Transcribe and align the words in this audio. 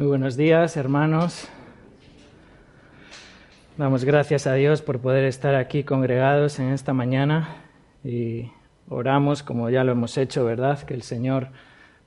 Muy 0.00 0.08
buenos 0.08 0.38
días, 0.38 0.78
hermanos. 0.78 1.46
Damos 3.76 4.02
gracias 4.06 4.46
a 4.46 4.54
Dios 4.54 4.80
por 4.80 4.98
poder 5.00 5.24
estar 5.24 5.54
aquí 5.54 5.84
congregados 5.84 6.58
en 6.58 6.72
esta 6.72 6.94
mañana 6.94 7.56
y 8.02 8.50
oramos, 8.88 9.42
como 9.42 9.68
ya 9.68 9.84
lo 9.84 9.92
hemos 9.92 10.16
hecho, 10.16 10.42
¿verdad? 10.46 10.80
Que 10.84 10.94
el 10.94 11.02
Señor 11.02 11.48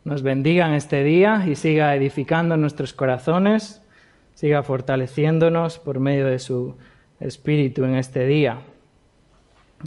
nos 0.05 0.23
bendiga 0.23 0.66
en 0.66 0.73
este 0.73 1.04
día 1.04 1.45
y 1.48 1.54
siga 1.54 1.95
edificando 1.95 2.58
nuestros 2.58 2.94
corazones, 2.94 3.84
siga 4.34 4.63
fortaleciéndonos 4.63 5.77
por 5.77 5.99
medio 5.99 6.26
de 6.26 6.40
su 6.40 6.76
Espíritu 7.20 7.84
en 7.84 7.94
este 7.94 8.26
día. 8.26 8.57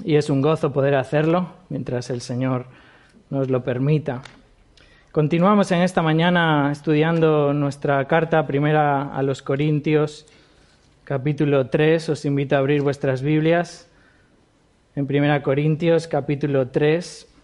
Y 0.05 0.15
es 0.15 0.31
un 0.31 0.43
gozo 0.43 0.73
poder 0.73 0.95
hacerlo 0.95 1.55
mientras 1.71 2.09
el 2.11 2.21
Señor 2.21 2.67
nos 3.31 3.51
lo 3.51 3.65
permita. 3.65 4.23
Continuamos 5.17 5.73
en 5.73 5.81
esta 5.81 6.03
mañana 6.03 6.69
estudiando 6.71 7.55
nuestra 7.55 8.07
carta 8.07 8.47
primera 8.47 9.15
a 9.17 9.23
los 9.23 9.41
Corintios, 9.41 10.27
capítulo 11.05 11.71
3. 11.71 12.11
Os 12.11 12.27
invito 12.27 12.55
a 12.55 12.59
abrir 12.59 12.83
vuestras 12.83 13.23
Biblias 13.23 13.91
en 14.95 15.07
Primera 15.07 15.43
Corintios, 15.43 16.07
capítulo 16.07 16.69
3. 16.69 17.35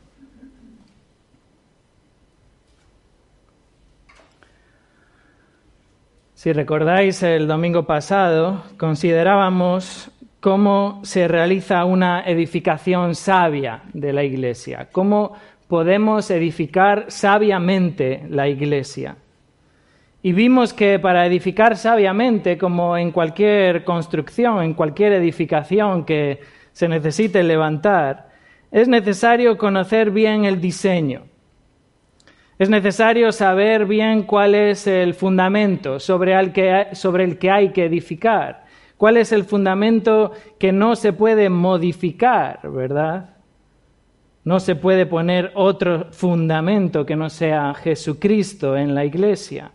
Si 6.35 6.53
recordáis, 6.53 7.23
el 7.23 7.49
domingo 7.49 7.87
pasado 7.87 8.65
considerábamos 8.77 10.11
cómo 10.41 11.01
se 11.05 11.29
realiza 11.29 11.85
una 11.87 12.21
edificación 12.27 13.15
sabia 13.15 13.85
de 13.95 14.13
la 14.13 14.25
iglesia, 14.25 14.89
cómo 14.91 15.37
podemos 15.73 16.31
edificar 16.31 17.07
sabiamente 17.09 18.27
la 18.29 18.47
iglesia. 18.47 19.17
Y 20.23 20.35
vimos 20.35 20.75
que 20.75 20.99
para 20.99 21.25
edificar 21.25 21.79
sabiamente, 21.79 22.59
como 22.59 22.95
en 22.99 23.11
cualquier 23.11 23.83
construcción, 23.83 24.63
en 24.63 24.75
cualquier 24.75 25.15
edificación 25.15 26.05
que 26.05 26.41
se 26.73 26.89
necesite 26.89 27.43
levantar, 27.43 28.29
es 28.71 28.87
necesario 28.87 29.57
conocer 29.57 30.11
bien 30.11 30.45
el 30.45 30.61
diseño. 30.61 31.23
Es 32.59 32.69
necesario 32.69 33.33
saber 33.33 33.87
bien 33.87 34.25
cuál 34.25 34.55
es 34.55 34.87
el 34.87 35.15
fundamento 35.15 35.99
sobre 36.01 36.39
el, 36.39 36.53
que, 36.53 37.51
hay 37.51 37.71
que 37.71 37.87
edificar, 37.87 38.67
cuál 38.99 39.17
es 39.17 39.33
el 39.33 39.45
fundamento 39.45 40.33
que 40.59 40.71
no 40.71 40.97
se 40.97 41.15
puede 41.15 41.49
modificar, 41.49 42.61
¿verdad? 42.71 43.42
No 44.45 44.59
se 44.59 44.75
puede 44.75 45.07
poner 45.07 45.53
otro 45.55 46.07
fundamento 46.11 47.07
que 47.07 47.17
no 47.17 47.31
sea 47.31 47.75
Jesucristo 47.75 48.77
en 48.77 48.95
la 48.95 49.05
iglesia. 49.05 49.71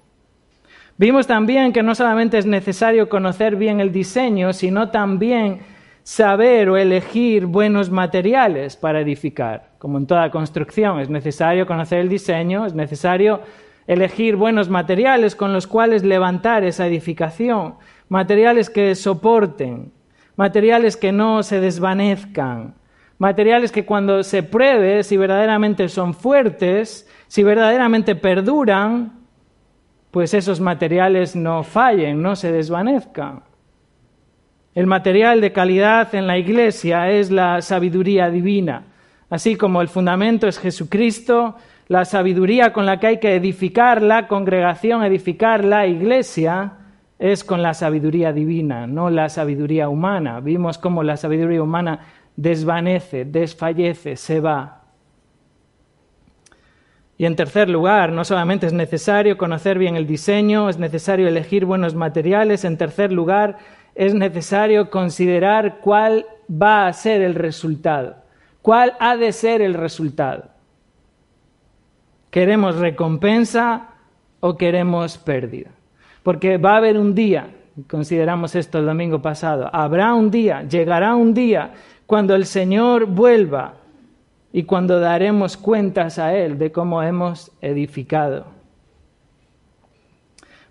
Vimos 0.98 1.28
también 1.28 1.72
que 1.72 1.84
no 1.84 1.96
solamente 1.96 2.38
es 2.38 2.46
necesario 2.46 3.08
conocer 3.08 3.56
bien 3.56 3.80
el 3.80 3.92
diseño, 3.92 4.52
sino 4.52 4.90
también 4.90 5.60
saber 6.04 6.70
o 6.70 6.78
elegir 6.78 7.46
buenos 7.46 7.92
materiales 7.92 8.76
para 8.76 9.02
edificar. 9.02 9.72
Como 9.78 10.00
en 10.00 10.08
toda 10.08 10.32
construcción, 10.32 11.00
es 11.00 11.10
necesario 11.10 11.68
conocer 11.68 12.00
el 12.00 12.10
diseño, 12.10 12.66
es 12.66 12.74
necesario 12.74 13.42
elegir 13.88 14.36
buenos 14.36 14.70
materiales 14.70 15.36
con 15.36 15.54
los 15.54 15.68
cuales 15.68 16.04
levantar 16.04 16.64
esa 16.64 16.88
edificación, 16.88 17.76
materiales 18.10 18.70
que 18.70 18.96
soporten, 18.96 19.92
materiales 20.36 20.98
que 20.98 21.12
no 21.12 21.44
se 21.44 21.60
desvanezcan, 21.62 22.76
materiales 23.18 23.72
que 23.72 23.86
cuando 23.86 24.24
se 24.24 24.44
pruebe 24.44 25.04
si 25.04 25.18
verdaderamente 25.18 25.90
son 25.90 26.14
fuertes, 26.14 27.10
si 27.28 27.44
verdaderamente 27.44 28.16
perduran, 28.16 29.14
pues 30.12 30.34
esos 30.34 30.60
materiales 30.60 31.36
no 31.36 31.64
fallen, 31.64 32.22
no 32.22 32.36
se 32.36 32.52
desvanezcan. 32.52 33.44
El 34.74 34.88
material 34.88 35.42
de 35.42 35.52
calidad 35.52 36.14
en 36.14 36.28
la 36.28 36.38
iglesia 36.38 37.10
es 37.10 37.32
la 37.32 37.62
sabiduría 37.62 38.30
divina. 38.30 38.84
Así 39.30 39.56
como 39.56 39.82
el 39.82 39.88
fundamento 39.88 40.48
es 40.48 40.60
Jesucristo, 40.60 41.56
la 41.88 42.06
sabiduría 42.06 42.72
con 42.72 42.86
la 42.86 43.00
que 43.00 43.08
hay 43.08 43.20
que 43.20 43.36
edificar 43.36 44.02
la 44.02 44.28
congregación, 44.28 45.04
edificar 45.04 45.66
la 45.66 45.88
iglesia, 45.88 46.74
es 47.20 47.44
con 47.44 47.64
la 47.64 47.74
sabiduría 47.74 48.32
divina, 48.32 48.86
no 48.86 49.10
la 49.10 49.30
sabiduría 49.30 49.90
humana. 49.90 50.40
Vimos 50.40 50.78
cómo 50.78 51.02
la 51.02 51.18
sabiduría 51.18 51.64
humana 51.64 52.00
desvanece, 52.38 53.26
desfallece, 53.26 54.16
se 54.16 54.40
va. 54.40 54.84
Y 57.18 57.26
en 57.26 57.36
tercer 57.36 57.68
lugar, 57.68 58.12
no 58.12 58.24
solamente 58.24 58.68
es 58.68 58.74
necesario 58.74 59.38
conocer 59.38 59.80
bien 59.80 59.96
el 59.96 60.06
diseño, 60.06 60.70
es 60.70 60.78
necesario 60.78 61.28
elegir 61.28 61.66
buenos 61.66 61.96
materiales, 61.96 62.64
en 62.64 62.78
tercer 62.78 63.12
lugar, 63.12 63.58
es 63.96 64.14
necesario 64.14 64.92
considerar 64.92 65.80
cuál 65.82 66.28
va 66.50 66.88
a 66.88 66.94
ser 66.94 67.22
el 67.22 67.34
resultado, 67.34 68.18
cuál 68.62 68.94
ha 69.00 69.18
de 69.18 69.32
ser 69.32 69.64
el 69.64 69.74
resultado. 69.74 70.52
¿Queremos 72.30 72.76
recompensa 72.76 73.88
o 74.40 74.56
queremos 74.56 75.18
pérdida? 75.18 75.72
Porque 76.22 76.58
va 76.58 76.74
a 76.74 76.78
haber 76.78 77.00
un 77.00 77.16
día, 77.16 77.48
consideramos 77.90 78.54
esto 78.54 78.78
el 78.78 78.86
domingo 78.86 79.24
pasado, 79.24 79.72
habrá 79.74 80.14
un 80.14 80.30
día, 80.30 80.62
llegará 80.62 81.16
un 81.16 81.34
día 81.34 81.72
cuando 82.08 82.34
el 82.34 82.46
Señor 82.46 83.06
vuelva 83.06 83.76
y 84.52 84.64
cuando 84.64 85.00
daremos 85.00 85.58
cuentas 85.58 86.18
a 86.18 86.34
Él 86.34 86.58
de 86.58 86.72
cómo 86.72 87.04
hemos 87.04 87.52
edificado. 87.62 88.58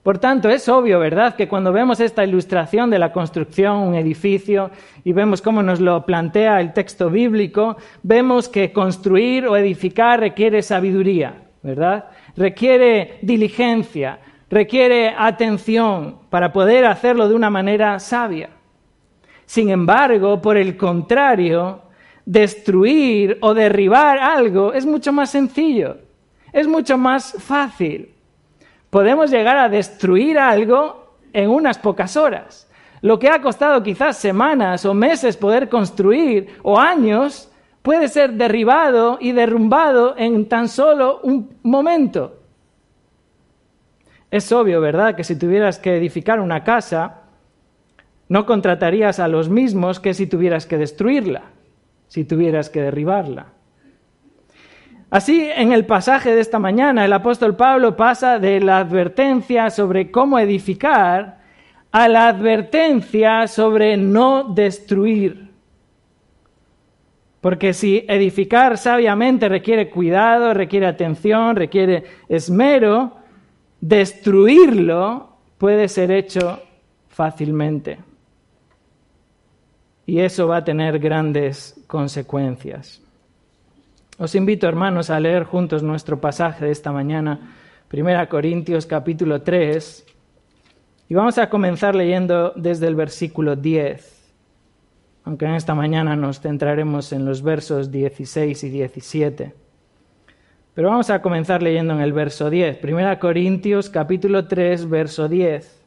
Por 0.03 0.19
tanto, 0.19 0.49
es 0.49 0.69
obvio, 0.69 0.99
¿verdad?, 0.99 1.35
que 1.35 1.49
cuando 1.49 1.73
vemos 1.73 2.01
esta 2.01 2.25
ilustración 2.25 2.91
de 2.91 2.99
la 2.99 3.13
construcción, 3.13 3.77
un 3.79 3.95
edificio, 3.97 4.71
y 5.05 5.13
vemos 5.13 5.43
cómo 5.43 5.63
nos 5.63 5.81
lo 5.81 6.07
plantea 6.07 6.61
el 6.61 6.73
texto 6.73 7.11
bíblico, 7.11 7.77
vemos 8.03 8.49
que 8.49 8.73
construir 8.73 9.47
o 9.47 9.57
edificar 9.57 10.21
requiere 10.21 10.63
sabiduría, 10.63 11.35
¿verdad? 11.63 12.07
Requiere 12.37 13.19
diligencia, 13.23 14.21
requiere 14.49 15.13
atención 15.19 16.19
para 16.31 16.53
poder 16.53 16.87
hacerlo 16.87 17.29
de 17.29 17.35
una 17.35 17.51
manera 17.51 17.99
sabia. 17.99 18.51
Sin 19.47 19.71
embargo, 19.71 20.43
por 20.43 20.57
el 20.57 20.77
contrario, 20.77 21.81
destruir 22.25 23.39
o 23.41 23.55
derribar 23.55 24.19
algo 24.19 24.73
es 24.73 24.85
mucho 24.85 25.13
más 25.13 25.31
sencillo, 25.31 25.99
es 26.53 26.67
mucho 26.67 26.99
más 26.99 27.33
fácil. 27.39 28.11
Podemos 28.91 29.31
llegar 29.31 29.57
a 29.57 29.69
destruir 29.69 30.39
algo 30.39 31.15
en 31.33 31.49
unas 31.49 31.79
pocas 31.79 32.17
horas. 32.17 32.69
Lo 33.03 33.19
que 33.19 33.29
ha 33.29 33.41
costado 33.41 33.83
quizás 33.83 34.17
semanas 34.17 34.85
o 34.85 34.95
meses 34.95 35.37
poder 35.37 35.69
construir 35.69 36.49
o 36.63 36.79
años 36.79 37.51
puede 37.83 38.09
ser 38.09 38.33
derribado 38.33 39.19
y 39.21 39.33
derrumbado 39.33 40.17
en 40.19 40.49
tan 40.49 40.69
solo 40.69 41.21
un 41.23 41.57
momento. 41.63 42.41
Es 44.29 44.51
obvio, 44.51 44.81
¿verdad?, 44.81 45.15
que 45.15 45.23
si 45.23 45.39
tuvieras 45.39 45.79
que 45.79 45.97
edificar 45.97 46.41
una 46.41 46.65
casa, 46.65 47.26
no 48.29 48.47
contratarías 48.47 49.21
a 49.21 49.29
los 49.29 49.49
mismos 49.49 50.01
que 50.01 50.15
si 50.15 50.27
tuvieras 50.27 50.67
que 50.67 50.79
destruirla, 50.79 51.43
si 52.09 52.25
tuvieras 52.25 52.71
que 52.71 52.83
derribarla. 52.83 53.47
Así, 55.11 55.49
en 55.55 55.73
el 55.73 55.87
pasaje 55.87 56.35
de 56.35 56.41
esta 56.41 56.59
mañana, 56.59 57.05
el 57.05 57.13
apóstol 57.13 57.55
Pablo 57.55 57.97
pasa 57.97 58.41
de 58.41 58.61
la 58.61 58.79
advertencia 58.79 59.71
sobre 59.71 60.11
cómo 60.11 60.39
edificar 60.39 61.39
a 61.93 62.09
la 62.09 62.29
advertencia 62.29 63.47
sobre 63.47 63.97
no 63.97 64.53
destruir. 64.53 65.47
Porque 67.41 67.73
si 67.73 68.05
edificar 68.09 68.77
sabiamente 68.77 69.49
requiere 69.49 69.89
cuidado, 69.89 70.53
requiere 70.53 70.87
atención, 70.87 71.55
requiere 71.55 72.03
esmero, 72.29 73.19
destruirlo 73.81 75.37
puede 75.57 75.87
ser 75.87 76.11
hecho 76.11 76.61
fácilmente 77.09 77.99
y 80.07 80.21
eso 80.21 80.47
va 80.47 80.59
a 80.59 80.65
tener 80.65 81.01
grandes 81.01 81.75
consecuencias. 81.89 83.03
Os 84.19 84.35
invito, 84.35 84.69
hermanos, 84.69 85.11
a 85.11 85.21
leer 85.21 85.45
juntos 85.45 85.83
nuestro 85.83 86.21
pasaje 86.21 86.65
de 86.65 86.71
esta 86.71 86.93
mañana, 86.93 87.55
1 87.93 88.29
Corintios 88.29 88.87
capítulo 88.87 89.43
3, 89.43 90.05
Y 91.09 91.15
vamos 91.15 91.39
a 91.39 91.49
comenzar 91.49 91.95
leyendo 91.95 92.53
desde 92.57 92.89
el 92.89 92.97
versículo 92.97 93.55
10, 93.55 94.35
aunque 95.25 95.45
en 95.45 95.55
esta 95.55 95.75
mañana 95.75 96.17
nos 96.17 96.41
centraremos 96.41 97.13
en 97.13 97.25
los 97.25 97.43
versos 97.43 97.93
16 97.93 98.65
y 98.65 98.71
17. 98.71 99.55
Pero 100.75 100.89
vamos 100.91 101.11
a 101.11 101.23
comenzar 101.23 101.63
leyendo 101.63 101.95
en 101.95 102.01
el 102.01 102.13
verso 102.13 102.51
10, 102.51 102.83
1 102.83 103.19
Corintios 103.21 103.89
capítulo 103.89 104.49
3, 104.49 104.89
verso 104.89 105.29
10. 105.29 105.83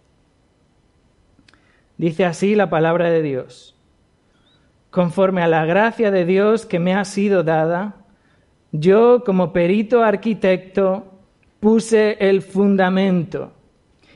Dice 1.98 2.25
así 2.25 2.56
la 2.56 2.69
palabra 2.69 3.10
de 3.10 3.21
Dios. 3.21 3.78
Conforme 4.89 5.44
a 5.44 5.47
la 5.47 5.65
gracia 5.65 6.09
de 6.12 6.25
Dios 6.25 6.65
que 6.65 6.80
me 6.80 6.95
ha 6.95 7.06
sido 7.06 7.44
dada, 7.44 7.95
yo 8.71 9.24
como 9.24 9.53
perito 9.53 10.03
arquitecto 10.03 11.19
puse 11.59 12.18
el 12.19 12.41
fundamento 12.41 13.51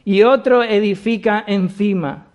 y 0.06 0.24
otro 0.24 0.64
edifica 0.64 1.44
encima. 1.46 2.28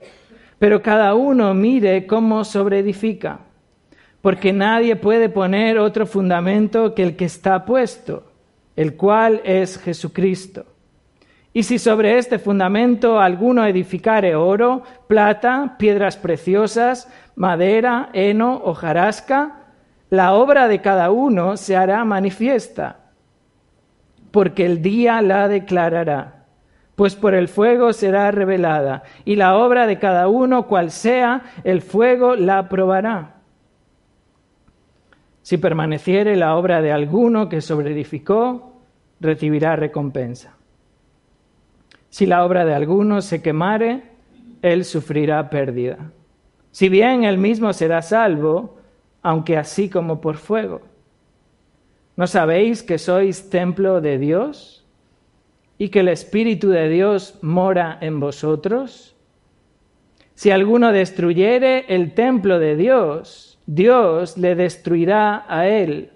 Pero 0.59 0.83
cada 0.83 1.15
uno 1.15 1.55
mire 1.55 2.07
cómo 2.07 2.45
sobreedifica, 2.45 3.41
porque 4.21 4.53
nadie 4.53 4.97
puede 4.97 5.29
poner 5.29 5.79
otro 5.79 6.07
fundamento 6.07 6.95
que 6.95 7.03
el 7.05 7.17
que 7.17 7.27
está 7.27 7.65
puesto, 7.65 8.25
el 8.75 8.97
cual 8.97 9.41
es 9.45 9.79
Jesucristo. 9.79 10.67
Y 11.59 11.65
si 11.65 11.81
sobre 11.81 12.19
este 12.19 12.39
fundamento 12.39 13.19
alguno 13.19 13.67
edificare 13.67 14.37
oro, 14.37 14.85
plata, 15.09 15.75
piedras 15.77 16.17
preciosas, 16.17 17.13
madera, 17.35 18.11
heno, 18.13 18.63
hojarasca, 18.63 19.65
la 20.09 20.35
obra 20.35 20.69
de 20.69 20.81
cada 20.81 21.11
uno 21.11 21.57
se 21.57 21.75
hará 21.75 22.05
manifiesta, 22.05 23.11
porque 24.31 24.67
el 24.67 24.83
día 24.83 25.21
la 25.21 25.49
declarará 25.49 26.45
pues 26.95 27.17
por 27.17 27.35
el 27.35 27.49
fuego 27.49 27.93
será 27.93 28.31
revelada, 28.31 29.03
y 29.25 29.35
la 29.35 29.57
obra 29.57 29.89
de 29.89 29.99
cada 29.99 30.29
uno, 30.29 30.69
cual 30.69 30.93
sea, 30.93 31.43
el 31.65 31.83
fuego 31.83 32.37
la 32.37 32.69
probará. 32.69 33.41
Si 35.43 35.59
permaneciere 35.59 36.37
la 36.37 36.55
obra 36.55 36.83
de 36.83 36.93
alguno 36.93 37.49
que 37.49 37.61
sobreedificó, 37.61 38.81
recibirá 39.21 39.75
recompensa. 39.75 40.58
Si 42.11 42.27
la 42.27 42.45
obra 42.45 42.65
de 42.65 42.75
alguno 42.75 43.21
se 43.21 43.43
quemare, 43.43 44.03
él 44.63 44.85
sufrirá 44.85 45.51
pérdida. 45.51 46.11
Si 46.71 46.89
bien 46.89 47.25
él 47.25 47.39
mismo 47.39 47.73
será 47.73 48.03
salvo, 48.03 48.79
aunque 49.23 49.57
así 49.57 49.89
como 49.89 50.21
por 50.21 50.37
fuego. 50.37 50.83
¿No 52.17 52.27
sabéis 52.27 52.83
que 52.83 52.99
sois 52.99 53.51
templo 53.51 54.01
de 54.01 54.19
Dios? 54.19 54.79
y 55.79 55.89
que 55.89 56.01
el 56.01 56.09
Espíritu 56.09 56.71
de 56.71 56.89
Dios 56.89 57.39
mora 57.41 57.99
en 58.01 58.19
vosotros? 58.19 59.15
Si 60.35 60.51
alguno 60.51 60.93
destruyere 60.93 61.87
el 61.89 62.15
templo 62.15 62.59
de 62.59 62.77
Dios, 62.77 63.59
Dios 63.67 64.37
le 64.37 64.55
destruirá 64.57 65.45
a 65.49 65.69
él. 65.69 66.11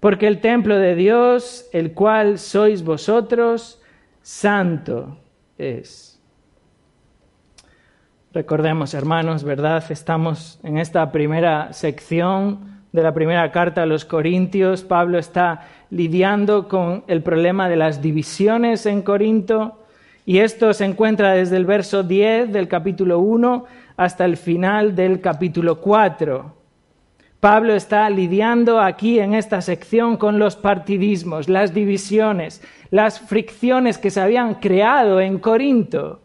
Porque 0.00 0.26
el 0.26 0.40
templo 0.40 0.76
de 0.76 0.94
Dios, 0.94 1.68
el 1.72 1.92
cual 1.92 2.38
sois 2.38 2.84
vosotros, 2.84 3.80
santo 4.26 5.16
es. 5.56 6.20
Recordemos, 8.32 8.92
hermanos, 8.92 9.44
¿verdad? 9.44 9.84
Estamos 9.88 10.58
en 10.64 10.78
esta 10.78 11.12
primera 11.12 11.72
sección 11.72 12.82
de 12.90 13.04
la 13.04 13.14
primera 13.14 13.52
carta 13.52 13.84
a 13.84 13.86
los 13.86 14.04
Corintios, 14.04 14.82
Pablo 14.82 15.20
está 15.20 15.68
lidiando 15.90 16.66
con 16.66 17.04
el 17.06 17.22
problema 17.22 17.68
de 17.68 17.76
las 17.76 18.02
divisiones 18.02 18.84
en 18.86 19.02
Corinto 19.02 19.84
y 20.24 20.38
esto 20.38 20.72
se 20.74 20.86
encuentra 20.86 21.34
desde 21.34 21.56
el 21.56 21.64
verso 21.64 22.02
10 22.02 22.52
del 22.52 22.66
capítulo 22.66 23.20
1 23.20 23.64
hasta 23.96 24.24
el 24.24 24.36
final 24.36 24.96
del 24.96 25.20
capítulo 25.20 25.80
4. 25.80 26.65
Pablo 27.46 27.74
está 27.76 28.10
lidiando 28.10 28.80
aquí 28.80 29.20
en 29.20 29.32
esta 29.32 29.60
sección 29.60 30.16
con 30.16 30.40
los 30.40 30.56
partidismos, 30.56 31.48
las 31.48 31.72
divisiones, 31.72 32.60
las 32.90 33.20
fricciones 33.20 33.98
que 33.98 34.10
se 34.10 34.20
habían 34.20 34.54
creado 34.54 35.20
en 35.20 35.38
Corinto. 35.38 36.22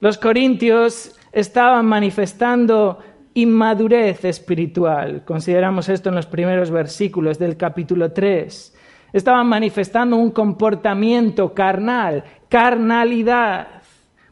Los 0.00 0.18
corintios 0.18 1.16
estaban 1.30 1.86
manifestando 1.86 2.98
inmadurez 3.34 4.24
espiritual. 4.24 5.22
Consideramos 5.24 5.88
esto 5.88 6.08
en 6.08 6.16
los 6.16 6.26
primeros 6.26 6.72
versículos 6.72 7.38
del 7.38 7.56
capítulo 7.56 8.10
3. 8.10 8.76
Estaban 9.12 9.46
manifestando 9.46 10.16
un 10.16 10.32
comportamiento 10.32 11.54
carnal, 11.54 12.24
carnalidad, 12.48 13.68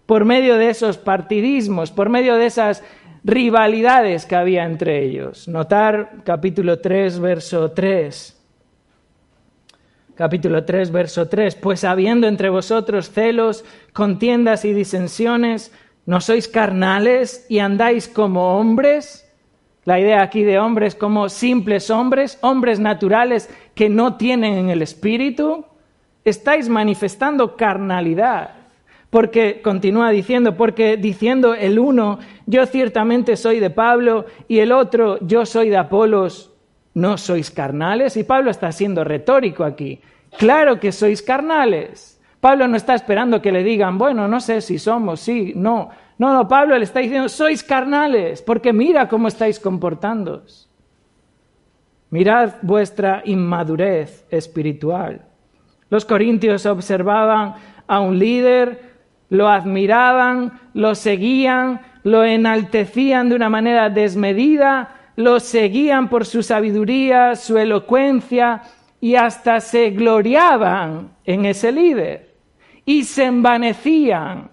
por 0.06 0.24
medio 0.24 0.56
de 0.56 0.70
esos 0.70 0.98
partidismos, 0.98 1.92
por 1.92 2.08
medio 2.08 2.34
de 2.34 2.46
esas 2.46 2.82
rivalidades 3.24 4.26
que 4.26 4.36
había 4.36 4.64
entre 4.64 5.04
ellos. 5.04 5.48
Notar 5.48 6.22
capítulo 6.24 6.78
3, 6.80 7.20
verso 7.20 7.70
3. 7.70 8.38
Capítulo 10.14 10.64
3, 10.64 10.90
verso 10.90 11.28
3. 11.28 11.54
Pues 11.56 11.84
habiendo 11.84 12.26
entre 12.26 12.48
vosotros 12.48 13.10
celos, 13.10 13.64
contiendas 13.92 14.64
y 14.64 14.72
disensiones, 14.72 15.72
¿No 16.04 16.20
sois 16.20 16.48
carnales 16.48 17.46
y 17.48 17.60
andáis 17.60 18.08
como 18.08 18.58
hombres? 18.58 19.28
La 19.84 20.00
idea 20.00 20.22
aquí 20.22 20.42
de 20.42 20.58
hombres 20.58 20.94
como 20.94 21.28
simples 21.28 21.90
hombres, 21.90 22.38
hombres 22.40 22.80
naturales 22.80 23.48
que 23.74 23.88
no 23.88 24.16
tienen 24.16 24.54
en 24.54 24.70
el 24.70 24.82
espíritu. 24.82 25.64
Estáis 26.24 26.68
manifestando 26.68 27.56
carnalidad. 27.56 28.50
Porque 29.12 29.60
continúa 29.60 30.08
diciendo, 30.08 30.56
porque 30.56 30.96
diciendo 30.96 31.52
el 31.52 31.78
uno, 31.78 32.18
yo 32.46 32.64
ciertamente 32.64 33.36
soy 33.36 33.60
de 33.60 33.68
Pablo, 33.68 34.24
y 34.48 34.60
el 34.60 34.72
otro, 34.72 35.18
yo 35.20 35.44
soy 35.44 35.68
de 35.68 35.76
Apolos, 35.76 36.50
¿no 36.94 37.18
sois 37.18 37.50
carnales? 37.50 38.16
Y 38.16 38.24
Pablo 38.24 38.50
está 38.50 38.72
siendo 38.72 39.04
retórico 39.04 39.64
aquí. 39.64 40.00
Claro 40.38 40.80
que 40.80 40.92
sois 40.92 41.20
carnales. 41.20 42.18
Pablo 42.40 42.66
no 42.66 42.74
está 42.74 42.94
esperando 42.94 43.42
que 43.42 43.52
le 43.52 43.62
digan, 43.62 43.98
bueno, 43.98 44.28
no 44.28 44.40
sé 44.40 44.62
si 44.62 44.78
somos, 44.78 45.20
sí, 45.20 45.52
no. 45.54 45.90
No, 46.16 46.32
no, 46.32 46.48
Pablo 46.48 46.78
le 46.78 46.84
está 46.84 47.00
diciendo, 47.00 47.28
sois 47.28 47.62
carnales, 47.62 48.40
porque 48.40 48.72
mira 48.72 49.10
cómo 49.10 49.28
estáis 49.28 49.60
comportándoos. 49.60 50.70
Mirad 52.08 52.54
vuestra 52.62 53.20
inmadurez 53.26 54.24
espiritual. 54.30 55.26
Los 55.90 56.06
corintios 56.06 56.64
observaban 56.64 57.56
a 57.86 58.00
un 58.00 58.18
líder, 58.18 58.91
lo 59.32 59.48
admiraban, 59.48 60.60
lo 60.74 60.94
seguían, 60.94 61.80
lo 62.02 62.22
enaltecían 62.22 63.30
de 63.30 63.34
una 63.34 63.48
manera 63.48 63.88
desmedida, 63.88 64.94
lo 65.16 65.40
seguían 65.40 66.10
por 66.10 66.26
su 66.26 66.42
sabiduría, 66.42 67.34
su 67.34 67.56
elocuencia 67.56 68.60
y 69.00 69.14
hasta 69.14 69.60
se 69.60 69.88
gloriaban 69.88 71.16
en 71.24 71.46
ese 71.46 71.72
líder 71.72 72.34
y 72.84 73.04
se 73.04 73.24
envanecían 73.24 74.50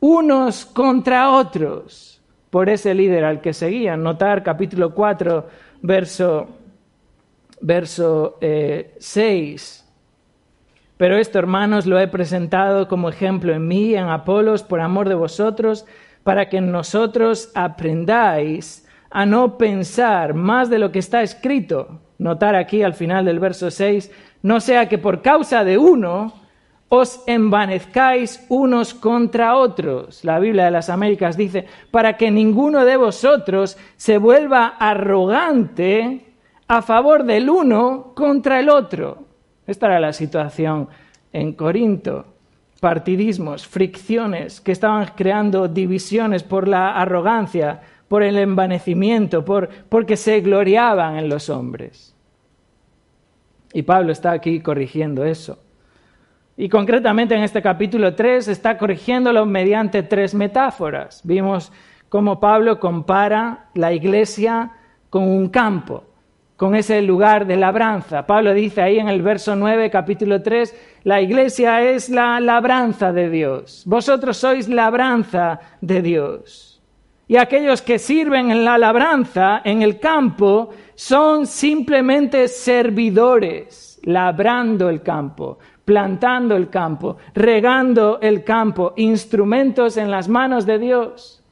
unos 0.00 0.66
contra 0.66 1.30
otros 1.30 2.20
por 2.50 2.68
ese 2.68 2.94
líder 2.94 3.24
al 3.24 3.40
que 3.40 3.52
seguían. 3.52 4.02
Notar 4.02 4.42
capítulo 4.42 4.92
4, 4.92 5.46
verso, 5.82 6.48
verso 7.60 8.40
6. 8.98 9.84
Pero 10.96 11.16
esto, 11.16 11.38
hermanos, 11.38 11.86
lo 11.86 11.98
he 11.98 12.06
presentado 12.06 12.86
como 12.86 13.08
ejemplo 13.08 13.52
en 13.52 13.66
mí, 13.66 13.94
en 13.94 14.08
Apolos, 14.08 14.62
por 14.62 14.80
amor 14.80 15.08
de 15.08 15.16
vosotros, 15.16 15.86
para 16.22 16.48
que 16.48 16.60
nosotros 16.60 17.50
aprendáis 17.54 18.86
a 19.10 19.26
no 19.26 19.58
pensar 19.58 20.34
más 20.34 20.70
de 20.70 20.78
lo 20.78 20.92
que 20.92 20.98
está 21.00 21.22
escrito. 21.22 22.00
Notar 22.18 22.54
aquí 22.54 22.82
al 22.82 22.94
final 22.94 23.24
del 23.24 23.40
verso 23.40 23.70
6, 23.70 24.10
no 24.42 24.60
sea 24.60 24.88
que 24.88 24.98
por 24.98 25.20
causa 25.20 25.64
de 25.64 25.78
uno 25.78 26.32
os 26.88 27.22
envanezcáis 27.26 28.44
unos 28.48 28.94
contra 28.94 29.56
otros. 29.56 30.24
La 30.24 30.38
Biblia 30.38 30.66
de 30.66 30.70
las 30.70 30.90
Américas 30.90 31.36
dice, 31.36 31.66
para 31.90 32.16
que 32.16 32.30
ninguno 32.30 32.84
de 32.84 32.96
vosotros 32.96 33.76
se 33.96 34.18
vuelva 34.18 34.76
arrogante 34.78 36.34
a 36.68 36.82
favor 36.82 37.24
del 37.24 37.50
uno 37.50 38.12
contra 38.14 38.60
el 38.60 38.68
otro. 38.68 39.23
Esta 39.66 39.86
era 39.86 40.00
la 40.00 40.12
situación 40.12 40.88
en 41.32 41.52
Corinto. 41.52 42.26
Partidismos, 42.80 43.66
fricciones 43.66 44.60
que 44.60 44.72
estaban 44.72 45.06
creando 45.16 45.68
divisiones 45.68 46.42
por 46.42 46.68
la 46.68 46.92
arrogancia, 46.92 47.80
por 48.08 48.22
el 48.22 48.36
envanecimiento, 48.36 49.44
por, 49.44 49.68
porque 49.88 50.16
se 50.16 50.40
gloriaban 50.40 51.16
en 51.16 51.28
los 51.28 51.48
hombres. 51.48 52.14
Y 53.72 53.82
Pablo 53.82 54.12
está 54.12 54.32
aquí 54.32 54.60
corrigiendo 54.60 55.24
eso. 55.24 55.58
Y 56.56 56.68
concretamente 56.68 57.34
en 57.34 57.42
este 57.42 57.60
capítulo 57.60 58.14
3 58.14 58.46
está 58.48 58.78
corrigiéndolo 58.78 59.44
mediante 59.44 60.04
tres 60.04 60.34
metáforas. 60.34 61.20
Vimos 61.24 61.72
cómo 62.08 62.38
Pablo 62.38 62.78
compara 62.78 63.70
la 63.74 63.92
iglesia 63.92 64.70
con 65.10 65.24
un 65.24 65.48
campo, 65.48 66.04
con 66.64 66.74
ese 66.74 67.02
lugar 67.02 67.46
de 67.46 67.58
labranza. 67.58 68.26
Pablo 68.26 68.54
dice 68.54 68.80
ahí 68.80 68.98
en 68.98 69.10
el 69.10 69.20
verso 69.20 69.54
9, 69.54 69.90
capítulo 69.90 70.40
3, 70.40 71.02
la 71.02 71.20
iglesia 71.20 71.82
es 71.82 72.08
la 72.08 72.40
labranza 72.40 73.12
de 73.12 73.28
Dios. 73.28 73.82
Vosotros 73.84 74.38
sois 74.38 74.66
labranza 74.66 75.60
de 75.82 76.00
Dios. 76.00 76.80
Y 77.28 77.36
aquellos 77.36 77.82
que 77.82 77.98
sirven 77.98 78.50
en 78.50 78.64
la 78.64 78.78
labranza, 78.78 79.60
en 79.62 79.82
el 79.82 80.00
campo, 80.00 80.70
son 80.94 81.46
simplemente 81.46 82.48
servidores, 82.48 84.00
labrando 84.04 84.88
el 84.88 85.02
campo, 85.02 85.58
plantando 85.84 86.56
el 86.56 86.70
campo, 86.70 87.18
regando 87.34 88.20
el 88.22 88.42
campo, 88.42 88.94
instrumentos 88.96 89.98
en 89.98 90.10
las 90.10 90.30
manos 90.30 90.64
de 90.64 90.78
Dios. 90.78 91.44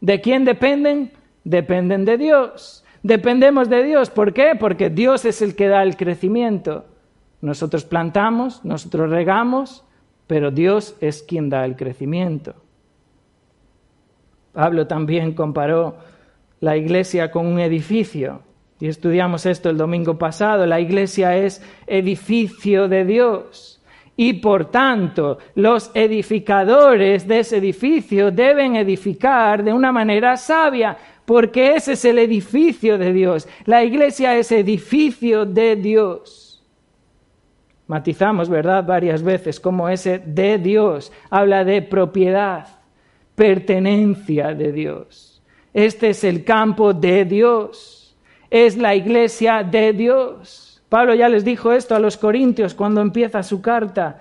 ¿De 0.00 0.20
quién 0.20 0.44
dependen? 0.44 1.10
Dependen 1.42 2.04
de 2.04 2.18
Dios. 2.18 2.83
Dependemos 3.04 3.68
de 3.68 3.84
Dios. 3.84 4.08
¿Por 4.08 4.32
qué? 4.32 4.56
Porque 4.58 4.88
Dios 4.88 5.26
es 5.26 5.42
el 5.42 5.54
que 5.54 5.68
da 5.68 5.82
el 5.82 5.94
crecimiento. 5.94 6.86
Nosotros 7.42 7.84
plantamos, 7.84 8.64
nosotros 8.64 9.10
regamos, 9.10 9.84
pero 10.26 10.50
Dios 10.50 10.96
es 11.02 11.22
quien 11.22 11.50
da 11.50 11.66
el 11.66 11.76
crecimiento. 11.76 12.54
Pablo 14.54 14.86
también 14.86 15.34
comparó 15.34 15.96
la 16.60 16.78
iglesia 16.78 17.30
con 17.30 17.46
un 17.46 17.60
edificio. 17.60 18.40
Y 18.80 18.88
estudiamos 18.88 19.44
esto 19.44 19.68
el 19.68 19.76
domingo 19.76 20.16
pasado. 20.16 20.64
La 20.64 20.80
iglesia 20.80 21.36
es 21.36 21.62
edificio 21.86 22.88
de 22.88 23.04
Dios. 23.04 23.82
Y 24.16 24.34
por 24.34 24.70
tanto, 24.70 25.38
los 25.56 25.90
edificadores 25.92 27.28
de 27.28 27.40
ese 27.40 27.58
edificio 27.58 28.30
deben 28.30 28.76
edificar 28.76 29.62
de 29.62 29.74
una 29.74 29.92
manera 29.92 30.38
sabia, 30.38 30.96
porque 31.24 31.74
ese 31.74 31.92
es 31.92 32.04
el 32.04 32.18
edificio 32.18 32.98
de 32.98 33.12
Dios. 33.12 33.48
La 33.64 33.84
iglesia 33.84 34.36
es 34.36 34.52
edificio 34.52 35.44
de 35.46 35.76
Dios. 35.76 36.62
Matizamos, 37.86 38.48
¿verdad? 38.48 38.84
Varias 38.84 39.22
veces 39.22 39.60
como 39.60 39.88
ese 39.88 40.18
de 40.18 40.58
Dios 40.58 41.12
habla 41.30 41.64
de 41.64 41.82
propiedad, 41.82 42.66
pertenencia 43.34 44.54
de 44.54 44.72
Dios. 44.72 45.42
Este 45.72 46.10
es 46.10 46.24
el 46.24 46.44
campo 46.44 46.94
de 46.94 47.24
Dios. 47.24 48.16
Es 48.50 48.76
la 48.76 48.94
iglesia 48.94 49.62
de 49.62 49.92
Dios. 49.92 50.82
Pablo 50.88 51.14
ya 51.14 51.28
les 51.28 51.44
dijo 51.44 51.72
esto 51.72 51.94
a 51.94 51.98
los 51.98 52.16
corintios 52.16 52.74
cuando 52.74 53.00
empieza 53.00 53.42
su 53.42 53.60
carta 53.60 54.20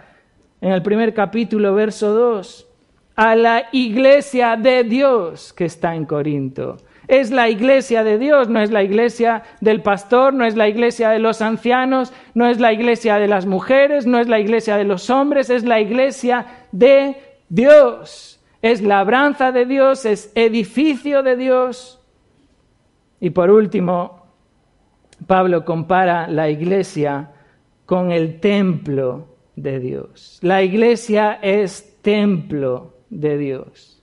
en 0.60 0.72
el 0.72 0.82
primer 0.82 1.14
capítulo, 1.14 1.76
verso 1.76 2.14
2. 2.14 2.68
A 3.16 3.36
la 3.36 3.66
iglesia 3.72 4.56
de 4.56 4.84
Dios 4.84 5.54
que 5.54 5.66
está 5.66 5.96
en 5.96 6.06
Corinto. 6.06 6.78
Es 7.08 7.32
la 7.32 7.50
iglesia 7.50 8.04
de 8.04 8.18
Dios, 8.18 8.50
no 8.50 8.62
es 8.62 8.72
la 8.72 8.84
iglesia 8.84 9.44
del 9.62 9.82
pastor, 9.82 10.34
no 10.34 10.46
es 10.46 10.56
la 10.56 10.70
iglesia 10.70 11.10
de 11.10 11.20
los 11.20 11.42
ancianos, 11.42 12.14
no 12.34 12.48
es 12.48 12.60
la 12.60 12.72
iglesia 12.72 13.18
de 13.18 13.28
las 13.28 13.46
mujeres, 13.46 14.06
no 14.06 14.20
es 14.20 14.28
la 14.28 14.40
iglesia 14.40 14.78
de 14.78 14.86
los 14.86 15.10
hombres, 15.10 15.50
es 15.50 15.64
la 15.66 15.82
iglesia 15.82 16.46
de 16.72 17.18
Dios. 17.50 18.40
Es 18.62 18.82
labranza 18.82 19.52
de 19.52 19.66
Dios, 19.66 20.06
es 20.06 20.32
edificio 20.36 21.24
de 21.24 21.36
Dios. 21.36 22.00
Y 23.20 23.32
por 23.32 23.52
último, 23.52 24.28
Pablo 25.28 25.66
compara 25.66 26.28
la 26.28 26.50
iglesia 26.50 27.32
con 27.86 28.12
el 28.12 28.40
templo 28.40 29.28
de 29.56 29.80
Dios. 29.80 30.40
La 30.42 30.64
iglesia 30.64 31.40
es 31.42 32.02
templo 32.02 32.94
de 33.10 33.38
Dios. 33.38 34.02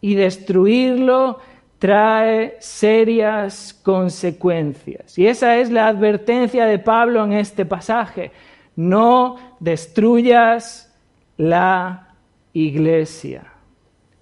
Y 0.00 0.14
destruirlo 0.14 1.38
trae 1.78 2.56
serias 2.58 3.78
consecuencias. 3.82 5.18
Y 5.18 5.26
esa 5.26 5.56
es 5.56 5.70
la 5.70 5.88
advertencia 5.88 6.66
de 6.66 6.78
Pablo 6.78 7.24
en 7.24 7.32
este 7.32 7.66
pasaje. 7.66 8.32
No 8.74 9.36
destruyas 9.60 10.94
la 11.36 12.14
iglesia. 12.52 13.44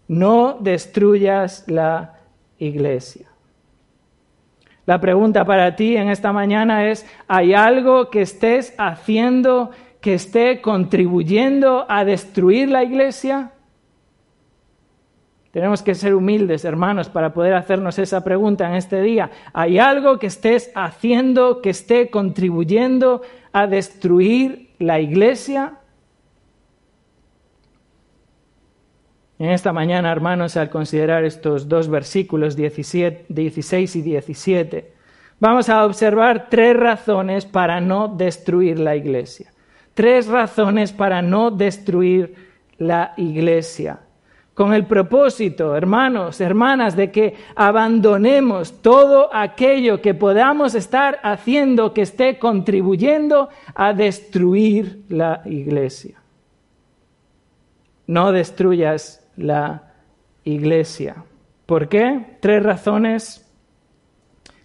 No 0.08 0.58
destruyas 0.60 1.64
la 1.66 2.14
iglesia. 2.58 3.28
La 4.86 5.00
pregunta 5.00 5.44
para 5.44 5.76
ti 5.76 5.96
en 5.96 6.10
esta 6.10 6.32
mañana 6.32 6.90
es, 6.90 7.06
¿hay 7.26 7.54
algo 7.54 8.10
que 8.10 8.20
estés 8.20 8.74
haciendo 8.76 9.70
que 10.00 10.14
esté 10.14 10.60
contribuyendo 10.60 11.86
a 11.88 12.04
destruir 12.04 12.68
la 12.68 12.84
iglesia? 12.84 13.53
Tenemos 15.54 15.82
que 15.82 15.94
ser 15.94 16.16
humildes, 16.16 16.64
hermanos, 16.64 17.08
para 17.08 17.32
poder 17.32 17.54
hacernos 17.54 18.00
esa 18.00 18.24
pregunta 18.24 18.68
en 18.68 18.74
este 18.74 19.00
día. 19.00 19.30
¿Hay 19.52 19.78
algo 19.78 20.18
que 20.18 20.26
estés 20.26 20.72
haciendo 20.74 21.62
que 21.62 21.70
esté 21.70 22.10
contribuyendo 22.10 23.22
a 23.52 23.68
destruir 23.68 24.70
la 24.80 24.98
iglesia? 24.98 25.74
En 29.38 29.50
esta 29.50 29.72
mañana, 29.72 30.10
hermanos, 30.10 30.56
al 30.56 30.70
considerar 30.70 31.22
estos 31.22 31.68
dos 31.68 31.88
versículos 31.88 32.56
16 32.56 33.94
y 33.94 34.02
17, 34.02 34.92
vamos 35.38 35.68
a 35.68 35.86
observar 35.86 36.48
tres 36.50 36.76
razones 36.76 37.46
para 37.46 37.80
no 37.80 38.08
destruir 38.08 38.80
la 38.80 38.96
iglesia. 38.96 39.52
Tres 39.94 40.26
razones 40.26 40.92
para 40.92 41.22
no 41.22 41.52
destruir 41.52 42.34
la 42.76 43.14
iglesia 43.16 44.00
con 44.54 44.72
el 44.72 44.86
propósito, 44.86 45.76
hermanos, 45.76 46.40
hermanas, 46.40 46.94
de 46.94 47.10
que 47.10 47.34
abandonemos 47.56 48.80
todo 48.80 49.28
aquello 49.34 50.00
que 50.00 50.14
podamos 50.14 50.76
estar 50.76 51.18
haciendo 51.24 51.92
que 51.92 52.02
esté 52.02 52.38
contribuyendo 52.38 53.48
a 53.74 53.92
destruir 53.92 55.02
la 55.08 55.42
iglesia. 55.44 56.22
No 58.06 58.30
destruyas 58.30 59.28
la 59.36 59.92
iglesia. 60.44 61.24
¿Por 61.66 61.88
qué? 61.88 62.36
Tres 62.40 62.62
razones. 62.62 63.40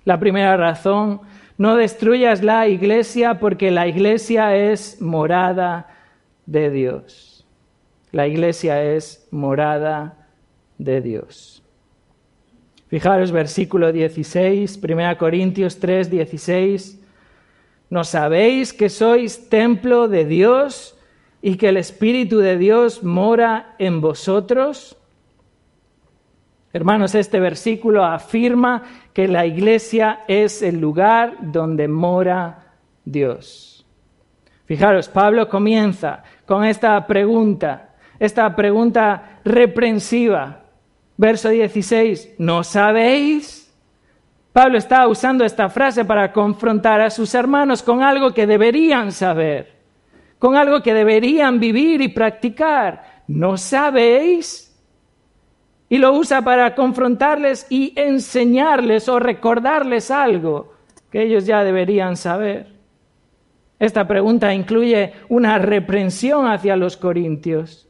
La 0.06 0.20
primera 0.20 0.56
razón, 0.56 1.22
no 1.58 1.76
destruyas 1.76 2.44
la 2.44 2.68
iglesia 2.68 3.40
porque 3.40 3.72
la 3.72 3.88
iglesia 3.88 4.56
es 4.56 5.02
morada 5.02 5.88
de 6.46 6.70
Dios. 6.70 7.29
La 8.12 8.28
iglesia 8.28 8.84
es 8.84 9.28
morada 9.32 10.28
de 10.78 11.02
Dios. 11.02 11.64
Fijaros 12.88 13.32
versículo 13.32 13.92
16, 13.92 14.80
1 14.82 15.18
Corintios 15.18 15.80
3, 15.80 16.10
16. 16.10 17.00
¿No 17.92 18.04
sabéis 18.04 18.74
que 18.74 18.90
sois 18.90 19.50
templo 19.50 20.08
de 20.08 20.26
Dios 20.26 20.98
y 21.42 21.56
que 21.56 21.70
el 21.70 21.78
Espíritu 21.78 22.40
de 22.40 22.58
Dios 22.58 23.04
mora 23.04 23.76
en 23.78 24.02
vosotros? 24.02 24.98
Hermanos, 26.74 27.14
este 27.14 27.40
versículo 27.40 28.04
afirma 28.04 28.84
que 29.14 29.28
la 29.28 29.46
iglesia 29.46 30.22
es 30.28 30.62
el 30.62 30.80
lugar 30.80 31.38
donde 31.42 31.88
mora 31.88 32.74
Dios. 33.06 33.86
Fijaros, 34.66 35.10
Pablo 35.10 35.50
comienza 35.50 36.24
con 36.46 36.64
esta 36.64 37.06
pregunta 37.08 37.89
esta 38.20 38.56
pregunta 38.56 39.40
reprensiva. 39.46 40.64
Verso 41.18 41.50
16, 41.50 42.36
¿no 42.38 42.64
sabéis? 42.64 43.74
Pablo 44.54 44.78
está 44.78 45.08
usando 45.08 45.46
esta 45.46 45.70
frase 45.70 46.06
para 46.06 46.32
confrontar 46.32 47.02
a 47.02 47.10
sus 47.10 47.34
hermanos 47.36 47.84
con 47.84 48.04
algo 48.04 48.34
que 48.34 48.48
deberían 48.48 49.12
saber, 49.12 49.74
con 50.38 50.56
algo 50.56 50.82
que 50.82 50.94
deberían 50.94 51.60
vivir 51.60 52.02
y 52.02 52.10
practicar. 52.10 53.24
¿No 53.28 53.58
sabéis? 53.58 54.66
Y 55.88 55.98
lo 55.98 56.14
usa 56.14 56.42
para 56.42 56.74
confrontarles 56.76 57.68
y 57.70 57.94
enseñarles 57.96 59.10
o 59.10 59.20
recordarles 59.20 60.12
algo 60.12 60.74
que 61.12 61.24
ellos 61.24 61.46
ya 61.46 61.64
deberían 61.64 62.16
saber. 62.16 62.68
Esta 63.80 64.08
pregunta 64.08 64.54
incluye 64.54 65.14
una 65.30 65.58
reprensión 65.58 66.48
hacia 66.48 66.76
los 66.76 66.98
corintios. 66.98 67.89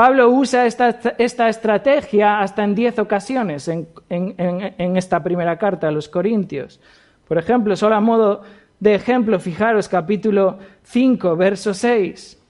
Pablo 0.00 0.30
usa 0.30 0.64
esta, 0.64 0.88
estrategia 1.18 2.40
hasta 2.40 2.64
en 2.64 2.74
diez 2.74 2.98
ocasiones 2.98 3.68
en, 3.68 3.86
en, 4.08 4.96
esta 4.96 5.22
primera 5.22 5.58
carta 5.58 5.88
a 5.88 5.90
los 5.90 6.08
Corintios. 6.08 6.80
Por 7.28 7.36
ejemplo, 7.36 7.76
solo 7.76 7.96
a 7.96 8.00
modo 8.00 8.40
de 8.78 8.94
ejemplo, 8.94 9.38
fijaros 9.38 9.90
capítulo 9.90 10.58
5, 10.84 11.36
verso 11.36 11.74
6. 11.74 12.42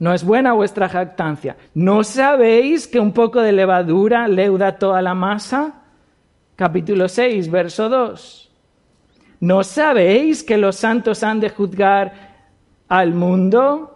No 0.00 0.12
es 0.12 0.24
buena 0.24 0.52
vuestra 0.52 0.88
jactancia. 0.88 1.56
¿No 1.74 2.02
sabéis 2.02 2.88
que 2.88 2.98
un 2.98 3.12
poco 3.12 3.40
de 3.40 3.52
levadura 3.52 4.26
leuda 4.26 4.78
toda 4.80 5.00
la 5.02 5.14
masa? 5.14 5.74
Capítulo 6.56 7.08
6, 7.08 7.48
verso 7.52 7.88
2. 7.88 8.50
¿No 9.38 9.62
sabéis 9.62 10.42
que 10.42 10.56
los 10.56 10.74
santos 10.74 11.22
han 11.22 11.38
de 11.38 11.50
juzgar 11.50 12.12
al 12.88 13.14
mundo? 13.14 13.95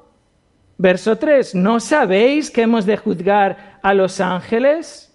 Verso 0.82 1.18
3, 1.18 1.56
¿no 1.56 1.78
sabéis 1.78 2.50
que 2.50 2.62
hemos 2.62 2.86
de 2.86 2.96
juzgar 2.96 3.78
a 3.82 3.92
los 3.92 4.18
ángeles? 4.18 5.14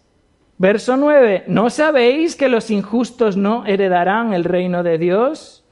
Verso 0.60 0.96
9, 0.96 1.46
¿no 1.48 1.72
sabéis 1.72 2.36
que 2.36 2.50
los 2.50 2.70
injustos 2.70 3.36
no 3.36 3.66
heredarán 3.66 4.32
el 4.36 4.44
reino 4.44 4.84
de 4.84 5.00
Dios? 5.00 5.66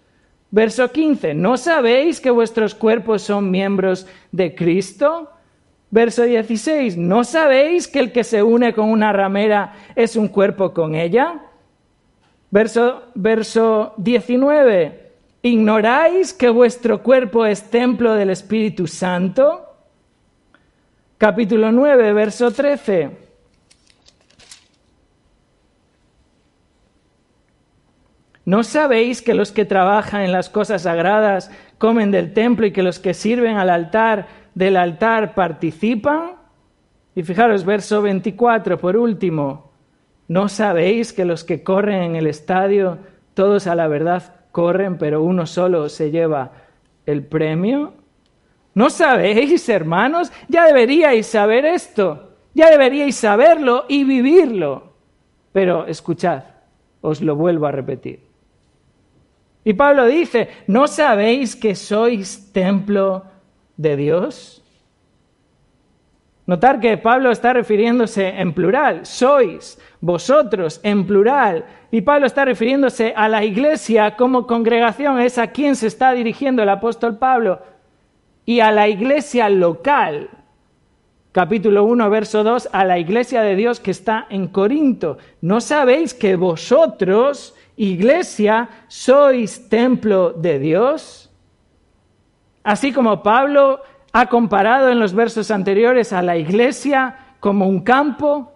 Verso 0.50 0.92
15, 0.92 1.36
¿no 1.36 1.58
sabéis 1.58 2.20
que 2.20 2.32
vuestros 2.32 2.74
cuerpos 2.74 3.22
son 3.22 3.52
miembros 3.52 4.08
de 4.32 4.56
Cristo? 4.56 5.30
Verso 5.92 6.24
16, 6.24 6.98
¿no 6.98 7.24
sabéis 7.24 7.88
que 7.88 8.00
el 8.00 8.12
que 8.12 8.24
se 8.24 8.42
une 8.42 8.74
con 8.74 8.90
una 8.90 9.14
ramera 9.14 9.76
es 9.96 10.16
un 10.16 10.28
cuerpo 10.28 10.74
con 10.74 10.96
ella? 10.96 11.40
Verso, 12.50 13.04
verso 13.14 13.94
19, 13.98 15.12
¿ignoráis 15.44 16.34
que 16.34 16.50
vuestro 16.50 17.04
cuerpo 17.04 17.46
es 17.46 17.70
templo 17.70 18.16
del 18.16 18.32
Espíritu 18.32 18.88
Santo? 18.88 19.70
Capítulo 21.24 21.72
9, 21.72 22.12
verso 22.12 22.52
13. 22.52 23.12
¿No 28.44 28.64
sabéis 28.66 29.22
que 29.22 29.34
los 29.34 29.54
que 29.54 29.64
trabajan 29.64 30.24
en 30.24 30.34
las 30.34 30.50
cosas 30.50 30.82
sagradas 30.82 31.50
comen 31.78 32.12
del 32.12 32.34
templo 32.34 32.66
y 32.66 32.74
que 32.74 32.84
los 32.84 33.00
que 33.00 33.14
sirven 33.14 33.56
al 33.56 33.70
altar 33.70 34.28
del 34.54 34.76
altar 34.76 35.34
participan? 35.34 36.32
Y 37.16 37.24
fijaros, 37.24 37.64
verso 37.64 38.02
24, 38.02 38.78
por 38.78 38.98
último, 38.98 39.72
¿no 40.28 40.50
sabéis 40.50 41.14
que 41.14 41.24
los 41.24 41.46
que 41.46 41.64
corren 41.64 42.04
en 42.04 42.16
el 42.18 42.28
estadio, 42.28 42.98
todos 43.34 43.68
a 43.68 43.76
la 43.76 43.88
verdad 43.88 44.42
corren, 44.52 44.98
pero 44.98 45.24
uno 45.24 45.46
solo 45.46 45.88
se 45.88 46.12
lleva 46.12 46.52
el 47.06 47.26
premio? 47.26 48.03
¿No 48.76 48.90
sabéis, 48.90 49.68
hermanos? 49.70 50.32
Ya 50.48 50.66
deberíais 50.66 51.28
saber 51.28 51.66
esto, 51.66 52.32
ya 52.54 52.70
deberíais 52.70 53.16
saberlo 53.16 53.86
y 53.88 54.04
vivirlo. 54.04 54.94
Pero 55.52 55.86
escuchad, 55.86 56.44
os 57.02 57.22
lo 57.22 57.36
vuelvo 57.36 57.68
a 57.68 57.72
repetir. 57.72 58.22
Y 59.64 59.74
Pablo 59.74 60.06
dice, 60.06 60.50
¿no 60.68 60.88
sabéis 60.88 61.56
que 61.56 61.76
sois 61.76 62.52
templo 62.52 63.24
de 63.78 63.96
Dios? 63.96 64.64
Notar 66.46 66.82
que 66.82 66.98
Pablo 66.98 67.32
está 67.32 67.54
refiriéndose 67.54 68.28
en 68.28 68.52
plural, 68.52 69.06
sois, 69.06 69.80
vosotros, 70.02 70.82
en 70.84 71.08
plural. 71.08 71.64
Y 71.90 72.02
Pablo 72.02 72.26
está 72.26 72.44
refiriéndose 72.44 73.14
a 73.16 73.30
la 73.30 73.46
iglesia 73.46 74.18
como 74.18 74.46
congregación, 74.46 75.22
es 75.22 75.38
a 75.38 75.48
quien 75.48 75.78
se 75.78 75.88
está 75.88 76.12
dirigiendo 76.12 76.62
el 76.62 76.70
apóstol 76.70 77.18
Pablo, 77.18 77.62
y 78.46 78.60
a 78.60 78.72
la 78.72 78.88
iglesia 78.88 79.50
local. 79.50 80.30
Capítulo 81.32 81.84
1, 81.86 82.10
verso 82.10 82.44
2, 82.44 82.70
a 82.72 82.86
la 82.86 83.00
iglesia 83.00 83.42
de 83.42 83.56
Dios 83.56 83.80
que 83.80 83.92
está 83.92 84.28
en 84.30 84.48
Corinto. 84.48 85.18
¿No 85.42 85.62
sabéis 85.62 86.14
que 86.14 86.36
vosotros 86.36 87.56
Iglesia, 87.76 88.70
¿sois 88.88 89.68
templo 89.68 90.32
de 90.32 90.60
Dios? 90.60 91.32
Así 92.64 92.94
como 92.94 93.24
Pablo 93.24 93.82
ha 94.12 94.28
comparado 94.28 94.90
en 94.90 95.00
los 95.00 95.14
versos 95.14 95.50
anteriores 95.50 96.14
a 96.14 96.22
la 96.22 96.38
iglesia 96.38 97.18
como 97.40 97.68
un 97.68 97.82
campo, 97.82 98.54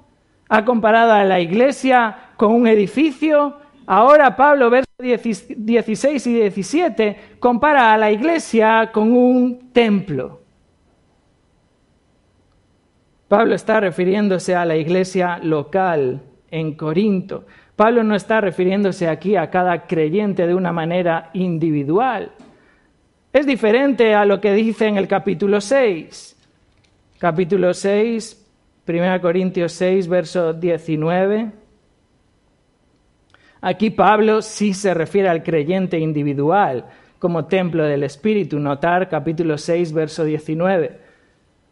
ha 0.49 0.63
comparado 0.63 1.13
a 1.13 1.23
la 1.23 1.39
iglesia 1.39 2.15
con 2.37 2.53
un 2.53 2.67
edificio, 2.67 3.57
ahora 3.87 4.35
Pablo, 4.35 4.69
versos 4.69 4.93
16 4.99 6.27
y 6.27 6.33
17, 6.33 7.17
compara 7.39 7.93
a 7.93 7.97
la 7.97 8.11
iglesia 8.11 8.91
con 8.93 9.11
un 9.11 9.71
templo. 9.71 10.41
Pablo 13.27 13.55
está 13.55 13.79
refiriéndose 13.79 14.55
a 14.55 14.63
la 14.63 14.77
iglesia 14.77 15.39
local 15.41 16.21
en 16.49 16.75
Corinto. 16.75 17.45
Pablo 17.75 18.03
no 18.03 18.15
está 18.15 18.41
refiriéndose 18.41 19.07
aquí 19.07 19.35
a 19.35 19.49
cada 19.49 19.85
creyente 19.85 20.47
de 20.47 20.55
una 20.55 20.71
manera 20.71 21.29
individual. 21.33 22.31
Es 23.33 23.45
diferente 23.45 24.15
a 24.15 24.25
lo 24.25 24.39
que 24.39 24.53
dice 24.53 24.87
en 24.87 24.97
el 24.97 25.07
capítulo 25.07 25.61
6. 25.61 26.35
Capítulo 27.19 27.73
6, 27.73 28.47
1 28.87 29.21
Corintios 29.21 29.73
6, 29.73 30.07
verso 30.07 30.53
19. 30.53 31.51
Aquí 33.61 33.89
Pablo 33.89 34.41
sí 34.41 34.73
se 34.73 34.93
refiere 34.93 35.29
al 35.29 35.43
creyente 35.43 35.99
individual 35.99 36.85
como 37.19 37.45
templo 37.45 37.83
del 37.83 38.03
Espíritu. 38.03 38.59
Notar 38.59 39.09
capítulo 39.09 39.57
6, 39.57 39.93
verso 39.93 40.23
19. 40.23 40.99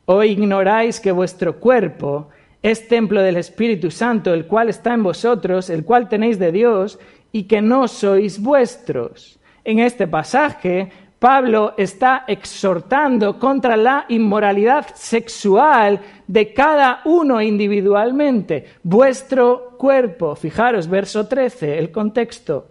¿O 0.06 0.24
ignoráis 0.24 1.00
que 1.00 1.12
vuestro 1.12 1.60
cuerpo 1.60 2.30
es 2.62 2.88
templo 2.88 3.22
del 3.22 3.38
Espíritu 3.38 3.92
Santo, 3.92 4.34
el 4.34 4.48
cual 4.48 4.70
está 4.70 4.96
en 4.96 5.04
vosotros, 5.04 5.70
el 5.70 5.86
cual 5.86 6.10
tenéis 6.10 6.40
de 6.40 6.52
Dios, 6.52 6.98
y 7.32 7.44
que 7.44 7.62
no 7.62 7.88
sois 7.88 8.42
vuestros. 8.42 9.40
En 9.64 9.78
este 9.78 10.08
pasaje, 10.08 10.90
Pablo 11.26 11.74
está 11.76 12.24
exhortando 12.28 13.40
contra 13.40 13.76
la 13.76 14.06
inmoralidad 14.10 14.86
sexual 14.94 16.00
de 16.28 16.54
cada 16.54 17.02
uno 17.06 17.42
individualmente. 17.42 18.66
Vuestro 18.84 19.76
cuerpo, 19.76 20.36
fijaros, 20.36 20.88
verso 20.88 21.28
13, 21.28 21.80
el 21.80 21.92
contexto. 21.92 22.68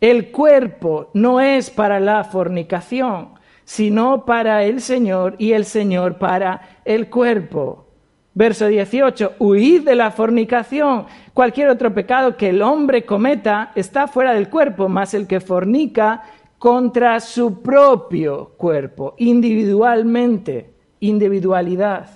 El 0.00 0.32
cuerpo 0.32 1.10
no 1.14 1.40
es 1.40 1.70
para 1.70 2.00
la 2.00 2.24
fornicación, 2.24 3.28
sino 3.64 4.24
para 4.24 4.64
el 4.64 4.80
Señor 4.80 5.36
y 5.38 5.52
el 5.52 5.64
Señor 5.64 6.18
para 6.18 6.80
el 6.84 7.08
cuerpo. 7.08 7.86
Verso 8.34 8.66
18, 8.66 9.34
huid 9.38 9.82
de 9.82 9.94
la 9.94 10.10
fornicación. 10.10 11.06
Cualquier 11.32 11.68
otro 11.68 11.94
pecado 11.94 12.36
que 12.36 12.48
el 12.48 12.60
hombre 12.60 13.04
cometa 13.04 13.70
está 13.76 14.08
fuera 14.08 14.32
del 14.32 14.48
cuerpo, 14.48 14.88
más 14.88 15.14
el 15.14 15.28
que 15.28 15.38
fornica 15.38 16.24
contra 16.58 17.20
su 17.20 17.62
propio 17.62 18.50
cuerpo, 18.56 19.14
individualmente, 19.18 20.70
individualidad. 21.00 22.10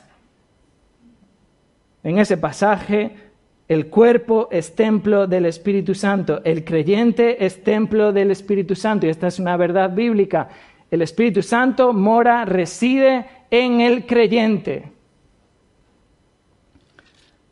En 2.03 2.19
ese 2.19 2.37
pasaje, 2.37 3.17
el 3.69 3.87
cuerpo 3.87 4.49
es 4.51 4.75
templo 4.75 5.27
del 5.27 5.47
Espíritu 5.47 5.95
Santo, 5.95 6.43
el 6.45 6.65
creyente 6.65 7.45
es 7.45 7.63
templo 7.63 8.13
del 8.13 8.33
Espíritu 8.33 8.75
Santo, 8.75 9.07
y 9.07 9.11
esta 9.11 9.29
es 9.29 9.39
una 9.39 9.57
verdad 9.57 9.95
bíblica. 9.95 10.49
El 10.91 11.03
Espíritu 11.03 11.43
Santo 11.43 11.93
mora, 11.93 12.45
reside 12.45 13.27
en 13.51 13.81
el 13.81 14.05
creyente. 14.07 14.93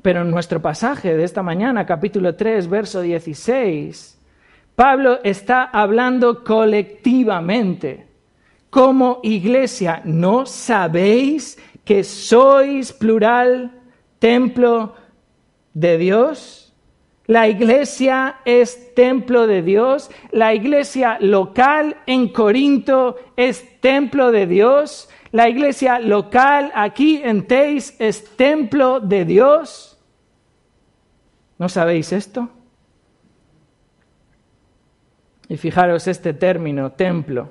Pero 0.03 0.22
en 0.22 0.31
nuestro 0.31 0.61
pasaje 0.61 1.16
de 1.16 1.24
esta 1.24 1.42
mañana, 1.42 1.87
capítulo 1.87 2.35
3, 2.35 2.68
verso 2.68 3.00
16, 3.00 4.19
Pablo 4.81 5.19
está 5.25 5.64
hablando 5.64 6.43
colectivamente. 6.43 8.07
Como 8.71 9.21
iglesia, 9.23 10.01
¿no 10.07 10.47
sabéis 10.47 11.59
que 11.85 12.03
sois 12.03 12.90
plural 12.90 13.73
templo 14.19 14.95
de 15.75 15.99
Dios? 15.99 16.73
La 17.27 17.47
iglesia 17.47 18.37
es 18.47 18.95
templo 18.95 19.47
de 19.47 19.61
Dios. 19.61 20.11
La 20.31 20.55
iglesia 20.55 21.19
local 21.21 21.99
en 22.07 22.29
Corinto 22.29 23.16
es 23.37 23.83
templo 23.83 24.33
de 24.33 24.47
Dios. 24.47 25.11
La 25.31 25.51
iglesia 25.51 25.99
local 25.99 26.73
aquí 26.75 27.21
en 27.23 27.47
Teis 27.47 27.97
es 27.99 28.35
templo 28.35 28.99
de 28.99 29.27
Dios. 29.27 29.99
¿No 31.59 31.69
sabéis 31.69 32.14
esto? 32.14 32.49
Y 35.51 35.57
fijaros 35.57 36.07
este 36.07 36.33
término, 36.33 36.93
templo, 36.93 37.51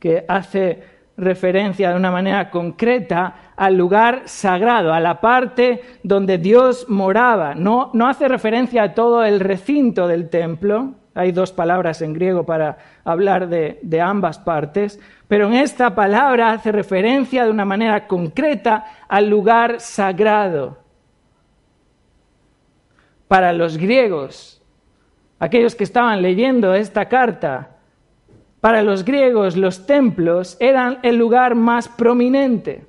que 0.00 0.24
hace 0.26 0.82
referencia 1.16 1.90
de 1.90 1.96
una 1.96 2.10
manera 2.10 2.50
concreta 2.50 3.52
al 3.56 3.76
lugar 3.76 4.22
sagrado, 4.24 4.92
a 4.92 4.98
la 4.98 5.20
parte 5.20 5.80
donde 6.02 6.38
Dios 6.38 6.86
moraba. 6.88 7.54
No, 7.54 7.90
no 7.94 8.08
hace 8.08 8.26
referencia 8.26 8.82
a 8.82 8.94
todo 8.94 9.22
el 9.22 9.38
recinto 9.38 10.08
del 10.08 10.28
templo. 10.28 10.94
Hay 11.14 11.30
dos 11.30 11.52
palabras 11.52 12.02
en 12.02 12.14
griego 12.14 12.44
para 12.44 12.78
hablar 13.04 13.48
de, 13.48 13.78
de 13.80 14.00
ambas 14.00 14.40
partes, 14.40 14.98
pero 15.28 15.46
en 15.46 15.54
esta 15.54 15.94
palabra 15.94 16.50
hace 16.50 16.72
referencia 16.72 17.44
de 17.44 17.50
una 17.52 17.64
manera 17.64 18.08
concreta 18.08 18.86
al 19.08 19.30
lugar 19.30 19.78
sagrado 19.78 20.78
para 23.28 23.52
los 23.52 23.78
griegos, 23.78 24.55
aquellos 25.38 25.74
que 25.74 25.84
estaban 25.84 26.22
leyendo 26.22 26.74
esta 26.74 27.06
carta, 27.06 27.70
para 28.60 28.82
los 28.82 29.04
griegos 29.04 29.56
los 29.56 29.86
templos 29.86 30.56
eran 30.60 30.98
el 31.02 31.16
lugar 31.16 31.54
más 31.54 31.88
prominente, 31.88 32.84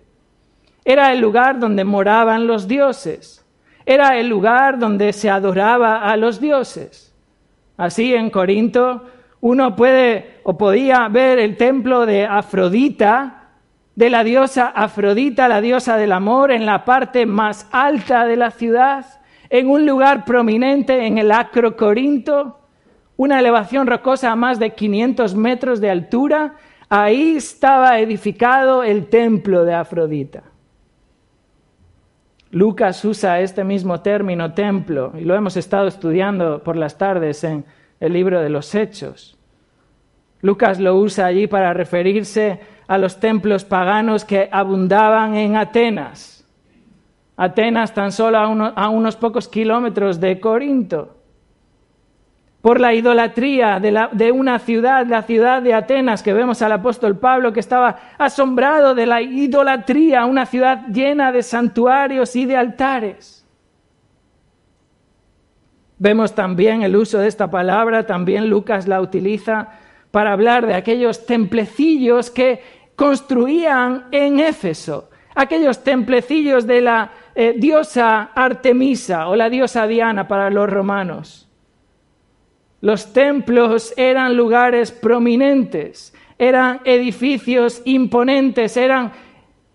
era 0.86 1.12
el 1.12 1.20
lugar 1.20 1.60
donde 1.60 1.84
moraban 1.84 2.48
los 2.48 2.68
dioses, 2.68 3.46
era 3.86 4.18
el 4.18 4.28
lugar 4.28 4.80
donde 4.80 5.14
se 5.14 5.30
adoraba 5.30 6.10
a 6.10 6.18
los 6.18 6.40
dioses. 6.40 7.14
Así 7.78 8.14
en 8.14 8.30
Corinto 8.30 9.04
uno 9.40 9.76
puede 9.76 10.40
o 10.44 10.58
podía 10.58 11.08
ver 11.10 11.40
el 11.40 11.58
templo 11.58 12.06
de 12.06 12.26
Afrodita, 12.26 13.50
de 13.96 14.10
la 14.10 14.24
diosa 14.24 14.68
Afrodita, 14.68 15.48
la 15.48 15.62
diosa 15.62 15.98
del 15.98 16.12
amor, 16.12 16.52
en 16.52 16.66
la 16.66 16.86
parte 16.86 17.26
más 17.26 17.68
alta 17.72 18.26
de 18.26 18.36
la 18.36 18.52
ciudad 18.52 19.06
en 19.50 19.70
un 19.70 19.86
lugar 19.86 20.26
prominente 20.26 21.06
en 21.06 21.18
el 21.18 21.32
Acro 21.32 21.76
Corinto, 21.76 22.60
una 23.16 23.40
elevación 23.40 23.88
rocosa 23.88 24.32
a 24.32 24.36
más 24.36 24.60
de 24.60 24.72
500 24.72 25.36
metros 25.36 25.82
de 25.82 25.90
altura, 25.90 26.56
ahí 26.90 27.38
estaba 27.38 28.00
edificado 28.00 28.84
el 28.84 29.08
templo 29.08 29.66
de 29.66 29.74
Afrodita. 29.74 30.44
Lucas 32.52 33.04
usa 33.04 33.42
este 33.42 33.64
mismo 33.64 34.00
término 34.02 34.54
templo 34.54 35.14
y 35.18 35.26
lo 35.26 35.36
hemos 35.36 35.58
estado 35.58 35.88
estudiando 35.88 36.64
por 36.64 36.78
las 36.78 36.98
tardes 36.98 37.44
en 37.44 37.66
el 38.00 38.14
libro 38.14 38.42
de 38.42 38.50
los 38.50 38.74
Hechos. 38.74 39.38
Lucas 40.42 40.80
lo 40.80 40.96
usa 40.96 41.26
allí 41.26 41.48
para 41.48 41.74
referirse 41.74 42.60
a 42.88 42.98
los 42.98 43.20
templos 43.20 43.66
paganos 43.66 44.24
que 44.24 44.48
abundaban 44.52 45.36
en 45.36 45.56
Atenas. 45.56 46.37
Atenas 47.38 47.94
tan 47.94 48.12
solo 48.12 48.40
a, 48.40 48.90
unos 48.90 49.16
pocos 49.16 49.48
kilómetros 49.48 50.20
de 50.20 50.40
Corinto 50.40 51.18
por 52.62 52.82
la 52.82 52.94
idolatría 52.94 53.80
de, 53.80 54.32
una 54.32 54.58
ciudad, 54.60 55.06
la 55.06 55.22
ciudad 55.22 55.62
de 55.62 55.74
Atenas, 55.74 56.24
que 56.24 56.34
vemos 56.34 56.62
al 56.64 56.72
apóstol 56.72 57.18
Pablo 57.18 57.54
que 57.54 57.60
estaba 57.60 57.96
asombrado 58.18 58.96
de 58.96 59.06
la 59.06 59.22
idolatría, 59.22 60.26
una 60.26 60.48
ciudad 60.48 60.88
llena 60.88 61.32
de 61.32 61.44
santuarios 61.44 62.36
y 62.36 62.46
de 62.46 62.58
altares. 62.58 63.46
Vemos 66.00 66.36
también 66.36 66.82
el 66.82 66.96
uso 66.96 67.20
de 67.20 67.28
esta 67.28 67.50
palabra, 67.50 68.06
también 68.06 68.50
Lucas 68.50 68.88
la 68.88 69.00
utiliza 69.00 69.70
para 70.12 70.34
hablar 70.34 70.66
de 70.66 70.74
aquellos 70.74 71.26
templecillos 71.26 72.32
que 72.32 72.62
construían 72.96 74.06
en 74.12 74.40
Éfeso, 74.40 75.10
aquellos 75.36 75.84
templecillos 75.84 76.68
de 76.68 76.82
la 76.82 77.12
eh, 77.40 77.54
diosa 77.56 78.32
Artemisa 78.34 79.28
o 79.28 79.36
la 79.36 79.48
diosa 79.48 79.86
Diana 79.86 80.28
para 80.28 80.50
los 80.50 80.68
romanos. 80.68 81.48
Los 82.82 83.14
templos 83.14 83.94
eran 83.96 84.36
lugares 84.36 84.92
prominentes, 84.92 86.16
eran 86.40 86.82
edificios 86.84 87.84
imponentes, 87.86 88.76
eran 88.76 89.12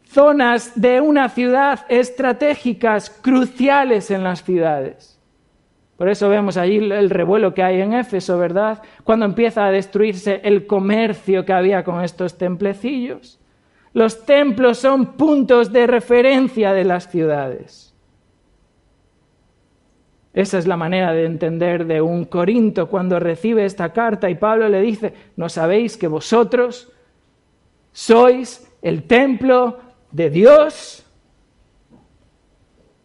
zonas 0.06 0.72
de 0.74 1.00
una 1.00 1.28
ciudad 1.28 1.86
estratégicas, 1.88 3.10
cruciales 3.10 4.10
en 4.10 4.24
las 4.24 4.42
ciudades. 4.42 5.20
Por 5.96 6.08
eso 6.08 6.28
vemos 6.28 6.56
allí 6.56 6.78
el 6.78 7.10
revuelo 7.10 7.54
que 7.54 7.62
hay 7.62 7.80
en 7.80 7.92
Éfeso, 7.92 8.38
¿verdad? 8.38 8.82
Cuando 9.04 9.24
empieza 9.24 9.66
a 9.66 9.70
destruirse 9.70 10.40
el 10.42 10.66
comercio 10.66 11.44
que 11.44 11.52
había 11.52 11.84
con 11.84 12.02
estos 12.02 12.36
templecillos. 12.36 13.38
Los 13.94 14.24
templos 14.24 14.78
son 14.78 15.14
puntos 15.16 15.72
de 15.72 15.86
referencia 15.86 16.72
de 16.72 16.84
las 16.84 17.10
ciudades. 17.10 17.92
Esa 20.34 20.58
es 20.58 20.66
la 20.66 20.78
manera 20.78 21.12
de 21.12 21.26
entender 21.26 21.84
de 21.84 22.00
un 22.00 22.24
Corinto 22.24 22.88
cuando 22.88 23.18
recibe 23.18 23.66
esta 23.66 23.92
carta 23.92 24.30
y 24.30 24.34
Pablo 24.34 24.68
le 24.68 24.80
dice, 24.80 25.12
¿no 25.36 25.50
sabéis 25.50 25.98
que 25.98 26.06
vosotros 26.06 26.90
sois 27.92 28.66
el 28.80 29.02
templo 29.02 29.78
de 30.10 30.30
Dios? 30.30 31.04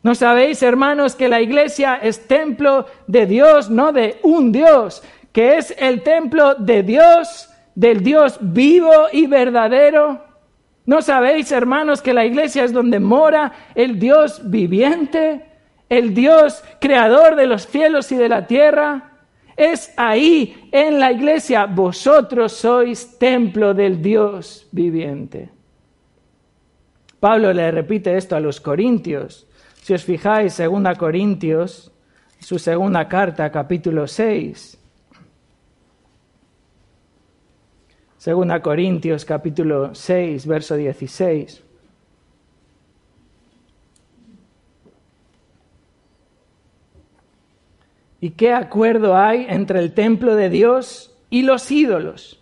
¿No 0.03 0.15
sabéis, 0.15 0.63
hermanos, 0.63 1.15
que 1.15 1.27
la 1.27 1.41
iglesia 1.41 1.95
es 1.95 2.27
templo 2.27 2.85
de 3.07 3.25
Dios, 3.25 3.69
no 3.69 3.91
de 3.91 4.19
un 4.23 4.53
Dios, 4.53 5.03
que 5.33 5.57
es 5.57 5.75
el 5.77 6.03
templo 6.03 6.55
de 6.55 6.81
Dios, 6.81 7.49
del 7.75 8.03
Dios 8.03 8.37
vivo 8.39 8.93
y 9.11 9.27
verdadero? 9.27 10.26
¿No 10.87 11.03
sabéis, 11.03 11.51
hermanos, 11.51 12.01
que 12.01 12.15
la 12.15 12.25
iglesia 12.25 12.63
es 12.63 12.73
donde 12.73 12.99
mora 12.99 13.51
el 13.75 13.99
Dios 13.99 14.41
viviente? 14.49 15.43
el 15.89 16.13
Dios 16.13 16.63
creador 16.79 17.35
de 17.35 17.47
los 17.47 17.67
cielos 17.67 18.11
y 18.11 18.15
de 18.15 18.29
la 18.29 18.47
tierra, 18.47 19.11
es 19.55 19.91
ahí, 19.97 20.69
en 20.71 20.99
la 20.99 21.11
iglesia. 21.11 21.65
Vosotros 21.65 22.51
sois 22.53 23.17
templo 23.17 23.73
del 23.73 24.01
Dios 24.01 24.67
viviente. 24.71 25.49
Pablo 27.19 27.51
le 27.51 27.71
repite 27.71 28.15
esto 28.15 28.35
a 28.35 28.39
los 28.39 28.61
corintios. 28.61 29.47
Si 29.81 29.93
os 29.93 30.03
fijáis, 30.03 30.53
segunda 30.53 30.95
Corintios, 30.95 31.91
su 32.39 32.59
segunda 32.59 33.07
carta, 33.07 33.49
capítulo 33.51 34.05
6. 34.05 34.76
Segunda 38.17 38.61
Corintios, 38.63 39.25
capítulo 39.25 39.93
6, 39.93 40.47
verso 40.47 40.75
16. 40.75 41.63
¿Y 48.19 48.31
qué 48.31 48.53
acuerdo 48.53 49.15
hay 49.15 49.45
entre 49.47 49.79
el 49.79 49.93
templo 49.93 50.35
de 50.35 50.49
Dios 50.49 51.15
y 51.29 51.43
los 51.43 51.69
ídolos? 51.69 52.41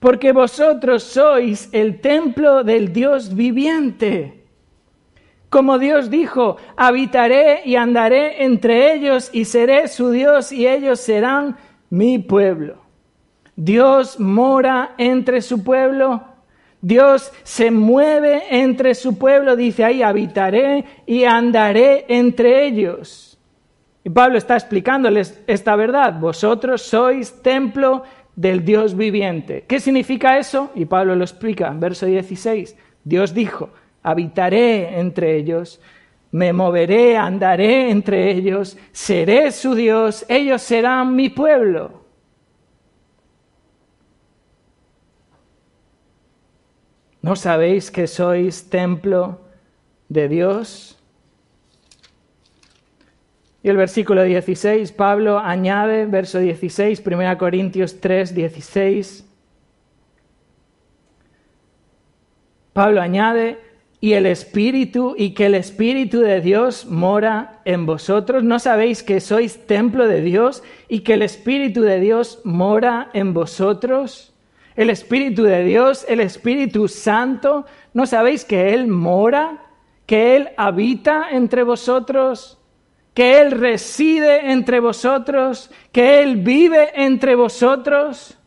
Porque 0.00 0.32
vosotros 0.32 1.02
sois 1.02 1.68
el 1.72 2.00
templo 2.00 2.64
del 2.64 2.94
Dios 2.94 3.34
viviente. 3.34 4.46
Como 5.50 5.78
Dios 5.78 6.08
dijo, 6.08 6.56
habitaré 6.76 7.60
y 7.66 7.76
andaré 7.76 8.42
entre 8.42 8.94
ellos 8.94 9.28
y 9.34 9.44
seré 9.44 9.86
su 9.88 10.10
Dios 10.10 10.50
y 10.50 10.66
ellos 10.66 10.98
serán 10.98 11.58
mi 11.90 12.18
pueblo. 12.18 12.81
Dios 13.56 14.18
mora 14.18 14.94
entre 14.98 15.42
su 15.42 15.62
pueblo. 15.62 16.22
Dios 16.80 17.32
se 17.44 17.70
mueve 17.70 18.42
entre 18.50 18.94
su 18.94 19.16
pueblo, 19.16 19.54
dice 19.54 19.84
ahí, 19.84 20.02
habitaré 20.02 20.84
y 21.06 21.24
andaré 21.24 22.06
entre 22.08 22.66
ellos. 22.66 23.38
Y 24.04 24.10
Pablo 24.10 24.36
está 24.36 24.54
explicándoles 24.54 25.40
esta 25.46 25.76
verdad. 25.76 26.18
Vosotros 26.18 26.82
sois 26.82 27.40
templo 27.40 28.02
del 28.34 28.64
Dios 28.64 28.96
viviente. 28.96 29.64
¿Qué 29.68 29.78
significa 29.78 30.38
eso? 30.38 30.70
Y 30.74 30.86
Pablo 30.86 31.14
lo 31.14 31.22
explica 31.22 31.68
en 31.68 31.78
verso 31.78 32.06
16. 32.06 32.76
Dios 33.04 33.32
dijo, 33.32 33.70
habitaré 34.02 34.98
entre 34.98 35.36
ellos, 35.36 35.80
me 36.32 36.52
moveré, 36.52 37.16
andaré 37.16 37.90
entre 37.90 38.32
ellos, 38.32 38.76
seré 38.90 39.52
su 39.52 39.74
Dios, 39.74 40.24
ellos 40.28 40.62
serán 40.62 41.14
mi 41.14 41.28
pueblo. 41.28 42.01
¿No 47.22 47.36
sabéis 47.36 47.92
que 47.92 48.08
sois 48.08 48.68
templo 48.68 49.38
de 50.08 50.28
Dios? 50.28 50.98
Y 53.62 53.68
el 53.68 53.76
versículo 53.76 54.24
16, 54.24 54.90
Pablo 54.90 55.38
añade, 55.38 56.06
verso 56.06 56.40
16, 56.40 57.00
1 57.06 57.38
Corintios 57.38 58.00
3, 58.00 58.34
16. 58.34 59.24
Pablo 62.72 63.00
añade, 63.00 63.60
y 64.00 64.14
el 64.14 64.26
Espíritu, 64.26 65.14
y 65.16 65.30
que 65.30 65.46
el 65.46 65.54
Espíritu 65.54 66.18
de 66.22 66.40
Dios 66.40 66.86
mora 66.86 67.60
en 67.64 67.86
vosotros. 67.86 68.42
¿No 68.42 68.58
sabéis 68.58 69.04
que 69.04 69.20
sois 69.20 69.64
templo 69.68 70.08
de 70.08 70.22
Dios 70.22 70.64
y 70.88 71.00
que 71.00 71.14
el 71.14 71.22
Espíritu 71.22 71.82
de 71.82 72.00
Dios 72.00 72.40
mora 72.42 73.10
en 73.14 73.32
vosotros? 73.32 74.31
El 74.76 74.90
Espíritu 74.90 75.42
de 75.44 75.64
Dios, 75.64 76.04
el 76.08 76.20
Espíritu 76.20 76.88
Santo, 76.88 77.66
¿no 77.94 78.06
sabéis 78.06 78.44
que 78.44 78.74
Él 78.74 78.86
mora, 78.88 79.66
que 80.06 80.36
Él 80.36 80.50
habita 80.56 81.30
entre 81.30 81.62
vosotros? 81.62 82.58
que 83.14 83.40
Él 83.40 83.50
reside 83.52 84.52
entre 84.52 84.80
vosotros, 84.80 85.70
que 85.92 86.22
Él 86.22 86.36
vive 86.36 86.90
entre 86.94 87.34
vosotros. 87.34 88.38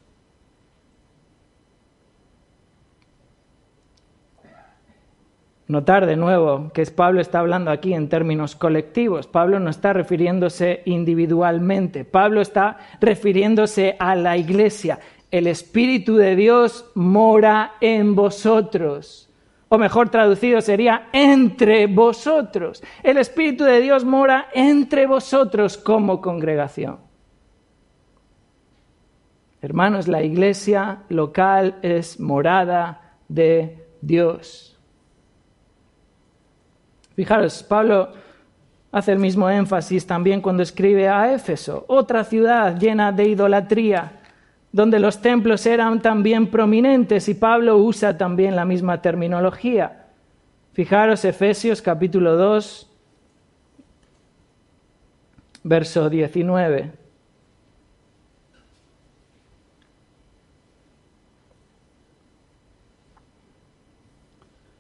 Notar 5.68 6.06
de 6.06 6.16
nuevo 6.16 6.72
que 6.74 6.86
Pablo 6.86 7.22
está 7.22 7.40
hablando 7.40 7.72
aquí 7.72 7.96
en 7.96 8.08
términos 8.08 8.56
colectivos. 8.56 9.26
Pablo 9.26 9.60
no 9.60 9.72
está 9.72 9.94
refiriéndose 9.94 10.84
individualmente. 10.86 12.06
Pablo 12.06 12.42
está 12.42 12.78
refiriéndose 13.02 13.96
a 13.98 14.16
la 14.16 14.38
iglesia. 14.38 15.00
El 15.32 15.48
Espíritu 15.48 16.16
de 16.16 16.36
Dios 16.36 16.86
mora 16.96 17.74
en 17.82 18.16
vosotros 18.16 19.26
o 19.70 19.78
mejor 19.78 20.10
traducido 20.10 20.62
sería 20.62 21.10
entre 21.12 21.88
vosotros. 21.88 22.84
El 23.04 23.18
Espíritu 23.18 23.64
de 23.64 23.82
Dios 23.82 24.06
mora 24.06 24.48
entre 24.54 25.06
vosotros 25.08 25.78
como 25.78 26.22
congregación. 26.22 27.00
Hermanos, 29.62 30.08
la 30.08 30.22
iglesia 30.22 31.00
local 31.10 31.80
es 31.82 32.20
morada 32.20 33.16
de 33.28 33.84
Dios. 34.02 34.78
Fijaros, 37.16 37.64
Pablo 37.64 38.10
hace 38.92 39.12
el 39.14 39.20
mismo 39.20 39.50
énfasis 39.50 40.06
también 40.06 40.42
cuando 40.42 40.62
escribe 40.62 41.10
a 41.10 41.34
Éfeso, 41.34 41.86
otra 41.88 42.24
ciudad 42.24 42.78
llena 42.78 43.12
de 43.12 43.30
idolatría 43.30 44.22
donde 44.76 45.00
los 45.00 45.22
templos 45.22 45.66
eran 45.66 46.02
también 46.02 46.48
prominentes 46.48 47.30
y 47.30 47.34
Pablo 47.34 47.78
usa 47.78 48.18
también 48.18 48.58
la 48.58 48.66
misma 48.66 49.02
terminología. 49.02 50.08
Fijaros 50.74 51.24
Efesios 51.24 51.82
capítulo 51.82 52.36
2, 52.36 52.92
verso 55.64 56.10
19. 56.10 56.92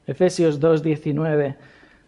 Efesios 0.07 0.59
2, 0.59 0.83
19. 0.83 1.55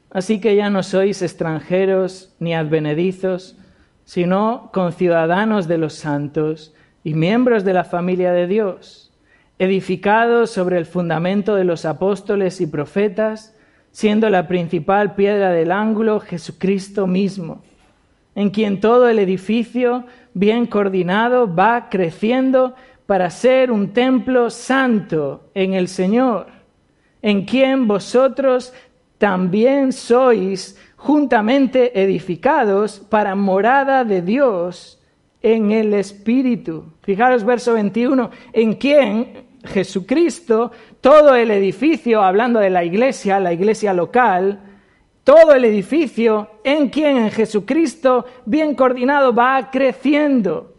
Así 0.09 0.41
que 0.41 0.57
ya 0.57 0.69
no 0.69 0.83
sois 0.83 1.21
extranjeros 1.21 2.35
ni 2.39 2.53
advenedizos, 2.53 3.57
sino 4.03 4.71
conciudadanos 4.73 5.69
de 5.69 5.77
los 5.77 5.93
santos 5.93 6.73
y 7.07 7.13
miembros 7.13 7.63
de 7.63 7.71
la 7.71 7.85
familia 7.85 8.33
de 8.33 8.47
Dios, 8.47 9.13
edificados 9.59 10.51
sobre 10.51 10.77
el 10.77 10.85
fundamento 10.85 11.55
de 11.55 11.63
los 11.63 11.85
apóstoles 11.85 12.59
y 12.59 12.67
profetas, 12.67 13.55
siendo 13.91 14.29
la 14.29 14.49
principal 14.49 15.15
piedra 15.15 15.51
del 15.51 15.71
ángulo 15.71 16.19
Jesucristo 16.19 17.07
mismo, 17.07 17.61
en 18.35 18.49
quien 18.49 18.81
todo 18.81 19.07
el 19.07 19.19
edificio, 19.19 20.03
bien 20.33 20.65
coordinado, 20.65 21.55
va 21.55 21.87
creciendo 21.89 22.75
para 23.05 23.29
ser 23.29 23.71
un 23.71 23.93
templo 23.93 24.49
santo 24.49 25.49
en 25.53 25.75
el 25.75 25.87
Señor, 25.87 26.47
en 27.21 27.45
quien 27.45 27.87
vosotros 27.87 28.73
también 29.17 29.93
sois 29.93 30.77
juntamente 30.97 32.03
edificados 32.03 32.99
para 32.99 33.33
morada 33.33 34.03
de 34.03 34.21
Dios 34.21 34.96
en 35.55 35.71
el 35.71 35.93
Espíritu. 35.93 36.83
Fijaros 37.01 37.45
verso 37.45 37.73
21, 37.73 38.29
en 38.51 38.73
quien 38.73 39.45
Jesucristo, 39.63 40.71
todo 40.99 41.35
el 41.35 41.51
edificio, 41.51 42.21
hablando 42.21 42.59
de 42.59 42.69
la 42.69 42.83
iglesia, 42.83 43.39
la 43.39 43.53
iglesia 43.53 43.93
local, 43.93 44.59
todo 45.23 45.53
el 45.53 45.65
edificio 45.65 46.49
en 46.63 46.89
quien 46.89 47.17
en 47.17 47.31
Jesucristo, 47.31 48.25
bien 48.45 48.75
coordinado, 48.75 49.33
va 49.33 49.69
creciendo 49.71 50.73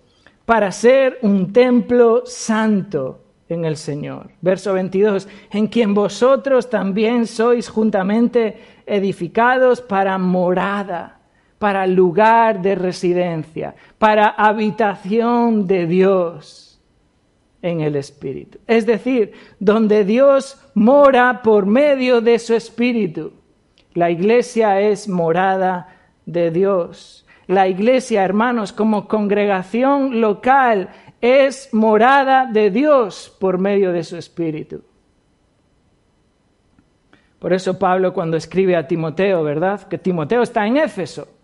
para 0.44 0.70
ser 0.72 1.18
un 1.22 1.52
templo 1.52 2.24
santo 2.26 3.20
en 3.48 3.64
el 3.64 3.76
Señor. 3.76 4.30
Verso 4.42 4.74
22, 4.74 5.28
en 5.50 5.66
quien 5.68 5.94
vosotros 5.94 6.68
también 6.68 7.26
sois 7.26 7.68
juntamente 7.68 8.58
edificados 8.86 9.80
para 9.80 10.18
morada, 10.18 11.17
para 11.58 11.86
lugar 11.86 12.62
de 12.62 12.74
residencia, 12.74 13.74
para 13.98 14.28
habitación 14.28 15.66
de 15.66 15.86
Dios 15.86 16.80
en 17.62 17.80
el 17.80 17.96
Espíritu. 17.96 18.58
Es 18.66 18.86
decir, 18.86 19.32
donde 19.58 20.04
Dios 20.04 20.60
mora 20.74 21.42
por 21.42 21.66
medio 21.66 22.20
de 22.20 22.38
su 22.38 22.54
Espíritu. 22.54 23.32
La 23.94 24.10
iglesia 24.10 24.80
es 24.80 25.08
morada 25.08 25.96
de 26.24 26.50
Dios. 26.50 27.26
La 27.46 27.66
iglesia, 27.66 28.24
hermanos, 28.24 28.72
como 28.72 29.08
congregación 29.08 30.20
local, 30.20 30.90
es 31.20 31.70
morada 31.72 32.46
de 32.46 32.70
Dios 32.70 33.34
por 33.40 33.58
medio 33.58 33.92
de 33.92 34.04
su 34.04 34.16
Espíritu. 34.16 34.82
Por 37.38 37.52
eso 37.52 37.78
Pablo 37.78 38.12
cuando 38.12 38.36
escribe 38.36 38.76
a 38.76 38.86
Timoteo, 38.86 39.42
¿verdad? 39.42 39.82
Que 39.88 39.98
Timoteo 39.98 40.42
está 40.42 40.66
en 40.66 40.76
Éfeso. 40.76 41.37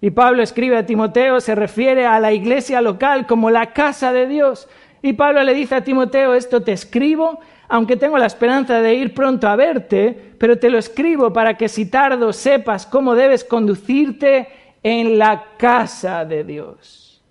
Y 0.00 0.10
Pablo 0.10 0.42
escribe 0.42 0.78
a 0.78 0.86
Timoteo, 0.86 1.40
se 1.40 1.54
refiere 1.54 2.06
a 2.06 2.18
la 2.20 2.32
iglesia 2.32 2.80
local 2.80 3.26
como 3.26 3.50
la 3.50 3.72
casa 3.72 4.12
de 4.12 4.26
Dios. 4.26 4.68
Y 5.02 5.12
Pablo 5.12 5.42
le 5.42 5.54
dice 5.54 5.74
a 5.74 5.84
Timoteo, 5.84 6.34
esto 6.34 6.62
te 6.62 6.72
escribo, 6.72 7.40
aunque 7.68 7.96
tengo 7.96 8.16
la 8.16 8.26
esperanza 8.26 8.80
de 8.80 8.94
ir 8.94 9.14
pronto 9.14 9.46
a 9.48 9.56
verte, 9.56 10.34
pero 10.38 10.58
te 10.58 10.70
lo 10.70 10.78
escribo 10.78 11.32
para 11.32 11.56
que 11.56 11.68
si 11.68 11.90
tardo 11.90 12.32
sepas 12.32 12.86
cómo 12.86 13.14
debes 13.14 13.44
conducirte 13.44 14.48
en 14.82 15.18
la 15.18 15.44
casa 15.58 16.24
de 16.24 16.44
Dios. 16.44 17.22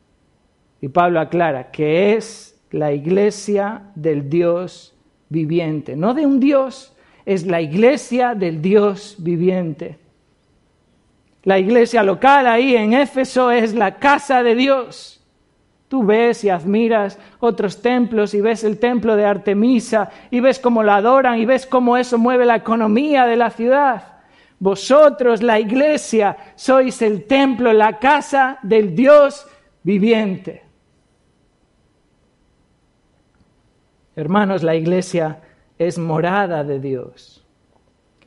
Y 0.81 0.89
Pablo 0.89 1.19
aclara 1.19 1.71
que 1.71 2.15
es 2.15 2.59
la 2.71 2.93
iglesia 2.93 3.81
del 3.95 4.29
Dios 4.29 4.95
viviente, 5.29 5.95
no 5.95 6.13
de 6.13 6.25
un 6.25 6.39
Dios, 6.39 6.95
es 7.25 7.45
la 7.45 7.61
iglesia 7.61 8.35
del 8.35 8.61
Dios 8.61 9.15
viviente. 9.19 9.97
La 11.43 11.57
iglesia 11.57 12.03
local 12.03 12.47
ahí 12.47 12.75
en 12.75 12.93
Éfeso 12.93 13.51
es 13.51 13.73
la 13.73 13.95
casa 13.95 14.43
de 14.43 14.55
Dios. 14.55 15.19
Tú 15.87 16.03
ves 16.03 16.43
y 16.43 16.49
admiras 16.49 17.17
otros 17.39 17.81
templos 17.81 18.33
y 18.33 18.41
ves 18.41 18.63
el 18.63 18.77
templo 18.77 19.15
de 19.15 19.25
Artemisa 19.25 20.11
y 20.29 20.39
ves 20.39 20.59
cómo 20.59 20.83
la 20.83 20.97
adoran 20.97 21.39
y 21.39 21.45
ves 21.45 21.65
cómo 21.65 21.97
eso 21.97 22.17
mueve 22.17 22.45
la 22.45 22.57
economía 22.57 23.25
de 23.25 23.35
la 23.35 23.49
ciudad. 23.49 24.19
Vosotros, 24.59 25.41
la 25.41 25.59
iglesia, 25.59 26.37
sois 26.55 27.01
el 27.01 27.25
templo, 27.25 27.73
la 27.73 27.97
casa 27.97 28.59
del 28.61 28.93
Dios 28.93 29.47
viviente. 29.81 30.63
Hermanos, 34.15 34.63
la 34.63 34.75
iglesia 34.75 35.39
es 35.77 35.97
morada 35.97 36.63
de 36.65 36.79
Dios. 36.79 37.38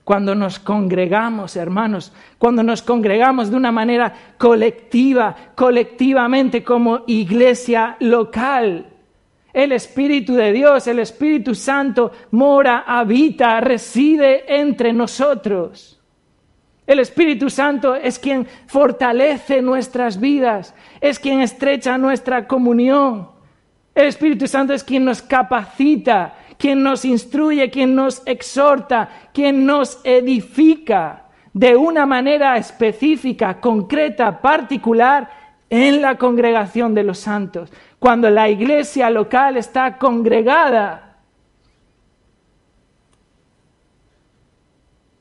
Cuando 0.04 0.34
nos 0.34 0.58
congregamos, 0.58 1.56
hermanos, 1.56 2.12
cuando 2.38 2.62
nos 2.62 2.82
congregamos 2.82 3.50
de 3.50 3.56
una 3.56 3.70
manera 3.70 4.12
colectiva, 4.36 5.34
colectivamente 5.54 6.64
como 6.64 7.04
iglesia 7.06 7.96
local, 8.00 8.86
el 9.52 9.72
Espíritu 9.72 10.34
de 10.34 10.52
Dios, 10.52 10.86
el 10.86 10.98
Espíritu 10.98 11.54
Santo, 11.54 12.10
mora, 12.30 12.84
habita, 12.86 13.60
reside 13.60 14.44
entre 14.60 14.92
nosotros. 14.92 16.00
El 16.86 16.98
Espíritu 16.98 17.48
Santo 17.48 17.94
es 17.94 18.18
quien 18.18 18.46
fortalece 18.66 19.62
nuestras 19.62 20.18
vidas, 20.18 20.74
es 21.00 21.18
quien 21.18 21.40
estrecha 21.40 21.96
nuestra 21.96 22.48
comunión. 22.48 23.28
El 23.94 24.06
Espíritu 24.06 24.48
Santo 24.48 24.72
es 24.72 24.82
quien 24.82 25.04
nos 25.04 25.22
capacita, 25.22 26.34
quien 26.62 26.84
nos 26.84 27.04
instruye, 27.04 27.72
quien 27.72 27.96
nos 27.96 28.22
exhorta, 28.24 29.08
quien 29.34 29.66
nos 29.66 29.98
edifica 30.04 31.24
de 31.52 31.74
una 31.74 32.06
manera 32.06 32.56
específica, 32.56 33.60
concreta, 33.60 34.40
particular 34.40 35.28
en 35.68 36.00
la 36.00 36.16
congregación 36.16 36.94
de 36.94 37.02
los 37.02 37.18
santos. 37.18 37.72
Cuando 37.98 38.30
la 38.30 38.48
iglesia 38.48 39.10
local 39.10 39.56
está 39.56 39.98
congregada, 39.98 41.16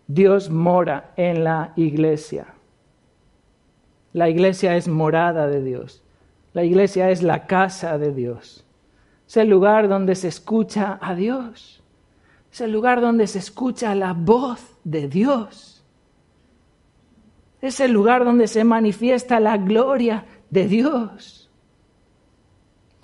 Dios 0.05 0.51
mora 0.51 1.09
en 1.15 1.43
la 1.43 1.73
iglesia. 1.75 2.53
La 4.13 4.29
iglesia 4.29 4.75
es 4.75 4.87
morada 4.87 5.47
de 5.47 5.63
Dios. 5.63 6.03
La 6.53 6.63
iglesia 6.63 7.09
es 7.09 7.23
la 7.23 7.47
casa 7.47 7.97
de 7.97 8.13
Dios. 8.13 8.63
Es 9.31 9.37
el 9.37 9.47
lugar 9.47 9.87
donde 9.87 10.13
se 10.15 10.27
escucha 10.27 10.99
a 11.01 11.15
Dios. 11.15 11.81
Es 12.51 12.59
el 12.59 12.73
lugar 12.73 12.99
donde 12.99 13.27
se 13.27 13.39
escucha 13.39 13.95
la 13.95 14.11
voz 14.11 14.59
de 14.83 15.07
Dios. 15.07 15.85
Es 17.61 17.79
el 17.79 17.93
lugar 17.93 18.25
donde 18.25 18.49
se 18.49 18.65
manifiesta 18.65 19.39
la 19.39 19.55
gloria 19.55 20.25
de 20.49 20.67
Dios. 20.67 21.49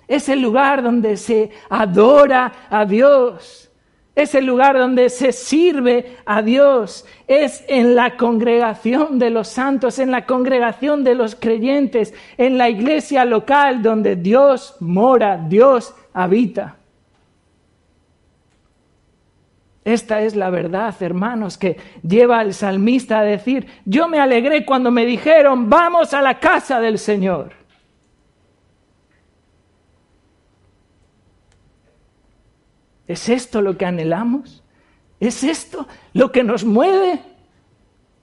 Es 0.06 0.28
el 0.28 0.42
lugar 0.42 0.82
donde 0.82 1.16
se 1.16 1.50
adora 1.70 2.52
a 2.68 2.84
Dios. 2.84 3.70
Es 4.14 4.34
el 4.34 4.44
lugar 4.44 4.76
donde 4.76 5.08
se 5.08 5.32
sirve 5.32 6.18
a 6.26 6.42
Dios. 6.42 7.06
Es 7.26 7.64
en 7.68 7.94
la 7.94 8.18
congregación 8.18 9.18
de 9.18 9.30
los 9.30 9.48
santos, 9.48 9.98
en 9.98 10.10
la 10.10 10.26
congregación 10.26 11.04
de 11.04 11.14
los 11.14 11.36
creyentes, 11.36 12.12
en 12.36 12.58
la 12.58 12.68
iglesia 12.68 13.24
local 13.24 13.80
donde 13.80 14.16
Dios 14.16 14.76
mora, 14.80 15.38
Dios 15.48 15.94
habita. 16.18 16.76
Esta 19.84 20.20
es 20.20 20.34
la 20.34 20.50
verdad, 20.50 20.94
hermanos, 21.00 21.56
que 21.56 21.78
lleva 22.02 22.40
al 22.40 22.52
salmista 22.52 23.20
a 23.20 23.22
decir, 23.22 23.66
yo 23.84 24.08
me 24.08 24.18
alegré 24.18 24.66
cuando 24.66 24.90
me 24.90 25.06
dijeron, 25.06 25.70
vamos 25.70 26.12
a 26.12 26.20
la 26.20 26.40
casa 26.40 26.80
del 26.80 26.98
Señor. 26.98 27.52
¿Es 33.06 33.28
esto 33.28 33.62
lo 33.62 33.78
que 33.78 33.86
anhelamos? 33.86 34.62
¿Es 35.20 35.44
esto 35.44 35.86
lo 36.12 36.32
que 36.32 36.42
nos 36.42 36.64
mueve 36.64 37.20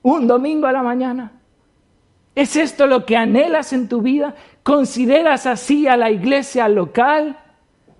un 0.03 0.27
domingo 0.27 0.67
a 0.67 0.73
la 0.73 0.83
mañana? 0.83 1.31
¿Es 2.35 2.57
esto 2.57 2.85
lo 2.85 3.05
que 3.05 3.15
anhelas 3.15 3.71
en 3.73 3.87
tu 3.87 4.01
vida? 4.01 4.35
¿Consideras 4.61 5.45
así 5.45 5.87
a 5.87 5.95
la 5.95 6.11
iglesia 6.11 6.67
local? 6.67 7.39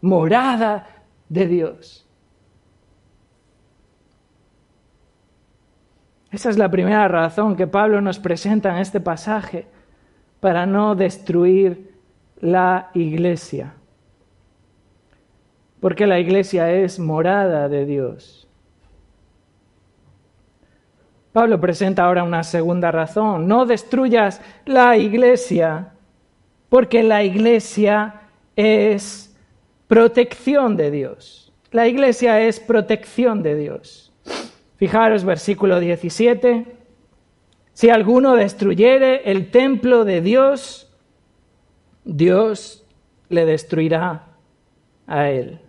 Morada 0.06 0.88
de 1.30 1.48
Dios. 1.48 2.08
Esa 6.32 6.50
es 6.52 6.58
la 6.58 6.70
primera 6.70 7.08
razón 7.08 7.56
que 7.56 7.66
Pablo 7.66 8.02
nos 8.02 8.20
presenta 8.20 8.70
en 8.70 8.78
este 8.78 9.00
pasaje 9.00 9.66
para 10.40 10.68
no 10.68 10.94
destruir 10.96 11.96
la 12.40 12.92
iglesia. 12.94 13.74
Porque 15.80 16.06
la 16.06 16.20
iglesia 16.20 16.72
es 16.72 17.00
morada 17.00 17.68
de 17.68 17.86
Dios. 17.86 18.48
Pablo 21.34 21.60
presenta 21.60 22.04
ahora 22.04 22.24
una 22.24 22.44
segunda 22.44 22.92
razón. 22.92 23.48
No 23.48 23.66
destruyas 23.66 24.40
la 24.66 24.98
iglesia, 24.98 25.94
porque 26.70 27.02
la 27.02 27.24
iglesia 27.24 28.22
es 28.56 29.35
protección 29.88 30.78
de 30.78 30.92
Dios. 30.92 31.54
La 31.72 31.88
iglesia 31.88 32.42
es 32.42 32.60
protección 32.60 33.44
de 33.44 33.56
Dios. 33.56 34.12
Fijaros 34.78 35.24
versículo 35.24 35.80
17. 35.80 36.66
Si 37.74 37.90
alguno 37.90 38.36
destruyere 38.36 39.30
el 39.30 39.52
templo 39.52 40.06
de 40.06 40.22
Dios, 40.22 40.90
Dios 42.04 42.86
le 43.30 43.46
destruirá 43.46 44.28
a 45.08 45.30
él. 45.30 45.60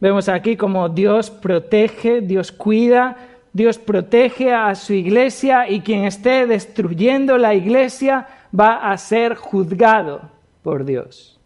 Vemos 0.00 0.28
aquí 0.28 0.56
como 0.56 0.88
Dios 0.88 1.30
protege, 1.30 2.20
Dios 2.20 2.52
cuida, 2.52 3.16
Dios 3.52 3.78
protege 3.78 4.52
a 4.52 4.74
su 4.74 4.92
iglesia 4.92 5.68
y 5.68 5.80
quien 5.80 6.04
esté 6.04 6.46
destruyendo 6.46 7.36
la 7.38 7.54
iglesia 7.54 8.26
va 8.58 8.90
a 8.90 8.96
ser 8.96 9.34
juzgado 9.34 10.30
por 10.62 10.84
Dios. 10.84 11.37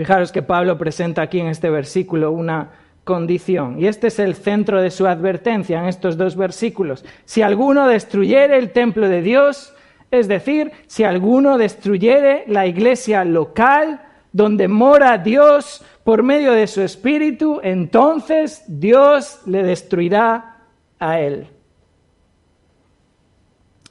Fijaros 0.00 0.32
que 0.32 0.40
Pablo 0.40 0.78
presenta 0.78 1.20
aquí 1.20 1.40
en 1.40 1.48
este 1.48 1.68
versículo 1.68 2.32
una 2.32 2.70
condición 3.04 3.78
y 3.78 3.86
este 3.86 4.06
es 4.06 4.18
el 4.18 4.34
centro 4.34 4.80
de 4.80 4.90
su 4.90 5.06
advertencia 5.06 5.78
en 5.78 5.84
estos 5.84 6.16
dos 6.16 6.36
versículos. 6.36 7.04
Si 7.26 7.42
alguno 7.42 7.86
destruyere 7.86 8.56
el 8.56 8.70
templo 8.72 9.10
de 9.10 9.20
Dios, 9.20 9.74
es 10.10 10.26
decir, 10.26 10.72
si 10.86 11.04
alguno 11.04 11.58
destruyere 11.58 12.44
la 12.46 12.66
iglesia 12.66 13.26
local, 13.26 14.00
donde 14.32 14.68
mora 14.68 15.18
Dios 15.18 15.84
por 16.02 16.22
medio 16.22 16.52
de 16.52 16.66
su 16.66 16.80
Espíritu, 16.80 17.60
entonces 17.62 18.64
Dios 18.68 19.42
le 19.44 19.62
destruirá 19.62 20.60
a 20.98 21.20
él. 21.20 21.46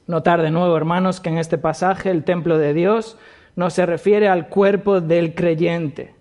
Notar 0.08 0.42
de 0.42 0.50
nuevo, 0.50 0.76
hermanos, 0.76 1.20
que 1.20 1.30
en 1.30 1.38
este 1.38 1.60
pasaje 1.60 2.10
el 2.10 2.24
templo 2.24 2.58
de 2.58 2.74
Dios 2.74 3.16
no 3.60 3.70
se 3.70 3.86
refiere 3.86 4.30
al 4.30 4.48
cuerpo 4.48 5.02
del 5.02 5.36
creyente. 5.36 6.16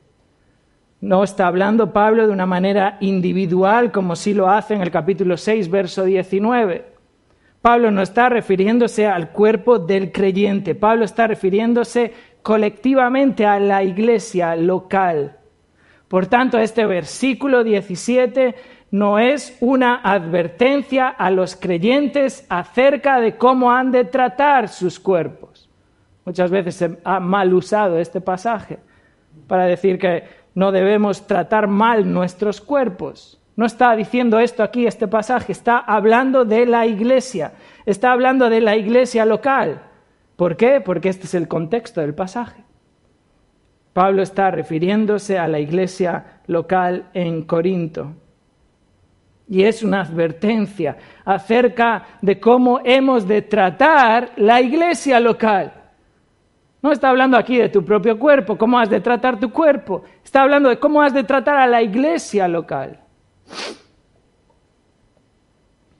No 1.00 1.22
está 1.22 1.46
hablando 1.46 1.92
Pablo 1.92 2.26
de 2.26 2.32
una 2.32 2.46
manera 2.46 2.98
individual 3.00 3.92
como 3.92 4.16
sí 4.16 4.34
lo 4.34 4.50
hace 4.50 4.74
en 4.74 4.82
el 4.82 4.90
capítulo 4.90 5.36
6, 5.36 5.70
verso 5.70 6.02
19. 6.02 6.84
Pablo 7.62 7.92
no 7.92 8.02
está 8.02 8.28
refiriéndose 8.28 9.06
al 9.06 9.30
cuerpo 9.30 9.78
del 9.78 10.10
creyente, 10.10 10.74
Pablo 10.74 11.04
está 11.04 11.28
refiriéndose 11.28 12.12
colectivamente 12.42 13.46
a 13.46 13.60
la 13.60 13.84
iglesia 13.84 14.56
local. 14.56 15.36
Por 16.08 16.26
tanto, 16.26 16.58
este 16.58 16.86
versículo 16.86 17.62
17 17.62 18.56
no 18.90 19.20
es 19.20 19.56
una 19.60 20.00
advertencia 20.02 21.06
a 21.06 21.30
los 21.30 21.54
creyentes 21.54 22.44
acerca 22.48 23.20
de 23.20 23.36
cómo 23.36 23.70
han 23.70 23.92
de 23.92 24.06
tratar 24.06 24.68
sus 24.68 24.98
cuerpos. 24.98 25.57
Muchas 26.28 26.50
veces 26.50 26.74
se 26.74 26.98
ha 27.04 27.20
mal 27.20 27.54
usado 27.54 27.98
este 27.98 28.20
pasaje 28.20 28.78
para 29.46 29.64
decir 29.64 29.98
que 29.98 30.24
no 30.54 30.72
debemos 30.72 31.26
tratar 31.26 31.68
mal 31.68 32.12
nuestros 32.12 32.60
cuerpos. 32.60 33.40
No 33.56 33.64
está 33.64 33.96
diciendo 33.96 34.38
esto 34.38 34.62
aquí, 34.62 34.86
este 34.86 35.08
pasaje, 35.08 35.52
está 35.52 35.78
hablando 35.78 36.44
de 36.44 36.66
la 36.66 36.84
iglesia, 36.84 37.52
está 37.86 38.12
hablando 38.12 38.50
de 38.50 38.60
la 38.60 38.76
iglesia 38.76 39.24
local. 39.24 39.80
¿Por 40.36 40.58
qué? 40.58 40.82
Porque 40.82 41.08
este 41.08 41.24
es 41.24 41.32
el 41.32 41.48
contexto 41.48 42.02
del 42.02 42.14
pasaje. 42.14 42.62
Pablo 43.94 44.20
está 44.20 44.50
refiriéndose 44.50 45.38
a 45.38 45.48
la 45.48 45.60
iglesia 45.60 46.42
local 46.46 47.06
en 47.14 47.44
Corinto. 47.44 48.12
Y 49.48 49.62
es 49.62 49.82
una 49.82 50.02
advertencia 50.02 50.94
acerca 51.24 52.18
de 52.20 52.38
cómo 52.38 52.80
hemos 52.84 53.26
de 53.26 53.40
tratar 53.40 54.32
la 54.36 54.60
iglesia 54.60 55.20
local. 55.20 55.72
No 56.80 56.92
está 56.92 57.10
hablando 57.10 57.36
aquí 57.36 57.56
de 57.56 57.68
tu 57.68 57.84
propio 57.84 58.18
cuerpo, 58.18 58.56
cómo 58.56 58.78
has 58.78 58.88
de 58.88 59.00
tratar 59.00 59.40
tu 59.40 59.50
cuerpo. 59.50 60.04
Está 60.24 60.42
hablando 60.42 60.68
de 60.68 60.78
cómo 60.78 61.02
has 61.02 61.12
de 61.12 61.24
tratar 61.24 61.56
a 61.56 61.66
la 61.66 61.82
iglesia 61.82 62.46
local. 62.46 63.00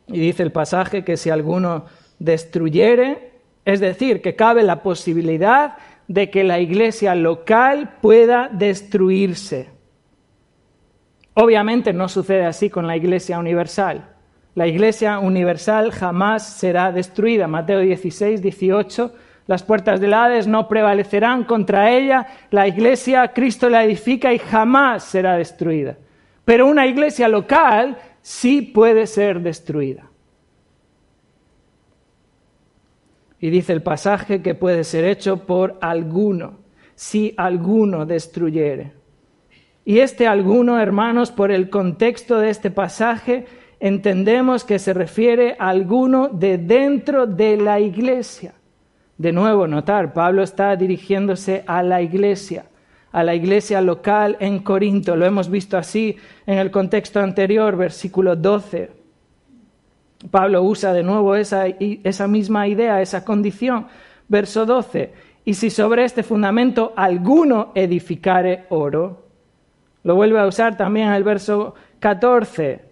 Y 0.07 0.21
dice 0.21 0.43
el 0.43 0.53
pasaje 0.53 1.05
que 1.05 1.17
si 1.17 1.31
alguno 1.31 1.87
destruyere 2.19 3.29
es 3.69 3.81
decir, 3.81 4.23
que 4.23 4.35
cabe 4.35 4.63
la 4.63 4.83
posibilidad 4.83 5.77
de 6.07 6.31
que 6.31 6.43
la 6.43 6.59
iglesia 6.59 7.15
local 7.15 7.97
pueda 8.01 8.49
destruirse. 8.51 9.69
Obviamente 11.35 11.93
no 11.93 12.09
sucede 12.09 12.47
así 12.47 12.71
con 12.71 12.87
la 12.87 12.97
iglesia 12.97 13.39
universal. 13.39 14.09
La 14.55 14.67
iglesia 14.67 15.19
universal 15.19 15.93
jamás 15.93 16.49
será 16.49 16.93
destruida. 16.93 17.47
Mateo 17.47 17.81
16, 17.81 18.41
18. 18.41 19.13
Las 19.49 19.63
puertas 19.63 19.99
del 19.99 20.13
Hades 20.13 20.47
no 20.47 20.69
prevalecerán 20.69 21.45
contra 21.45 21.91
ella. 21.91 22.27
La 22.51 22.69
iglesia 22.69 23.29
Cristo 23.29 23.71
la 23.71 23.83
edifica 23.83 24.35
y 24.35 24.39
jamás 24.39 25.05
será 25.05 25.37
destruida. 25.37 25.97
Pero 26.45 26.67
una 26.67 26.87
iglesia 26.87 27.29
local 27.29 27.97
sí 28.21 28.61
puede 28.61 29.07
ser 29.07 29.41
destruida. 29.41 30.05
Y 33.41 33.49
dice 33.49 33.73
el 33.73 33.83
pasaje 33.83 34.43
que 34.43 34.55
puede 34.55 34.85
ser 34.85 35.07
hecho 35.07 35.47
por 35.47 35.79
alguno, 35.81 36.59
si 36.95 37.33
alguno 37.39 38.05
destruyere. 38.05 38.93
Y 39.87 40.01
este 40.01 40.27
alguno, 40.27 40.79
hermanos, 40.79 41.31
por 41.31 41.51
el 41.53 41.71
contexto 41.71 42.39
de 42.39 42.51
este 42.51 42.71
pasaje, 42.71 43.47
entendemos 43.81 44.65
que 44.65 44.79
se 44.79 44.93
refiere 44.93 45.57
a 45.59 45.71
alguno 45.71 46.29
de 46.29 46.59
dentro 46.59 47.27
de 47.27 47.57
la 47.57 47.81
iglesia. 47.81 48.53
De 49.19 49.33
nuevo, 49.33 49.67
notar, 49.67 50.13
Pablo 50.13 50.45
está 50.45 50.77
dirigiéndose 50.77 51.65
a 51.67 51.83
la 51.83 52.01
iglesia, 52.01 52.67
a 53.11 53.25
la 53.25 53.35
iglesia 53.35 53.81
local 53.81 54.37
en 54.39 54.61
Corinto. 54.61 55.17
Lo 55.17 55.27
hemos 55.27 55.51
visto 55.51 55.77
así 55.77 56.17
en 56.47 56.59
el 56.59 56.71
contexto 56.71 57.19
anterior, 57.19 57.77
versículo 57.77 58.37
12. 58.37 58.93
Pablo 60.31 60.63
usa 60.63 60.93
de 60.93 61.03
nuevo 61.03 61.35
esa, 61.35 61.67
misma 62.29 62.69
idea, 62.69 63.03
esa 63.03 63.25
condición. 63.25 63.89
Verso 64.29 64.65
12. 64.65 65.13
Y 65.45 65.55
si 65.55 65.71
sobre 65.71 66.05
este 66.05 66.23
fundamento 66.23 66.93
alguno 66.95 67.73
edificare 67.75 68.67
oro, 68.69 69.25
lo 70.05 70.15
vuelve 70.15 70.39
a 70.39 70.47
usar 70.47 70.77
también 70.77 71.09
en 71.09 71.15
el 71.15 71.25
verso 71.25 71.75
14. 71.99 72.83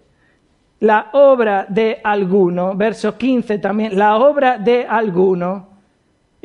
La 0.81 1.11
obra 1.13 1.67
de 1.69 2.01
alguno, 2.03 2.75
verso 2.75 3.17
15 3.17 3.59
también, 3.61 3.97
la 3.97 4.17
obra 4.17 4.59
de 4.59 4.87
alguno. 4.89 5.76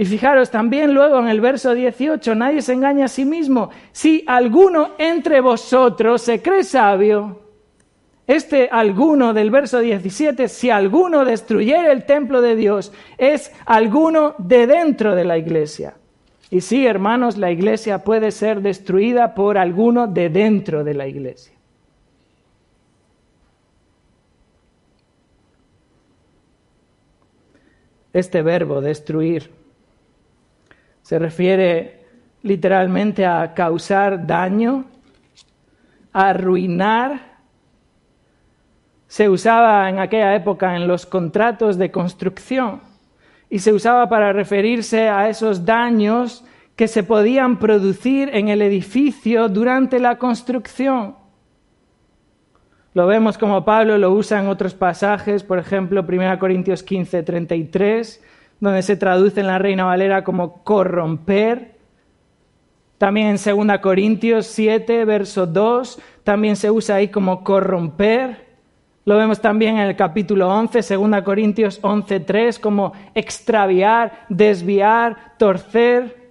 Y 0.01 0.05
fijaros 0.05 0.49
también 0.49 0.95
luego 0.95 1.19
en 1.19 1.27
el 1.27 1.39
verso 1.41 1.75
18, 1.75 2.33
nadie 2.33 2.63
se 2.63 2.73
engaña 2.73 3.05
a 3.05 3.07
sí 3.07 3.23
mismo. 3.23 3.69
Si 3.91 4.23
alguno 4.25 4.93
entre 4.97 5.41
vosotros 5.41 6.23
se 6.23 6.41
cree 6.41 6.63
sabio, 6.63 7.39
este 8.25 8.67
alguno 8.71 9.31
del 9.31 9.51
verso 9.51 9.77
17, 9.77 10.47
si 10.47 10.71
alguno 10.71 11.23
destruyere 11.23 11.91
el 11.91 12.03
templo 12.07 12.41
de 12.41 12.55
Dios, 12.55 12.91
es 13.19 13.51
alguno 13.67 14.33
de 14.39 14.65
dentro 14.65 15.13
de 15.13 15.23
la 15.23 15.37
iglesia. 15.37 15.93
Y 16.49 16.61
sí, 16.61 16.87
hermanos, 16.87 17.37
la 17.37 17.51
iglesia 17.51 18.03
puede 18.03 18.31
ser 18.31 18.63
destruida 18.63 19.35
por 19.35 19.59
alguno 19.59 20.07
de 20.07 20.29
dentro 20.29 20.83
de 20.83 20.95
la 20.95 21.07
iglesia. 21.07 21.53
Este 28.13 28.41
verbo, 28.41 28.81
destruir, 28.81 29.60
se 31.11 31.19
refiere 31.19 32.05
literalmente 32.41 33.25
a 33.25 33.53
causar 33.53 34.25
daño, 34.25 34.85
a 36.13 36.29
arruinar, 36.29 37.19
se 39.07 39.27
usaba 39.27 39.89
en 39.89 39.99
aquella 39.99 40.33
época 40.35 40.73
en 40.77 40.87
los 40.87 41.05
contratos 41.05 41.77
de 41.77 41.91
construcción 41.91 42.79
y 43.49 43.59
se 43.59 43.73
usaba 43.73 44.07
para 44.07 44.31
referirse 44.31 45.09
a 45.09 45.27
esos 45.27 45.65
daños 45.65 46.45
que 46.77 46.87
se 46.87 47.03
podían 47.03 47.59
producir 47.59 48.29
en 48.31 48.47
el 48.47 48.61
edificio 48.61 49.49
durante 49.49 49.99
la 49.99 50.17
construcción. 50.17 51.17
Lo 52.93 53.05
vemos 53.05 53.37
como 53.37 53.65
Pablo 53.65 53.97
lo 53.97 54.13
usa 54.13 54.39
en 54.39 54.47
otros 54.47 54.75
pasajes, 54.75 55.43
por 55.43 55.59
ejemplo, 55.59 56.05
1 56.07 56.39
Corintios 56.39 56.83
15, 56.83 57.21
33, 57.23 58.23
donde 58.61 58.83
se 58.83 58.95
traduce 58.95 59.41
en 59.41 59.47
la 59.47 59.57
Reina 59.57 59.83
Valera 59.83 60.23
como 60.23 60.63
corromper. 60.63 61.75
También 62.99 63.27
en 63.27 63.67
2 63.67 63.79
Corintios 63.79 64.45
7, 64.45 65.03
verso 65.03 65.47
2, 65.47 65.99
también 66.23 66.55
se 66.55 66.69
usa 66.69 66.97
ahí 66.97 67.07
como 67.07 67.43
corromper. 67.43 68.51
Lo 69.03 69.17
vemos 69.17 69.41
también 69.41 69.77
en 69.77 69.87
el 69.87 69.95
capítulo 69.95 70.47
11, 70.47 70.95
2 70.95 71.21
Corintios 71.23 71.79
11, 71.81 72.19
3, 72.19 72.59
como 72.59 72.93
extraviar, 73.15 74.25
desviar, 74.29 75.33
torcer. 75.39 76.21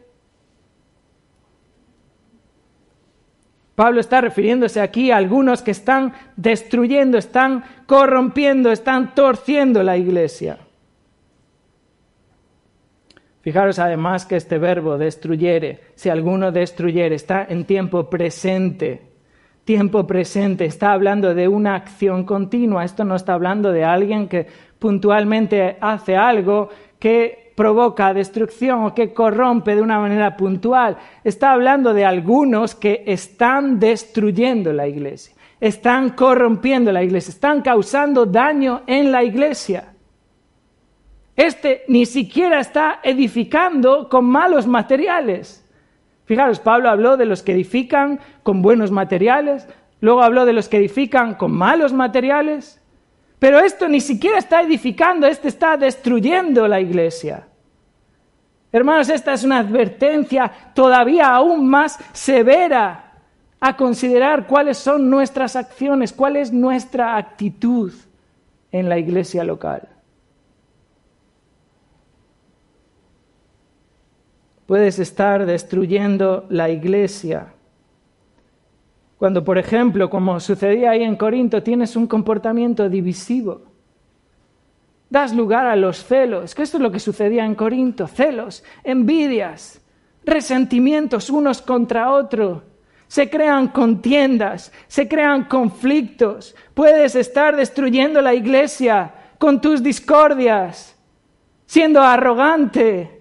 Pablo 3.75 3.99
está 3.99 4.21
refiriéndose 4.21 4.81
aquí 4.81 5.11
a 5.11 5.17
algunos 5.17 5.63
que 5.63 5.73
están 5.73 6.13
destruyendo, 6.37 7.19
están 7.19 7.65
corrompiendo, 7.87 8.71
están 8.71 9.17
torciendo 9.17 9.83
la 9.83 9.97
iglesia. 9.97 10.59
Fijaros 13.51 13.81
además 13.81 14.27
que 14.27 14.37
este 14.37 14.59
verbo 14.59 14.97
destruyere, 14.97 15.81
si 15.97 16.09
alguno 16.09 16.53
destruyere, 16.53 17.17
está 17.17 17.45
en 17.49 17.65
tiempo 17.65 18.09
presente. 18.09 19.03
Tiempo 19.65 20.07
presente, 20.07 20.67
está 20.67 20.93
hablando 20.93 21.35
de 21.35 21.49
una 21.49 21.75
acción 21.75 22.23
continua. 22.23 22.85
Esto 22.85 23.03
no 23.03 23.17
está 23.17 23.35
hablando 23.35 23.73
de 23.73 23.83
alguien 23.83 24.29
que 24.29 24.47
puntualmente 24.79 25.79
hace 25.81 26.17
algo 26.17 26.69
que 27.01 27.51
provoca 27.57 28.15
destrucción 28.15 28.85
o 28.85 28.95
que 28.95 29.13
corrompe 29.13 29.75
de 29.75 29.83
una 29.83 29.99
manera 29.99 30.37
puntual. 30.37 30.97
Está 31.25 31.51
hablando 31.51 31.93
de 31.93 32.05
algunos 32.05 32.77
que 32.77 33.03
están 33.05 33.81
destruyendo 33.81 34.73
la 34.73 34.87
iglesia, 34.87 35.35
están 35.61 36.11
corrompiendo 36.11 36.93
la 36.93 37.03
iglesia, 37.03 37.33
están 37.33 37.63
causando 37.63 38.27
daño 38.27 38.83
en 38.87 39.11
la 39.11 39.25
iglesia. 39.25 39.90
Este 41.41 41.85
ni 41.89 42.05
siquiera 42.05 42.61
está 42.61 43.01
edificando 43.03 44.11
con 44.11 44.27
malos 44.27 44.67
materiales. 44.67 45.67
Fijaros, 46.27 46.61
Pablo 46.61 46.91
habló 46.91 47.17
de 47.17 47.25
los 47.25 47.43
que 47.43 47.53
edifican 47.53 48.21
con 48.43 48.61
buenos 48.61 48.91
materiales, 48.91 49.67
luego 50.03 50.23
habló 50.23 50.45
de 50.45 50.53
los 50.53 50.69
que 50.69 50.77
edifican 50.77 51.37
con 51.37 51.53
malos 51.53 51.95
materiales, 51.95 52.79
pero 53.39 53.59
esto 53.59 53.89
ni 53.89 54.03
siquiera 54.03 54.37
está 54.37 54.61
edificando, 54.61 55.27
este 55.27 55.49
está 55.49 55.79
destruyendo 55.79 56.69
la 56.69 56.79
iglesia. 56.79 57.49
Hermanos, 58.71 59.09
esta 59.09 59.33
es 59.33 59.43
una 59.43 59.61
advertencia 59.61 60.53
todavía 60.75 61.29
aún 61.29 61.67
más 61.67 61.99
severa 62.13 63.15
a 63.59 63.77
considerar 63.79 64.47
cuáles 64.47 64.77
son 64.77 65.09
nuestras 65.09 65.57
acciones, 65.57 66.13
cuál 66.13 66.37
es 66.37 66.53
nuestra 66.53 67.17
actitud 67.17 67.95
en 68.73 68.91
la 68.91 68.99
iglesia 68.99 69.43
local. 69.43 69.89
Puedes 74.71 75.01
estar 75.01 75.47
destruyendo 75.47 76.47
la 76.49 76.71
iglesia. 76.71 77.49
Cuando, 79.19 79.43
por 79.43 79.59
ejemplo, 79.59 80.09
como 80.09 80.39
sucedía 80.39 80.93
ahí 80.93 81.03
en 81.03 81.17
Corinto, 81.17 81.61
tienes 81.61 81.97
un 81.97 82.07
comportamiento 82.07 82.89
divisivo. 82.89 83.63
Das 85.09 85.35
lugar 85.35 85.67
a 85.67 85.75
los 85.75 86.05
celos, 86.05 86.55
que 86.55 86.63
esto 86.63 86.77
es 86.77 86.85
lo 86.85 86.93
que 86.93 87.01
sucedía 87.01 87.45
en 87.45 87.57
Corinto, 87.57 88.07
celos, 88.07 88.63
envidias, 88.85 89.81
resentimientos 90.25 91.31
unos 91.31 91.61
contra 91.61 92.13
otros. 92.13 92.63
Se 93.09 93.29
crean 93.29 93.67
contiendas, 93.67 94.73
se 94.87 95.09
crean 95.09 95.47
conflictos. 95.47 96.55
Puedes 96.75 97.17
estar 97.17 97.57
destruyendo 97.57 98.21
la 98.21 98.35
iglesia 98.35 99.15
con 99.37 99.61
tus 99.61 99.83
discordias, 99.83 100.97
siendo 101.67 102.01
arrogante, 102.01 103.20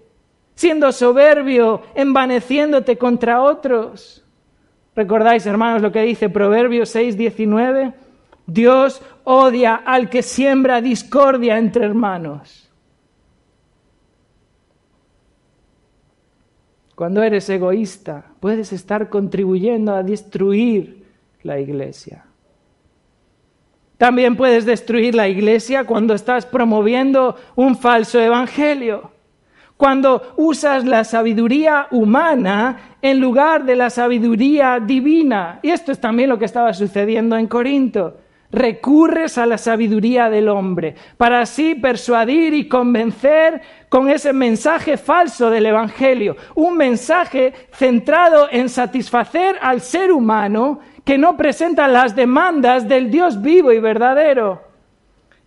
siendo 0.59 0.91
soberbio, 0.91 1.83
envaneciéndote 1.95 2.97
contra 2.97 3.41
otros. 3.41 4.25
¿Recordáis, 4.93 5.45
hermanos, 5.45 5.81
lo 5.81 5.89
que 5.89 6.01
dice 6.01 6.27
Proverbios 6.27 6.89
6, 6.89 7.15
19? 7.15 7.93
Dios 8.45 9.01
odia 9.23 9.75
al 9.75 10.09
que 10.09 10.21
siembra 10.21 10.81
discordia 10.81 11.57
entre 11.57 11.85
hermanos. 11.85 12.69
Cuando 16.93 17.23
eres 17.23 17.49
egoísta, 17.49 18.25
puedes 18.41 18.73
estar 18.73 19.07
contribuyendo 19.07 19.95
a 19.95 20.03
destruir 20.03 21.05
la 21.41 21.57
iglesia. 21.57 22.25
También 23.97 24.35
puedes 24.35 24.65
destruir 24.65 25.15
la 25.15 25.29
iglesia 25.29 25.85
cuando 25.85 26.13
estás 26.13 26.45
promoviendo 26.45 27.37
un 27.55 27.77
falso 27.77 28.19
evangelio 28.19 29.17
cuando 29.79 30.33
usas 30.35 30.83
la 30.83 31.05
sabiduría 31.05 31.87
humana 31.91 32.97
en 33.01 33.17
lugar 33.21 33.63
de 33.63 33.77
la 33.77 33.89
sabiduría 33.89 34.77
divina. 34.77 35.61
Y 35.63 35.69
esto 35.69 35.93
es 35.93 36.01
también 36.01 36.27
lo 36.27 36.37
que 36.37 36.43
estaba 36.43 36.73
sucediendo 36.73 37.37
en 37.37 37.47
Corinto. 37.47 38.17
Recurres 38.51 39.37
a 39.37 39.45
la 39.45 39.57
sabiduría 39.57 40.29
del 40.29 40.49
hombre 40.49 40.95
para 41.15 41.39
así 41.39 41.75
persuadir 41.75 42.53
y 42.53 42.67
convencer 42.67 43.61
con 43.87 44.09
ese 44.09 44.33
mensaje 44.33 44.97
falso 44.97 45.49
del 45.49 45.67
Evangelio, 45.67 46.35
un 46.55 46.75
mensaje 46.75 47.53
centrado 47.71 48.49
en 48.51 48.67
satisfacer 48.67 49.55
al 49.61 49.79
ser 49.79 50.11
humano 50.11 50.81
que 51.05 51.17
no 51.17 51.37
presenta 51.37 51.87
las 51.87 52.17
demandas 52.17 52.85
del 52.85 53.09
Dios 53.09 53.41
vivo 53.41 53.71
y 53.71 53.79
verdadero 53.79 54.68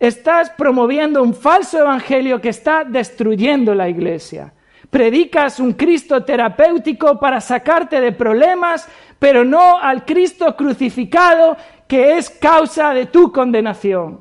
estás 0.07 0.49
promoviendo 0.49 1.23
un 1.23 1.33
falso 1.33 1.79
evangelio 1.79 2.41
que 2.41 2.49
está 2.49 2.83
destruyendo 2.83 3.73
la 3.73 3.87
iglesia. 3.87 4.53
Predicas 4.89 5.61
un 5.61 5.71
Cristo 5.71 6.25
terapéutico 6.25 7.17
para 7.21 7.39
sacarte 7.39 8.01
de 8.01 8.11
problemas, 8.11 8.85
pero 9.17 9.45
no 9.45 9.79
al 9.79 10.03
Cristo 10.03 10.57
crucificado 10.57 11.55
que 11.87 12.17
es 12.17 12.29
causa 12.29 12.93
de 12.93 13.05
tu 13.05 13.31
condenación. 13.31 14.19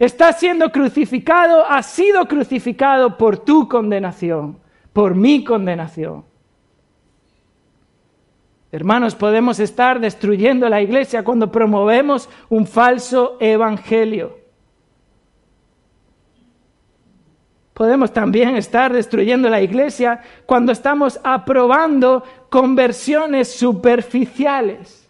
Estás 0.00 0.40
siendo 0.40 0.72
crucificado, 0.72 1.64
has 1.64 1.86
sido 1.86 2.26
crucificado 2.26 3.16
por 3.16 3.38
tu 3.38 3.68
condenación, 3.68 4.58
por 4.92 5.14
mi 5.14 5.44
condenación. 5.44 6.24
Hermanos, 8.72 9.14
podemos 9.14 9.60
estar 9.60 10.00
destruyendo 10.00 10.68
la 10.68 10.82
iglesia 10.82 11.22
cuando 11.22 11.52
promovemos 11.52 12.28
un 12.48 12.66
falso 12.66 13.36
evangelio. 13.38 14.39
Podemos 17.80 18.12
también 18.12 18.56
estar 18.56 18.92
destruyendo 18.92 19.48
la 19.48 19.62
iglesia 19.62 20.20
cuando 20.44 20.70
estamos 20.70 21.18
aprobando 21.24 22.22
conversiones 22.50 23.50
superficiales. 23.50 25.08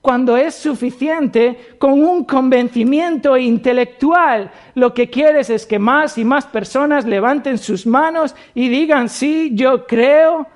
Cuando 0.00 0.36
es 0.36 0.56
suficiente 0.56 1.76
con 1.78 2.02
un 2.02 2.24
convencimiento 2.24 3.36
intelectual, 3.36 4.50
lo 4.74 4.92
que 4.92 5.08
quieres 5.08 5.50
es 5.50 5.64
que 5.64 5.78
más 5.78 6.18
y 6.18 6.24
más 6.24 6.46
personas 6.46 7.04
levanten 7.04 7.58
sus 7.58 7.86
manos 7.86 8.34
y 8.56 8.68
digan, 8.68 9.08
sí, 9.08 9.52
yo 9.54 9.86
creo, 9.86 10.48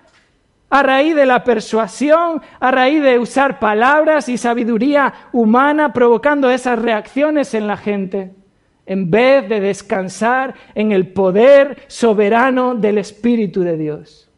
a 0.68 0.82
raíz 0.82 1.14
de 1.14 1.26
la 1.26 1.44
persuasión, 1.44 2.42
a 2.58 2.72
raíz 2.72 3.00
de 3.00 3.20
usar 3.20 3.60
palabras 3.60 4.28
y 4.28 4.36
sabiduría 4.36 5.14
humana 5.32 5.92
provocando 5.92 6.50
esas 6.50 6.80
reacciones 6.80 7.54
en 7.54 7.68
la 7.68 7.76
gente 7.76 8.32
en 8.86 9.10
vez 9.10 9.48
de 9.48 9.60
descansar 9.60 10.54
en 10.74 10.92
el 10.92 11.08
poder 11.08 11.78
soberano 11.88 12.74
del 12.74 12.98
Espíritu 12.98 13.62
de 13.62 13.76
Dios. 13.76 14.30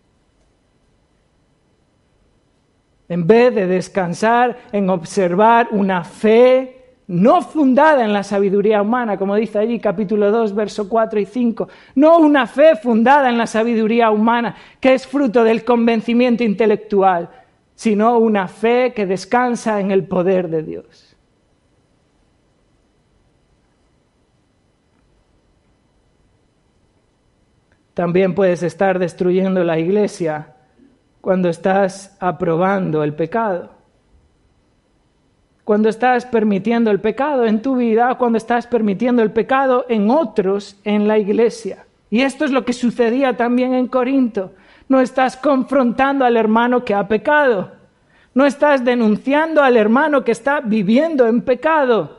En 3.09 3.27
vez 3.27 3.55
de 3.55 3.67
descansar 3.67 4.59
en 4.73 4.91
observar 4.91 5.69
una 5.71 6.05
fe 6.05 6.79
no 7.09 7.41
fundada 7.41 8.05
en 8.05 8.13
la 8.13 8.23
sabiduría 8.23 8.83
humana, 8.83 9.17
como 9.17 9.35
dice 9.35 9.59
allí 9.59 9.81
capítulo 9.81 10.31
2, 10.31 10.55
verso 10.55 10.89
4 10.91 11.21
y 11.21 11.25
5, 11.25 11.69
no 11.95 12.19
una 12.19 12.47
fe 12.47 12.77
fundada 12.77 13.31
en 13.31 13.39
la 13.39 13.47
sabiduría 13.47 14.11
humana, 14.11 14.55
que 14.79 14.93
es 14.93 15.07
fruto 15.07 15.43
del 15.43 15.65
convencimiento 15.65 16.45
intelectual, 16.45 17.31
sino 17.75 18.19
una 18.19 18.47
fe 18.47 18.93
que 18.95 19.07
descansa 19.07 19.81
en 19.81 19.91
el 19.91 20.05
poder 20.05 20.49
de 20.49 20.63
Dios. 20.63 21.08
También 27.99 28.33
puedes 28.33 28.63
estar 28.63 29.01
destruyendo 29.01 29.65
la 29.65 29.77
iglesia 29.77 30.55
cuando 31.21 31.49
estás 31.49 32.17
aprobando 32.21 33.03
el 33.03 33.13
pecado. 33.13 33.71
Cuando 35.65 35.89
estás 35.89 36.25
permitiendo 36.25 36.93
el 36.93 37.01
pecado 37.01 37.45
en 37.45 37.61
tu 37.61 37.75
vida, 37.75 38.15
cuando 38.15 38.39
estás 38.39 38.69
permitiendo 38.69 39.21
el 39.21 39.33
pecado 39.33 39.85
en 39.89 40.11
otros 40.11 40.77
en 40.85 41.09
la 41.09 41.19
iglesia. 41.19 41.87
Y 42.09 42.21
esto 42.21 42.45
es 42.45 42.53
lo 42.53 42.65
que 42.65 42.73
sucedía 42.73 43.37
también 43.37 43.75
en 43.75 43.89
Corinto. 43.89 44.53
No 44.89 45.01
estás 45.01 45.37
confrontando 45.37 46.25
al 46.25 46.37
hermano 46.37 46.85
que 46.85 46.95
ha 46.95 47.09
pecado. 47.09 47.73
No 48.33 48.47
estás 48.47 48.85
denunciando 48.85 49.61
al 49.61 49.77
hermano 49.77 50.23
que 50.23 50.31
está 50.31 50.61
viviendo 50.61 51.27
en 51.27 51.43
pecado 51.43 52.18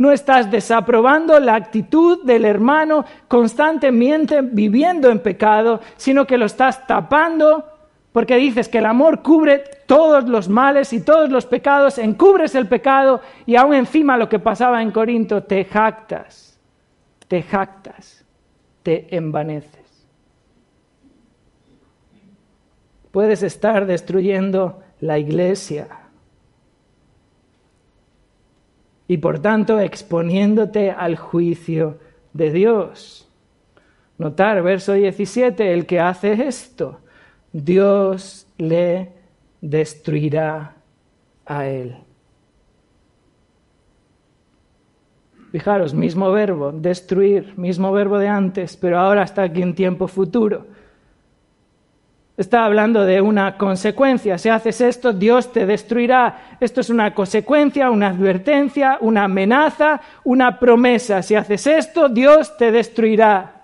no 0.00 0.12
estás 0.12 0.50
desaprobando 0.50 1.38
la 1.40 1.54
actitud 1.54 2.24
del 2.24 2.46
hermano 2.46 3.04
constantemente 3.28 4.40
viviendo 4.40 5.10
en 5.10 5.18
pecado, 5.18 5.82
sino 5.98 6.26
que 6.26 6.38
lo 6.38 6.46
estás 6.46 6.86
tapando 6.86 7.66
porque 8.10 8.36
dices 8.36 8.70
que 8.70 8.78
el 8.78 8.86
amor 8.86 9.20
cubre 9.20 9.62
todos 9.84 10.26
los 10.26 10.48
males 10.48 10.94
y 10.94 11.02
todos 11.02 11.28
los 11.28 11.44
pecados, 11.44 11.98
encubres 11.98 12.54
el 12.54 12.66
pecado 12.66 13.20
y 13.44 13.56
aún 13.56 13.74
encima 13.74 14.16
lo 14.16 14.30
que 14.30 14.38
pasaba 14.38 14.80
en 14.80 14.90
Corinto, 14.90 15.42
te 15.42 15.66
jactas, 15.66 16.58
te 17.28 17.42
jactas, 17.42 18.24
te 18.82 19.14
envaneces. 19.14 20.08
Puedes 23.10 23.42
estar 23.42 23.84
destruyendo 23.84 24.82
la 25.00 25.18
iglesia. 25.18 25.88
Y 29.10 29.16
por 29.16 29.40
tanto 29.40 29.80
exponiéndote 29.80 30.92
al 30.92 31.16
juicio 31.16 31.98
de 32.32 32.52
Dios. 32.52 33.28
Notar, 34.18 34.62
verso 34.62 34.92
17, 34.92 35.74
el 35.74 35.84
que 35.84 35.98
hace 35.98 36.30
esto, 36.46 37.00
Dios 37.52 38.46
le 38.56 39.10
destruirá 39.60 40.76
a 41.44 41.66
él. 41.66 41.96
Fijaros, 45.50 45.92
mismo 45.92 46.30
verbo, 46.30 46.70
destruir, 46.70 47.58
mismo 47.58 47.90
verbo 47.90 48.16
de 48.16 48.28
antes, 48.28 48.76
pero 48.76 49.00
ahora 49.00 49.24
está 49.24 49.42
aquí 49.42 49.60
en 49.60 49.74
tiempo 49.74 50.06
futuro. 50.06 50.68
Está 52.36 52.64
hablando 52.64 53.04
de 53.04 53.20
una 53.20 53.58
consecuencia. 53.58 54.38
Si 54.38 54.48
haces 54.48 54.80
esto, 54.80 55.12
Dios 55.12 55.52
te 55.52 55.66
destruirá. 55.66 56.56
Esto 56.58 56.80
es 56.80 56.88
una 56.88 57.12
consecuencia, 57.12 57.90
una 57.90 58.08
advertencia, 58.08 58.96
una 59.00 59.24
amenaza, 59.24 60.00
una 60.24 60.58
promesa. 60.58 61.22
Si 61.22 61.34
haces 61.34 61.66
esto, 61.66 62.08
Dios 62.08 62.56
te 62.56 62.72
destruirá. 62.72 63.60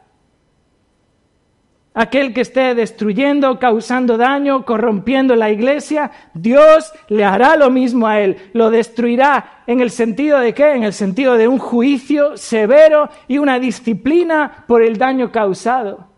Aquel 1.98 2.34
que 2.34 2.42
esté 2.42 2.74
destruyendo, 2.74 3.58
causando 3.58 4.18
daño, 4.18 4.66
corrompiendo 4.66 5.34
la 5.34 5.50
iglesia, 5.50 6.10
Dios 6.34 6.92
le 7.08 7.24
hará 7.24 7.56
lo 7.56 7.70
mismo 7.70 8.06
a 8.06 8.20
él. 8.20 8.36
Lo 8.52 8.68
destruirá 8.68 9.62
en 9.66 9.80
el 9.80 9.90
sentido 9.90 10.38
de 10.38 10.52
qué? 10.52 10.74
En 10.74 10.84
el 10.84 10.92
sentido 10.92 11.38
de 11.38 11.48
un 11.48 11.58
juicio 11.58 12.36
severo 12.36 13.08
y 13.26 13.38
una 13.38 13.58
disciplina 13.58 14.64
por 14.66 14.82
el 14.82 14.98
daño 14.98 15.32
causado. 15.32 16.15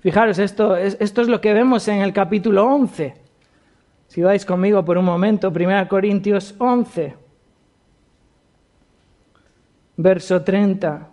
Fijaros, 0.00 0.38
esto 0.38 0.76
es, 0.76 0.96
esto 0.98 1.20
es 1.20 1.28
lo 1.28 1.40
que 1.40 1.52
vemos 1.52 1.86
en 1.88 2.00
el 2.00 2.12
capítulo 2.12 2.64
11. 2.64 3.14
Si 4.08 4.22
vais 4.22 4.44
conmigo 4.44 4.84
por 4.84 4.96
un 4.96 5.04
momento, 5.04 5.50
1 5.50 5.88
Corintios 5.88 6.54
11, 6.58 7.14
verso 9.96 10.42
30. 10.42 11.10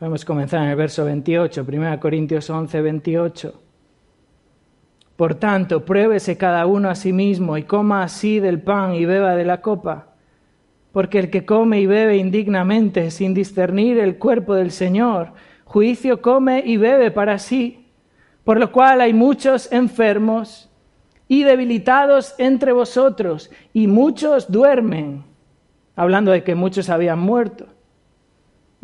Vamos 0.00 0.22
a 0.22 0.26
comenzar 0.26 0.62
en 0.64 0.70
el 0.70 0.76
verso 0.76 1.04
28, 1.04 1.64
1 1.66 2.00
Corintios 2.00 2.50
11, 2.50 2.82
28. 2.82 3.63
Por 5.16 5.36
tanto, 5.36 5.84
pruébese 5.84 6.36
cada 6.36 6.66
uno 6.66 6.90
a 6.90 6.94
sí 6.94 7.12
mismo 7.12 7.56
y 7.56 7.62
coma 7.62 8.02
así 8.02 8.40
del 8.40 8.60
pan 8.60 8.94
y 8.94 9.04
beba 9.04 9.36
de 9.36 9.44
la 9.44 9.60
copa. 9.60 10.08
Porque 10.92 11.18
el 11.18 11.30
que 11.30 11.44
come 11.44 11.80
y 11.80 11.86
bebe 11.86 12.16
indignamente, 12.16 13.10
sin 13.10 13.34
discernir 13.34 13.98
el 13.98 14.18
cuerpo 14.18 14.54
del 14.54 14.70
Señor, 14.70 15.32
juicio 15.64 16.20
come 16.20 16.62
y 16.64 16.76
bebe 16.76 17.10
para 17.10 17.38
sí. 17.38 17.86
Por 18.42 18.58
lo 18.58 18.72
cual 18.72 19.00
hay 19.00 19.14
muchos 19.14 19.70
enfermos 19.72 20.70
y 21.28 21.44
debilitados 21.44 22.34
entre 22.38 22.72
vosotros, 22.72 23.50
y 23.72 23.86
muchos 23.86 24.50
duermen, 24.52 25.24
hablando 25.96 26.32
de 26.32 26.44
que 26.44 26.54
muchos 26.54 26.90
habían 26.90 27.18
muerto. 27.18 27.66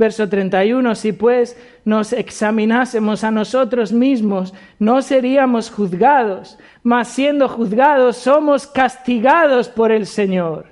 Verso 0.00 0.30
31, 0.30 0.94
si 0.94 1.12
pues 1.12 1.60
nos 1.84 2.14
examinásemos 2.14 3.22
a 3.22 3.30
nosotros 3.30 3.92
mismos, 3.92 4.54
no 4.78 5.02
seríamos 5.02 5.70
juzgados, 5.70 6.56
mas 6.82 7.08
siendo 7.08 7.50
juzgados 7.50 8.16
somos 8.16 8.66
castigados 8.66 9.68
por 9.68 9.92
el 9.92 10.06
Señor, 10.06 10.68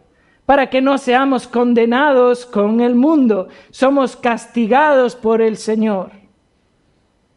para 0.46 0.70
que 0.70 0.80
no 0.80 0.96
seamos 0.96 1.46
condenados 1.46 2.46
con 2.46 2.80
el 2.80 2.94
mundo, 2.94 3.48
somos 3.68 4.16
castigados 4.16 5.14
por 5.14 5.42
el 5.42 5.58
Señor. 5.58 6.10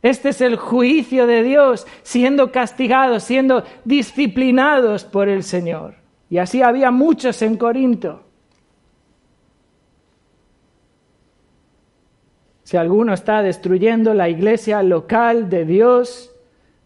Este 0.02 0.30
es 0.30 0.40
el 0.40 0.56
juicio 0.56 1.28
de 1.28 1.44
Dios, 1.44 1.86
siendo 2.04 2.54
castigados, 2.54 3.24
siendo 3.24 3.66
disciplinados 3.84 5.04
por 5.04 5.28
el 5.28 5.44
Señor. 5.44 5.96
Y 6.30 6.38
así 6.38 6.62
había 6.62 6.90
muchos 6.90 7.42
en 7.42 7.58
Corinto. 7.58 8.31
Si 12.72 12.78
alguno 12.78 13.14
está 13.14 13.42
destruyendo 13.42 14.14
la 14.14 14.30
iglesia 14.30 14.82
local 14.82 15.50
de 15.50 15.66
Dios, 15.66 16.34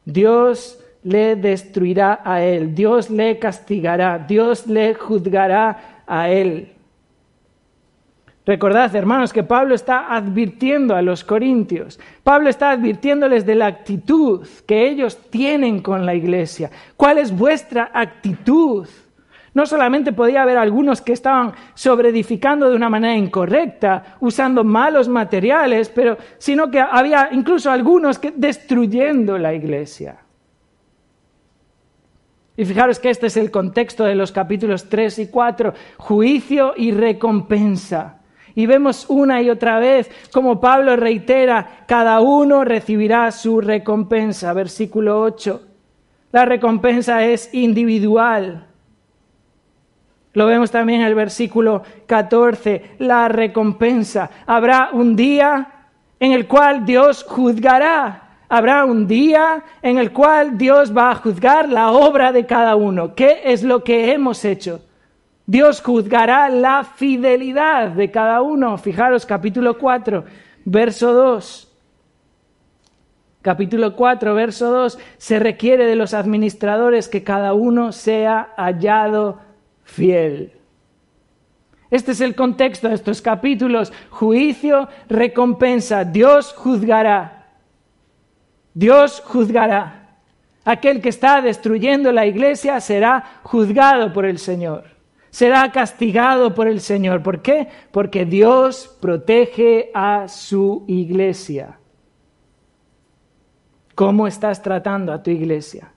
Dios 0.03 0.83
le 1.03 1.35
destruirá 1.35 2.21
a 2.25 2.41
él, 2.41 2.73
Dios 2.73 3.11
le 3.11 3.37
castigará, 3.37 4.17
Dios 4.17 4.65
le 4.65 4.95
juzgará 4.95 6.01
a 6.07 6.27
él. 6.31 6.71
Recordad, 8.47 8.95
hermanos, 8.95 9.31
que 9.31 9.43
Pablo 9.43 9.75
está 9.75 10.15
advirtiendo 10.15 10.95
a 10.95 11.03
los 11.03 11.23
corintios. 11.23 11.99
Pablo 12.23 12.49
está 12.49 12.71
advirtiéndoles 12.71 13.45
de 13.45 13.53
la 13.53 13.67
actitud 13.67 14.43
que 14.65 14.89
ellos 14.89 15.19
tienen 15.29 15.83
con 15.83 16.03
la 16.03 16.15
iglesia. 16.15 16.71
¿Cuál 16.97 17.19
es 17.19 17.31
vuestra 17.31 17.91
actitud? 17.93 18.87
No 19.55 19.65
solamente 19.65 20.11
podía 20.11 20.43
haber 20.43 20.57
algunos 20.57 21.01
que 21.01 21.13
estaban 21.13 21.53
sobreedificando 21.73 22.69
de 22.69 22.75
una 22.75 22.89
manera 22.89 23.15
incorrecta, 23.15 24.17
usando 24.19 24.65
malos 24.65 25.07
materiales, 25.07 25.87
pero, 25.87 26.17
sino 26.37 26.69
que 26.69 26.81
había 26.81 27.29
incluso 27.31 27.71
algunos 27.71 28.19
que 28.19 28.33
destruyendo 28.35 29.37
la 29.37 29.53
iglesia. 29.53 30.17
Y 32.57 32.65
fijaros 32.65 32.99
que 32.99 33.09
este 33.09 33.27
es 33.27 33.37
el 33.37 33.49
contexto 33.49 34.03
de 34.03 34.15
los 34.15 34.33
capítulos 34.33 34.89
3 34.89 35.19
y 35.19 35.27
4, 35.31 35.73
juicio 35.99 36.73
y 36.75 36.91
recompensa. 36.91 38.19
Y 38.55 38.65
vemos 38.65 39.05
una 39.09 39.41
y 39.41 39.49
otra 39.49 39.79
vez 39.79 40.11
como 40.33 40.59
Pablo 40.59 40.97
reitera, 40.97 41.85
cada 41.87 42.19
uno 42.19 42.65
recibirá 42.65 43.31
su 43.31 43.61
recompensa. 43.61 44.51
Versículo 44.51 45.21
8. 45.21 45.61
La 46.33 46.43
recompensa 46.43 47.23
es 47.23 47.53
individual. 47.53 48.74
Lo 50.35 50.45
vemos 50.45 50.69
también 50.69 51.01
en 51.01 51.07
el 51.07 51.15
versículo 51.15 51.81
14, 52.05 52.97
la 52.99 53.29
recompensa. 53.29 54.29
Habrá 54.45 54.89
un 54.91 55.15
día 55.15 55.69
en 56.19 56.33
el 56.33 56.45
cual 56.45 56.85
Dios 56.85 57.23
juzgará. 57.23 58.21
Habrá 58.49 58.83
un 58.83 59.07
día 59.07 59.63
en 59.81 59.97
el 59.97 60.11
cual 60.11 60.57
Dios 60.57 60.95
va 60.95 61.11
a 61.11 61.15
juzgar 61.15 61.69
la 61.69 61.91
obra 61.91 62.33
de 62.33 62.45
cada 62.45 62.75
uno. 62.75 63.15
¿Qué 63.15 63.43
es 63.45 63.63
lo 63.63 63.83
que 63.85 64.11
hemos 64.11 64.43
hecho? 64.43 64.81
Dios 65.45 65.81
juzgará 65.81 66.49
la 66.49 66.83
fidelidad 66.83 67.91
de 67.91 68.11
cada 68.11 68.41
uno. 68.41 68.77
Fijaros, 68.77 69.25
capítulo 69.25 69.77
4, 69.77 70.25
verso 70.65 71.13
2. 71.13 71.71
Capítulo 73.41 73.95
4, 73.95 74.35
verso 74.35 74.69
2. 74.69 74.99
Se 75.17 75.39
requiere 75.39 75.85
de 75.85 75.95
los 75.95 76.13
administradores 76.13 77.07
que 77.07 77.23
cada 77.23 77.53
uno 77.53 77.93
sea 77.93 78.49
hallado 78.57 79.44
fiel. 79.85 80.51
Este 81.89 82.11
es 82.11 82.19
el 82.19 82.35
contexto 82.35 82.89
de 82.89 82.95
estos 82.95 83.21
capítulos. 83.21 83.93
Juicio, 84.09 84.89
recompensa. 85.07 86.03
Dios 86.03 86.53
juzgará. 86.53 87.53
Dios 88.73 89.23
juzgará. 89.25 90.17
Aquel 90.65 90.99
que 90.99 91.09
está 91.09 91.41
destruyendo 91.41 92.11
la 92.11 92.25
iglesia 92.25 92.81
será 92.81 93.39
juzgado 93.43 94.11
por 94.11 94.25
el 94.25 94.39
Señor. 94.39 94.83
Será 95.29 95.71
castigado 95.71 96.53
por 96.55 96.67
el 96.67 96.81
Señor. 96.81 97.21
¿Por 97.21 97.41
qué? 97.41 97.69
Porque 97.91 98.25
Dios 98.25 98.97
protege 98.99 99.91
a 99.93 100.27
su 100.27 100.83
iglesia. 100.87 101.77
¿Cómo 103.93 104.27
estás 104.27 104.61
tratando 104.61 105.13
a 105.13 105.21
tu 105.21 105.29
iglesia? 105.29 105.91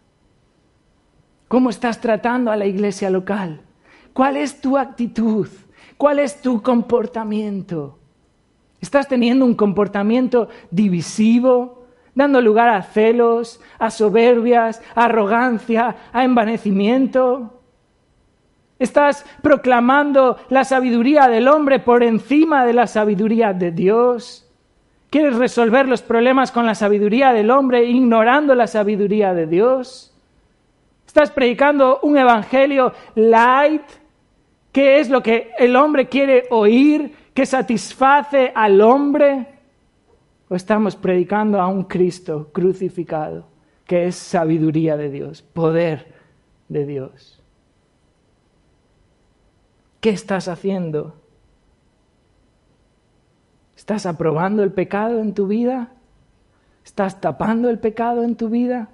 ¿Cómo 1.48 1.70
estás 1.70 2.00
tratando 2.00 2.50
a 2.50 2.56
la 2.56 2.66
iglesia 2.66 3.10
local? 3.10 3.62
¿Cuál 4.18 4.36
es 4.36 4.60
tu 4.60 4.76
actitud? 4.76 5.46
¿Cuál 5.96 6.18
es 6.18 6.42
tu 6.42 6.60
comportamiento? 6.60 8.00
¿Estás 8.80 9.06
teniendo 9.06 9.44
un 9.44 9.54
comportamiento 9.54 10.48
divisivo, 10.72 11.84
dando 12.16 12.40
lugar 12.40 12.68
a 12.68 12.82
celos, 12.82 13.60
a 13.78 13.92
soberbias, 13.92 14.82
a 14.96 15.04
arrogancia, 15.04 15.94
a 16.12 16.24
envanecimiento? 16.24 17.60
¿Estás 18.80 19.24
proclamando 19.40 20.38
la 20.48 20.64
sabiduría 20.64 21.28
del 21.28 21.46
hombre 21.46 21.78
por 21.78 22.02
encima 22.02 22.64
de 22.64 22.72
la 22.72 22.88
sabiduría 22.88 23.52
de 23.52 23.70
Dios? 23.70 24.50
¿Quieres 25.10 25.36
resolver 25.36 25.86
los 25.86 26.02
problemas 26.02 26.50
con 26.50 26.66
la 26.66 26.74
sabiduría 26.74 27.32
del 27.32 27.52
hombre 27.52 27.84
ignorando 27.84 28.56
la 28.56 28.66
sabiduría 28.66 29.32
de 29.32 29.46
Dios? 29.46 30.12
¿Estás 31.06 31.30
predicando 31.30 32.00
un 32.02 32.18
evangelio 32.18 32.92
light 33.14 33.82
¿Qué 34.78 35.00
es 35.00 35.10
lo 35.10 35.24
que 35.24 35.50
el 35.58 35.74
hombre 35.74 36.08
quiere 36.08 36.44
oír 36.50 37.12
que 37.34 37.44
satisface 37.44 38.52
al 38.54 38.80
hombre? 38.80 39.44
¿O 40.48 40.54
estamos 40.54 40.94
predicando 40.94 41.60
a 41.60 41.66
un 41.66 41.82
Cristo 41.82 42.50
crucificado, 42.52 43.48
que 43.84 44.06
es 44.06 44.14
sabiduría 44.14 44.96
de 44.96 45.10
Dios, 45.10 45.42
poder 45.42 46.06
de 46.68 46.86
Dios? 46.86 47.42
¿Qué 49.98 50.10
estás 50.10 50.46
haciendo? 50.46 51.16
¿Estás 53.76 54.06
aprobando 54.06 54.62
el 54.62 54.70
pecado 54.70 55.18
en 55.18 55.34
tu 55.34 55.48
vida? 55.48 55.90
¿Estás 56.84 57.20
tapando 57.20 57.68
el 57.68 57.80
pecado 57.80 58.22
en 58.22 58.36
tu 58.36 58.48
vida? 58.48 58.90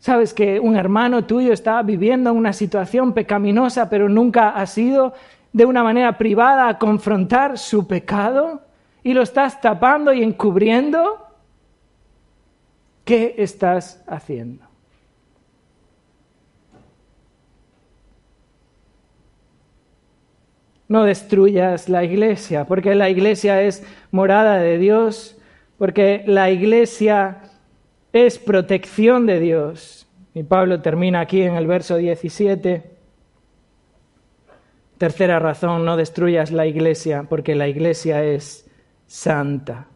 Sabes 0.00 0.32
que 0.32 0.58
un 0.58 0.76
hermano 0.76 1.26
tuyo 1.26 1.52
está 1.52 1.82
viviendo 1.82 2.32
una 2.32 2.54
situación 2.54 3.12
pecaminosa, 3.12 3.90
pero 3.90 4.08
nunca 4.08 4.48
ha 4.48 4.66
sido 4.66 5.12
de 5.52 5.66
una 5.66 5.82
manera 5.84 6.16
privada 6.16 6.68
a 6.68 6.78
confrontar 6.78 7.58
su 7.58 7.86
pecado 7.86 8.62
y 9.02 9.12
lo 9.12 9.20
estás 9.20 9.60
tapando 9.60 10.14
y 10.14 10.22
encubriendo. 10.22 11.26
¿Qué 13.04 13.34
estás 13.36 14.02
haciendo? 14.06 14.64
No 20.88 21.04
destruyas 21.04 21.90
la 21.90 22.04
iglesia, 22.04 22.64
porque 22.64 22.94
la 22.94 23.10
iglesia 23.10 23.60
es 23.60 23.84
morada 24.10 24.56
de 24.56 24.78
Dios, 24.78 25.38
porque 25.76 26.24
la 26.26 26.50
iglesia 26.50 27.49
es 28.12 28.38
protección 28.38 29.26
de 29.26 29.40
Dios. 29.40 30.06
Y 30.34 30.42
Pablo 30.42 30.80
termina 30.80 31.20
aquí 31.20 31.42
en 31.42 31.56
el 31.56 31.66
verso 31.66 31.96
17. 31.96 32.82
Tercera 34.98 35.38
razón, 35.38 35.84
no 35.84 35.96
destruyas 35.96 36.52
la 36.52 36.66
iglesia, 36.66 37.24
porque 37.28 37.54
la 37.54 37.68
iglesia 37.68 38.22
es 38.22 38.68
santa. 39.06 39.86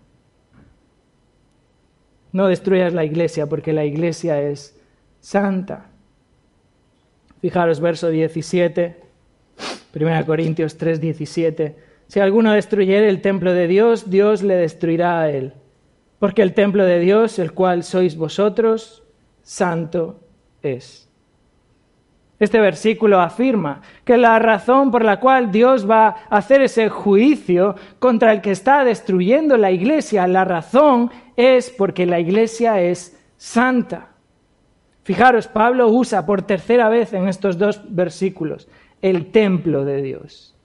No 2.33 2.49
destruyas 2.49 2.93
la 2.95 3.05
iglesia, 3.05 3.47
porque 3.47 3.73
la 3.73 3.85
iglesia 3.85 4.41
es 4.41 4.81
santa. 5.21 5.91
Fijaros, 7.41 7.81
verso 7.81 8.09
17, 8.09 8.97
1 9.95 10.27
Corintios 10.27 10.79
3, 10.79 11.01
17. 11.01 11.77
Si 12.09 12.21
alguno 12.21 12.53
destruyere 12.53 13.09
el 13.09 13.21
templo 13.21 13.53
de 13.53 13.69
Dios, 13.69 14.11
Dios 14.11 14.43
le 14.43 14.57
destruirá 14.57 15.21
a 15.21 15.31
él 15.31 15.53
porque 16.25 16.41
el 16.41 16.55
templo 16.55 16.87
de 16.87 17.01
Dios, 17.01 17.39
el 17.39 17.53
cual 17.53 17.85
sois 17.85 18.17
vosotros, 18.17 19.03
santo 19.43 20.21
es. 20.63 21.07
Este 22.39 22.61
versículo 22.61 23.21
afirma 23.21 23.83
que 24.07 24.17
la 24.17 24.39
razón 24.39 24.91
por 24.91 25.05
la 25.05 25.21
cual 25.21 25.53
Dios 25.53 25.87
va 25.87 26.07
a 26.31 26.39
hacer 26.39 26.63
ese 26.63 26.89
juicio 26.89 27.75
contra 27.99 28.33
el 28.33 28.41
que 28.41 28.53
está 28.53 28.85
destruyendo 28.85 29.59
la 29.59 29.71
iglesia, 29.71 30.27
la 30.27 30.47
razón 30.47 31.11
es 31.37 31.69
porque 31.69 32.07
la 32.07 32.21
iglesia 32.21 32.81
es 32.81 33.23
santa. 33.37 34.15
Fijaros, 35.03 35.47
Pablo 35.47 35.89
usa 35.89 36.25
por 36.25 36.41
tercera 36.41 36.89
vez 36.89 37.13
en 37.13 37.29
estos 37.29 37.59
dos 37.59 37.83
versículos 37.95 38.67
el 39.03 39.31
templo 39.31 39.85
de 39.85 40.01
Dios. 40.01 40.57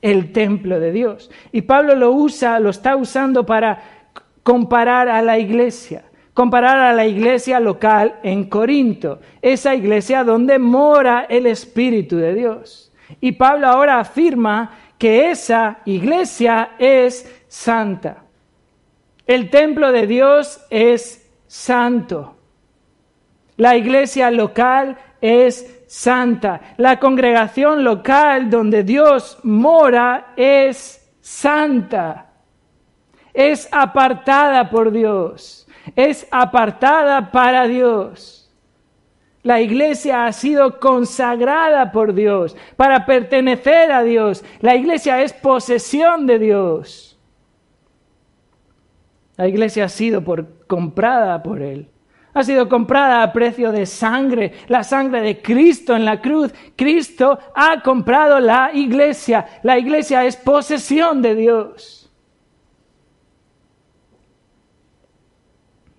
El 0.00 0.32
templo 0.32 0.80
de 0.80 0.90
Dios. 0.90 1.30
Y 1.52 1.60
Pablo 1.60 1.96
lo 1.96 2.12
usa, 2.12 2.58
lo 2.60 2.70
está 2.70 2.96
usando 2.96 3.44
para 3.44 4.00
comparar 4.42 5.08
a 5.08 5.22
la 5.22 5.38
iglesia, 5.38 6.04
comparar 6.34 6.78
a 6.78 6.92
la 6.92 7.06
iglesia 7.06 7.60
local 7.60 8.16
en 8.22 8.44
Corinto, 8.48 9.20
esa 9.40 9.74
iglesia 9.74 10.24
donde 10.24 10.58
mora 10.58 11.26
el 11.28 11.46
Espíritu 11.46 12.16
de 12.16 12.34
Dios. 12.34 12.92
Y 13.20 13.32
Pablo 13.32 13.68
ahora 13.68 14.00
afirma 14.00 14.78
que 14.98 15.30
esa 15.30 15.78
iglesia 15.84 16.72
es 16.78 17.30
santa. 17.48 18.24
El 19.26 19.50
templo 19.50 19.92
de 19.92 20.06
Dios 20.06 20.64
es 20.70 21.30
santo. 21.46 22.36
La 23.56 23.76
iglesia 23.76 24.30
local 24.30 24.96
es 25.20 25.84
santa. 25.86 26.74
La 26.78 26.98
congregación 26.98 27.84
local 27.84 28.50
donde 28.50 28.82
Dios 28.82 29.38
mora 29.42 30.32
es 30.36 31.12
santa 31.20 32.31
es 33.34 33.68
apartada 33.72 34.70
por 34.70 34.92
Dios, 34.92 35.66
es 35.96 36.26
apartada 36.30 37.30
para 37.30 37.66
Dios. 37.66 38.42
La 39.42 39.60
iglesia 39.60 40.26
ha 40.26 40.32
sido 40.32 40.78
consagrada 40.78 41.90
por 41.90 42.14
Dios 42.14 42.56
para 42.76 43.04
pertenecer 43.04 43.90
a 43.90 44.02
Dios. 44.04 44.44
La 44.60 44.76
iglesia 44.76 45.20
es 45.22 45.32
posesión 45.32 46.26
de 46.26 46.38
Dios. 46.38 47.18
La 49.36 49.48
iglesia 49.48 49.86
ha 49.86 49.88
sido 49.88 50.22
comprada 50.68 51.42
por 51.42 51.60
Él. 51.60 51.88
Ha 52.34 52.44
sido 52.44 52.68
comprada 52.68 53.22
a 53.22 53.32
precio 53.32 53.72
de 53.72 53.84
sangre, 53.84 54.52
la 54.68 54.84
sangre 54.84 55.20
de 55.20 55.42
Cristo 55.42 55.94
en 55.94 56.04
la 56.04 56.20
cruz. 56.20 56.54
Cristo 56.76 57.38
ha 57.54 57.82
comprado 57.82 58.40
la 58.40 58.70
iglesia. 58.72 59.46
La 59.62 59.78
iglesia 59.78 60.24
es 60.24 60.36
posesión 60.36 61.20
de 61.20 61.34
Dios. 61.34 62.01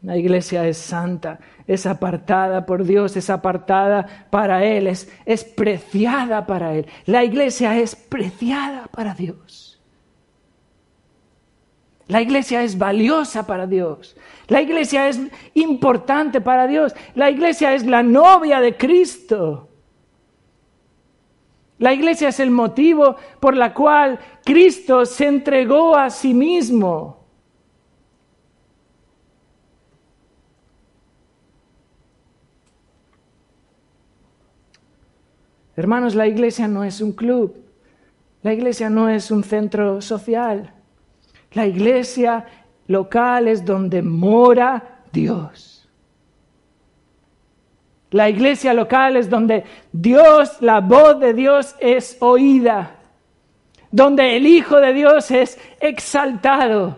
La 0.03 0.17
iglesia 0.17 0.67
es 0.67 0.77
santa, 0.77 1.39
es 1.65 1.85
apartada 1.85 2.65
por 2.65 2.83
Dios, 2.83 3.15
es 3.15 3.29
apartada 3.29 4.27
para 4.29 4.65
Él, 4.65 4.87
es, 4.87 5.07
preciada 5.55 6.45
para 6.45 6.75
Él. 6.75 6.87
La 7.05 7.23
iglesia 7.23 7.79
es 7.79 7.95
preciada 7.95 8.87
para 8.87 9.13
Dios. 9.13 9.81
La 12.07 12.21
iglesia 12.21 12.63
es 12.63 12.77
valiosa 12.77 13.47
para 13.47 13.65
Dios. 13.65 14.17
La 14.49 14.61
iglesia 14.61 15.07
es 15.07 15.21
importante 15.53 16.41
para 16.41 16.67
Dios. 16.67 16.93
La 17.15 17.29
iglesia 17.29 17.73
es 17.73 17.85
la 17.85 18.03
novia 18.03 18.59
de 18.59 18.75
Cristo. 18.75 19.69
La 21.79 21.93
iglesia 21.93 22.27
es 22.27 22.41
el 22.41 22.51
motivo 22.51 23.15
por 23.39 23.55
la 23.55 23.73
cual 23.73 24.19
Cristo 24.43 25.05
se 25.05 25.27
entregó 25.27 25.95
a 25.95 26.09
sí 26.09 26.33
mismo. 26.33 27.22
Hermanos, 35.75 36.13
la 36.13 36.27
iglesia 36.27 36.67
no 36.67 36.83
es 36.83 37.01
un 37.01 37.13
club, 37.13 37.55
la 38.43 38.53
iglesia 38.53 38.89
no 38.89 39.09
es 39.09 39.31
un 39.31 39.43
centro 39.43 40.01
social, 40.01 40.71
la 41.53 41.65
iglesia 41.65 42.45
local 42.87 43.47
es 43.47 43.65
donde 43.65 44.01
mora 44.01 45.01
Dios. 45.11 45.89
La 48.11 48.29
iglesia 48.29 48.73
local 48.75 49.17
es 49.17 49.27
donde 49.27 49.63
Dios, 49.91 50.61
la 50.61 50.81
voz 50.81 51.19
de 51.19 51.33
Dios 51.33 51.75
es 51.79 52.17
oída, 52.19 52.97
donde 53.89 54.37
el 54.37 54.45
Hijo 54.45 54.79
de 54.79 54.93
Dios 54.93 55.31
es 55.31 55.59
exaltado, 55.79 56.97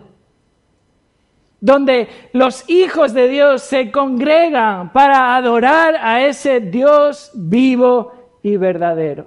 donde 1.61 2.09
los 2.33 2.69
hijos 2.69 3.13
de 3.13 3.29
Dios 3.29 3.61
se 3.61 3.91
congregan 3.91 4.91
para 4.91 5.37
adorar 5.37 5.95
a 5.95 6.25
ese 6.25 6.59
Dios 6.59 7.31
vivo 7.33 8.24
y 8.45 8.57
verdadero. 8.57 9.25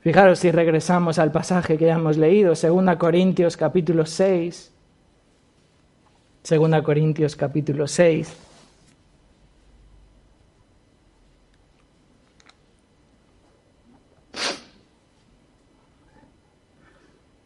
Fijaros 0.00 0.40
si 0.40 0.50
regresamos 0.50 1.20
al 1.20 1.30
pasaje 1.30 1.78
que 1.78 1.86
ya 1.86 1.94
hemos 1.94 2.16
leído, 2.16 2.54
2 2.60 2.96
Corintios 2.96 3.56
capítulo 3.56 4.04
6. 4.04 4.72
2 6.50 6.82
Corintios 6.82 7.36
capítulo 7.36 7.86
6. 7.86 8.36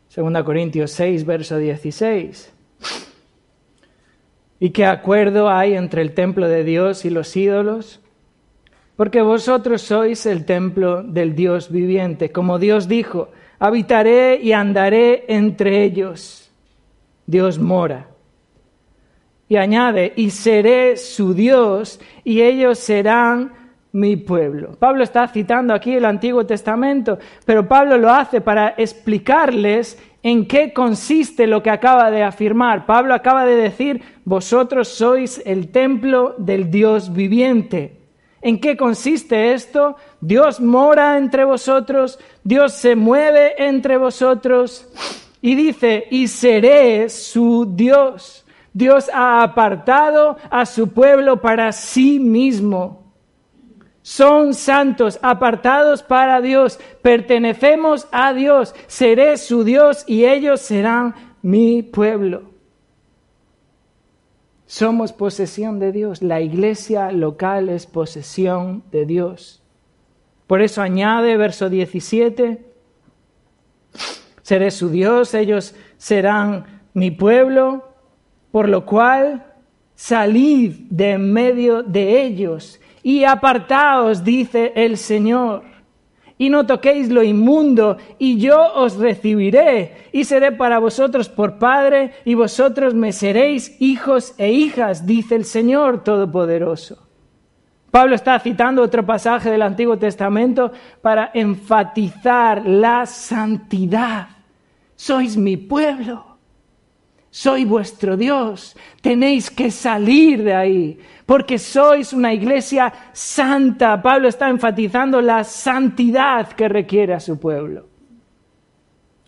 Segunda 0.09 0.43
Corintios 0.43 0.91
6, 0.93 1.27
verso 1.27 1.59
16. 1.59 2.51
¿Y 4.59 4.71
qué 4.71 4.87
acuerdo 4.87 5.51
hay 5.51 5.75
entre 5.75 6.01
el 6.01 6.15
templo 6.15 6.49
de 6.49 6.65
Dios 6.65 7.05
y 7.05 7.11
los 7.11 7.37
ídolos? 7.37 8.01
Porque 8.99 9.23
vosotros 9.23 9.83
sois 9.83 10.27
el 10.27 10.45
templo 10.45 11.05
del 11.05 11.37
Dios 11.37 11.71
viviente. 11.71 12.33
Como 12.33 12.59
Dios 12.59 12.89
dijo, 12.89 13.29
habitaré 13.61 14.41
y 14.43 14.51
andaré 14.51 15.25
entre 15.29 15.85
ellos. 15.85 16.51
Dios 17.25 17.61
mora. 17.61 18.09
Y 19.49 19.55
añade, 19.55 20.15
y 20.17 20.31
seré 20.31 20.97
su 20.97 21.33
Dios, 21.33 22.01
y 22.25 22.43
ellos 22.43 22.81
serán 22.81 23.53
mi 23.93 24.17
pueblo. 24.17 24.73
Pablo 24.77 25.05
está 25.05 25.29
citando 25.29 25.75
aquí 25.75 25.95
el 25.95 26.05
Antiguo 26.05 26.45
Testamento, 26.45 27.21
pero 27.45 27.69
Pablo 27.69 27.99
lo 27.99 28.11
hace 28.11 28.41
para 28.41 28.75
explicarles 28.77 29.97
en 30.25 30.45
qué 30.45 30.73
consiste 30.73 31.47
lo 31.47 31.63
que 31.63 31.71
acaba 31.71 32.11
de 32.11 32.25
afirmar. 32.25 32.85
Pablo 32.85 33.15
acaba 33.15 33.47
de 33.47 33.55
decir, 33.55 34.03
vosotros 34.25 34.89
sois 34.89 35.41
el 35.47 35.69
templo 35.69 36.35
del 36.37 36.69
Dios 36.69 37.13
viviente. 37.13 37.98
¿En 38.41 38.61
qué 38.61 38.77
consiste 38.77 39.53
esto? 39.53 39.97
Dios 40.21 40.61
mora 40.61 41.19
entre 41.19 41.45
vosotros, 41.45 42.19
Dios 42.45 42.73
se 42.73 42.95
mueve 42.95 43.55
entre 43.65 43.97
vosotros 43.97 44.89
y 45.41 45.55
dice, 45.55 46.07
y 46.11 46.29
seré 46.29 47.09
su 47.09 47.67
Dios. 47.75 48.45
Dios 48.73 49.11
ha 49.13 49.43
apartado 49.43 50.37
a 50.51 50.67
su 50.67 50.93
pueblo 50.93 51.41
para 51.41 51.73
sí 51.73 52.21
mismo. 52.21 53.07
son 54.03 54.55
santos, 54.55 55.19
apartados 55.21 56.03
para 56.03 56.41
Dios, 56.41 56.81
pertenecemos 57.03 58.09
a 58.11 58.33
Dios, 58.33 58.75
seré 58.87 59.37
su 59.37 59.65
Dios 59.65 60.05
y 60.07 60.25
ellos 60.25 60.63
serán 60.63 61.15
mi 61.43 61.83
pueblo. 61.83 62.58
Somos 64.69 65.15
posesión 65.15 65.79
de 65.79 65.93
Dios, 65.93 66.21
la 66.21 66.43
iglesia 66.43 67.11
local 67.11 67.71
es 67.71 67.87
posesión 67.87 68.83
de 68.93 69.07
Dios. 69.07 69.63
Por 70.47 70.61
eso 70.61 70.83
añade 70.83 71.39
verso 71.39 71.71
17, 71.71 72.67
seré 74.43 74.71
su 74.71 74.91
Dios, 74.91 75.33
ellos 75.33 75.75
serán 75.97 76.83
mi 76.93 77.11
pueblo, 77.11 77.89
por 78.51 78.69
lo 78.69 78.85
cual 78.85 79.55
salid 79.95 80.75
de 80.91 81.13
en 81.13 81.33
medio 81.33 81.83
de 81.83 82.23
ellos 82.23 82.79
y 83.03 83.25
apartaos, 83.25 84.23
dice 84.23 84.75
el 84.77 84.99
Señor, 84.99 85.63
y 86.39 86.49
no 86.49 86.65
toquéis 86.67 87.11
lo 87.11 87.23
inmundo, 87.23 87.99
y 88.19 88.39
yo 88.39 88.75
os 88.75 88.97
recibiré, 88.97 90.09
y 90.13 90.25
seré 90.25 90.53
para 90.53 90.79
vosotros 90.79 91.29
por 91.29 91.59
Padre, 91.59 92.13
y 92.25 92.35
vosotros 92.35 92.95
me 92.95 93.13
seréis 93.13 93.77
hijos 93.81 94.35
e 94.39 94.53
hijas, 94.53 95.05
dice 95.05 95.35
el 95.35 95.45
Señor 95.45 96.05
Todopoderoso. 96.05 97.07
Pablo 97.91 98.15
está 98.15 98.39
citando 98.39 98.83
otro 98.83 99.05
pasaje 99.05 99.51
del 99.51 99.63
Antiguo 99.63 99.99
Testamento 99.99 100.71
para 101.03 101.31
enfatizar 101.35 102.65
la 102.67 103.05
santidad. 103.07 104.29
Sois 104.95 105.37
mi 105.37 105.57
pueblo 105.57 106.29
soy 107.31 107.65
vuestro 107.65 108.17
Dios, 108.17 108.77
tenéis 109.03 109.51
que 109.51 109.71
salir 109.71 110.43
de 110.43 110.55
ahí, 110.55 110.99
porque 111.29 111.59
sois 111.59 112.15
una 112.15 112.33
iglesia 112.33 112.91
santa. 113.13 114.01
Pablo 114.01 114.29
está 114.29 114.49
enfatizando 114.49 115.21
la 115.21 115.45
santidad 115.45 116.49
que 116.53 116.67
requiere 116.69 117.13
a 117.13 117.21
su 117.21 117.39
pueblo. 117.39 117.87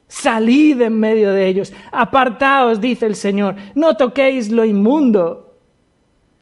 Salid 0.09 0.81
en 0.81 0.99
medio 0.99 1.31
de 1.31 1.47
ellos, 1.47 1.75
apartaos, 1.93 2.81
dice 2.81 3.05
el 3.05 3.17
Señor, 3.17 3.55
no 3.75 3.99
toquéis 3.99 4.51
lo 4.51 4.65
inmundo. 4.65 5.59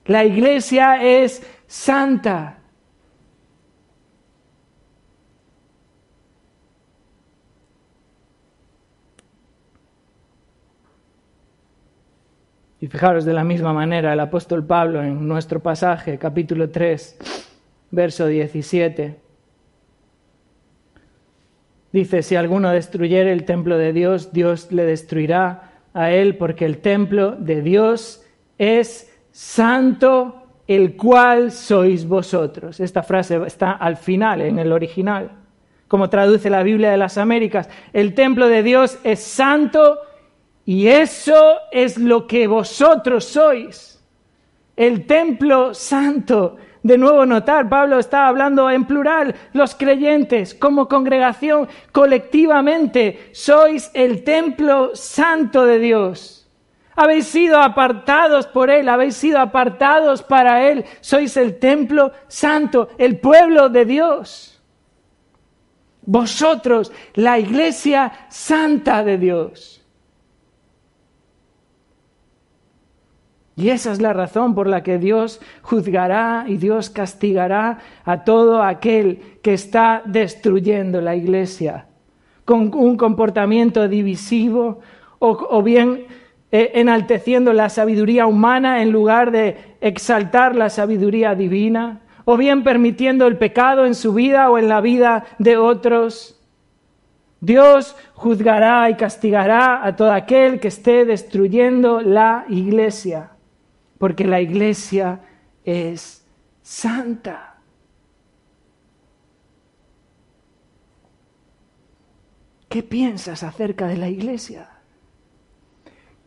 La 0.04 0.24
iglesia 0.24 1.02
es 1.02 1.44
santa. 1.66 2.57
Y 12.80 12.86
fijaros 12.86 13.24
de 13.24 13.32
la 13.32 13.42
misma 13.42 13.72
manera 13.72 14.12
el 14.12 14.20
apóstol 14.20 14.64
Pablo 14.64 15.02
en 15.02 15.26
nuestro 15.26 15.60
pasaje, 15.60 16.16
capítulo 16.16 16.70
3, 16.70 17.18
verso 17.90 18.26
17. 18.26 19.16
Dice, 21.92 22.22
si 22.22 22.36
alguno 22.36 22.70
destruyere 22.70 23.32
el 23.32 23.44
templo 23.44 23.78
de 23.78 23.92
Dios, 23.92 24.32
Dios 24.32 24.70
le 24.70 24.84
destruirá 24.84 25.72
a 25.92 26.12
él, 26.12 26.36
porque 26.36 26.66
el 26.66 26.78
templo 26.78 27.32
de 27.32 27.62
Dios 27.62 28.24
es 28.58 29.12
santo, 29.32 30.42
el 30.68 30.96
cual 30.96 31.50
sois 31.50 32.06
vosotros. 32.06 32.78
Esta 32.78 33.02
frase 33.02 33.40
está 33.46 33.72
al 33.72 33.96
final, 33.96 34.42
en 34.42 34.60
el 34.60 34.70
original, 34.70 35.32
como 35.88 36.10
traduce 36.10 36.50
la 36.50 36.62
Biblia 36.62 36.90
de 36.90 36.98
las 36.98 37.18
Américas. 37.18 37.68
El 37.92 38.14
templo 38.14 38.48
de 38.48 38.62
Dios 38.62 38.98
es 39.02 39.18
santo, 39.20 39.98
y 40.68 40.86
eso 40.88 41.60
es 41.72 41.96
lo 41.96 42.26
que 42.26 42.46
vosotros 42.46 43.24
sois, 43.24 44.04
el 44.76 45.06
templo 45.06 45.72
santo. 45.72 46.58
De 46.82 46.98
nuevo 46.98 47.24
notar, 47.24 47.70
Pablo 47.70 47.98
está 47.98 48.28
hablando 48.28 48.68
en 48.68 48.84
plural, 48.84 49.34
los 49.54 49.74
creyentes 49.74 50.54
como 50.54 50.86
congregación 50.86 51.68
colectivamente 51.90 53.30
sois 53.32 53.90
el 53.94 54.22
templo 54.24 54.94
santo 54.94 55.64
de 55.64 55.78
Dios. 55.78 56.46
Habéis 56.94 57.28
sido 57.28 57.58
apartados 57.62 58.46
por 58.46 58.68
Él, 58.68 58.90
habéis 58.90 59.16
sido 59.16 59.38
apartados 59.38 60.22
para 60.22 60.68
Él, 60.68 60.84
sois 61.00 61.34
el 61.38 61.58
templo 61.58 62.12
santo, 62.26 62.90
el 62.98 63.18
pueblo 63.20 63.70
de 63.70 63.86
Dios. 63.86 64.60
Vosotros, 66.02 66.92
la 67.14 67.38
iglesia 67.38 68.12
santa 68.28 69.02
de 69.02 69.16
Dios. 69.16 69.77
Y 73.58 73.70
esa 73.70 73.90
es 73.90 74.00
la 74.00 74.12
razón 74.12 74.54
por 74.54 74.68
la 74.68 74.84
que 74.84 74.98
Dios 74.98 75.40
juzgará 75.62 76.44
y 76.46 76.58
Dios 76.58 76.90
castigará 76.90 77.78
a 78.04 78.22
todo 78.22 78.62
aquel 78.62 79.40
que 79.42 79.52
está 79.52 80.00
destruyendo 80.04 81.00
la 81.00 81.16
iglesia 81.16 81.86
con 82.44 82.72
un 82.72 82.96
comportamiento 82.96 83.88
divisivo 83.88 84.78
o, 85.18 85.60
bien 85.64 86.06
eh, 86.52 86.70
enalteciendo 86.74 87.52
la 87.52 87.68
sabiduría 87.68 88.26
humana 88.26 88.80
en 88.80 88.92
lugar 88.92 89.32
de 89.32 89.56
exaltar 89.80 90.54
la 90.54 90.70
sabiduría 90.70 91.34
divina, 91.34 92.02
o 92.26 92.36
bien 92.36 92.62
permitiendo 92.62 93.26
el 93.26 93.38
pecado 93.38 93.86
en 93.86 93.96
su 93.96 94.14
vida 94.14 94.50
o 94.50 94.58
en 94.58 94.68
la 94.68 94.80
vida 94.80 95.24
de 95.40 95.56
otros. 95.56 96.40
Dios 97.40 97.96
juzgará 98.14 98.88
y 98.88 98.94
castigará 98.94 99.84
a 99.84 99.96
todo 99.96 100.12
aquel 100.12 100.60
que 100.60 100.68
esté 100.68 101.04
destruyendo 101.04 102.00
la 102.00 102.44
iglesia 102.48 103.32
porque 103.98 104.24
la 104.24 104.40
iglesia 104.40 105.20
es 105.64 106.24
santa. 106.62 107.56
¿Qué 112.68 112.82
piensas 112.82 113.42
acerca 113.42 113.86
de 113.86 113.96
la 113.96 114.08
iglesia? 114.08 114.68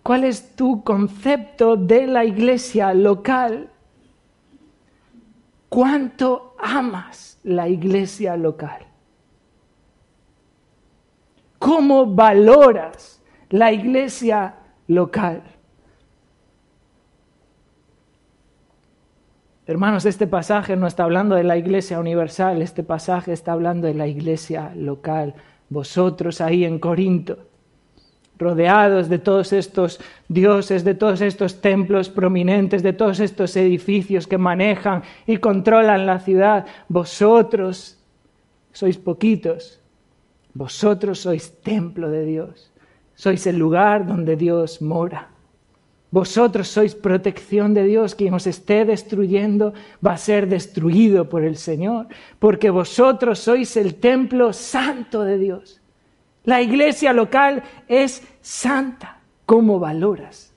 ¿Cuál 0.04 0.24
es 0.24 0.56
tu 0.56 0.84
concepto 0.84 1.78
de 1.78 2.08
la 2.08 2.26
iglesia 2.26 2.94
local? 2.94 3.70
¿Cuánto 5.70 6.56
amas 6.60 7.40
la 7.44 7.70
iglesia 7.70 8.36
local? 8.36 8.86
¿Cómo 11.60 12.08
valoras 12.08 13.22
la 13.50 13.72
iglesia 13.72 14.56
local? 14.88 15.44
Hermanos, 19.72 20.06
este 20.06 20.28
pasaje 20.28 20.76
no 20.76 20.86
está 20.86 21.06
hablando 21.06 21.34
de 21.34 21.46
la 21.46 21.56
iglesia 21.56 21.98
universal, 21.98 22.62
este 22.62 22.84
pasaje 22.84 23.32
está 23.32 23.54
hablando 23.54 23.88
de 23.88 23.94
la 23.94 24.06
iglesia 24.06 24.74
local. 24.76 25.34
Vosotros 25.70 26.42
ahí 26.42 26.66
en 26.66 26.78
Corinto, 26.78 27.38
rodeados 28.38 29.08
de 29.08 29.18
todos 29.18 29.54
estos 29.54 30.02
dioses, 30.28 30.84
de 30.84 30.94
todos 30.94 31.22
estos 31.22 31.62
templos 31.62 32.10
prominentes, 32.10 32.84
de 32.84 32.92
todos 32.92 33.22
estos 33.22 33.56
edificios 33.56 34.28
que 34.28 34.38
manejan 34.38 35.04
y 35.26 35.38
controlan 35.38 36.06
la 36.06 36.20
ciudad, 36.20 36.66
vosotros 36.90 37.98
sois 38.74 38.98
poquitos, 38.98 39.80
vosotros 40.54 41.20
sois 41.20 41.62
templo 41.62 42.10
de 42.10 42.26
Dios, 42.26 42.74
sois 43.16 43.48
el 43.48 43.58
lugar 43.58 44.06
donde 44.06 44.36
Dios 44.36 44.82
mora. 44.82 45.31
Vosotros 46.12 46.68
sois 46.68 46.94
protección 46.94 47.74
de 47.74 47.86
Dios, 47.86 48.16
quien 48.16 48.34
os 48.34 48.46
esté 48.46 48.84
destruyendo 48.84 49.74
va 50.06 50.14
a 50.14 50.18
ser 50.18 50.48
destruido 50.48 51.30
por 51.30 51.44
el 51.44 51.56
Señor, 51.56 52.08
porque 52.38 52.70
vosotros 52.70 53.40
sois 53.40 53.78
el 53.78 53.96
templo 53.96 54.52
santo 54.52 55.24
de 55.24 55.38
Dios. 55.38 55.82
La 56.44 56.62
iglesia 56.62 57.14
local 57.14 57.64
es 57.88 58.28
santa. 58.42 59.20
¿Cómo 59.46 59.80
valoras 59.80 60.54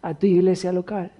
a 0.00 0.14
tu 0.14 0.26
iglesia 0.26 0.72
local? 0.72 1.12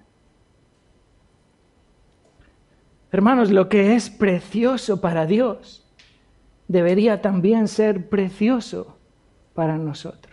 Hermanos, 3.12 3.50
lo 3.50 3.68
que 3.68 3.94
es 3.94 4.08
precioso 4.08 5.00
para 5.00 5.26
Dios 5.26 5.84
debería 6.68 7.20
también 7.20 7.68
ser 7.68 8.08
precioso 8.08 8.96
para 9.52 9.76
nosotros. 9.76 10.29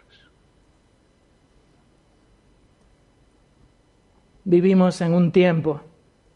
Vivimos 4.48 5.02
en 5.02 5.14
un 5.14 5.32
tiempo 5.32 5.82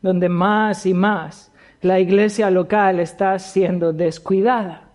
donde 0.01 0.27
más 0.27 0.85
y 0.85 0.93
más 0.93 1.51
la 1.81 1.99
iglesia 1.99 2.51
local 2.51 2.99
está 2.99 3.39
siendo 3.39 3.93
descuidada. 3.93 4.89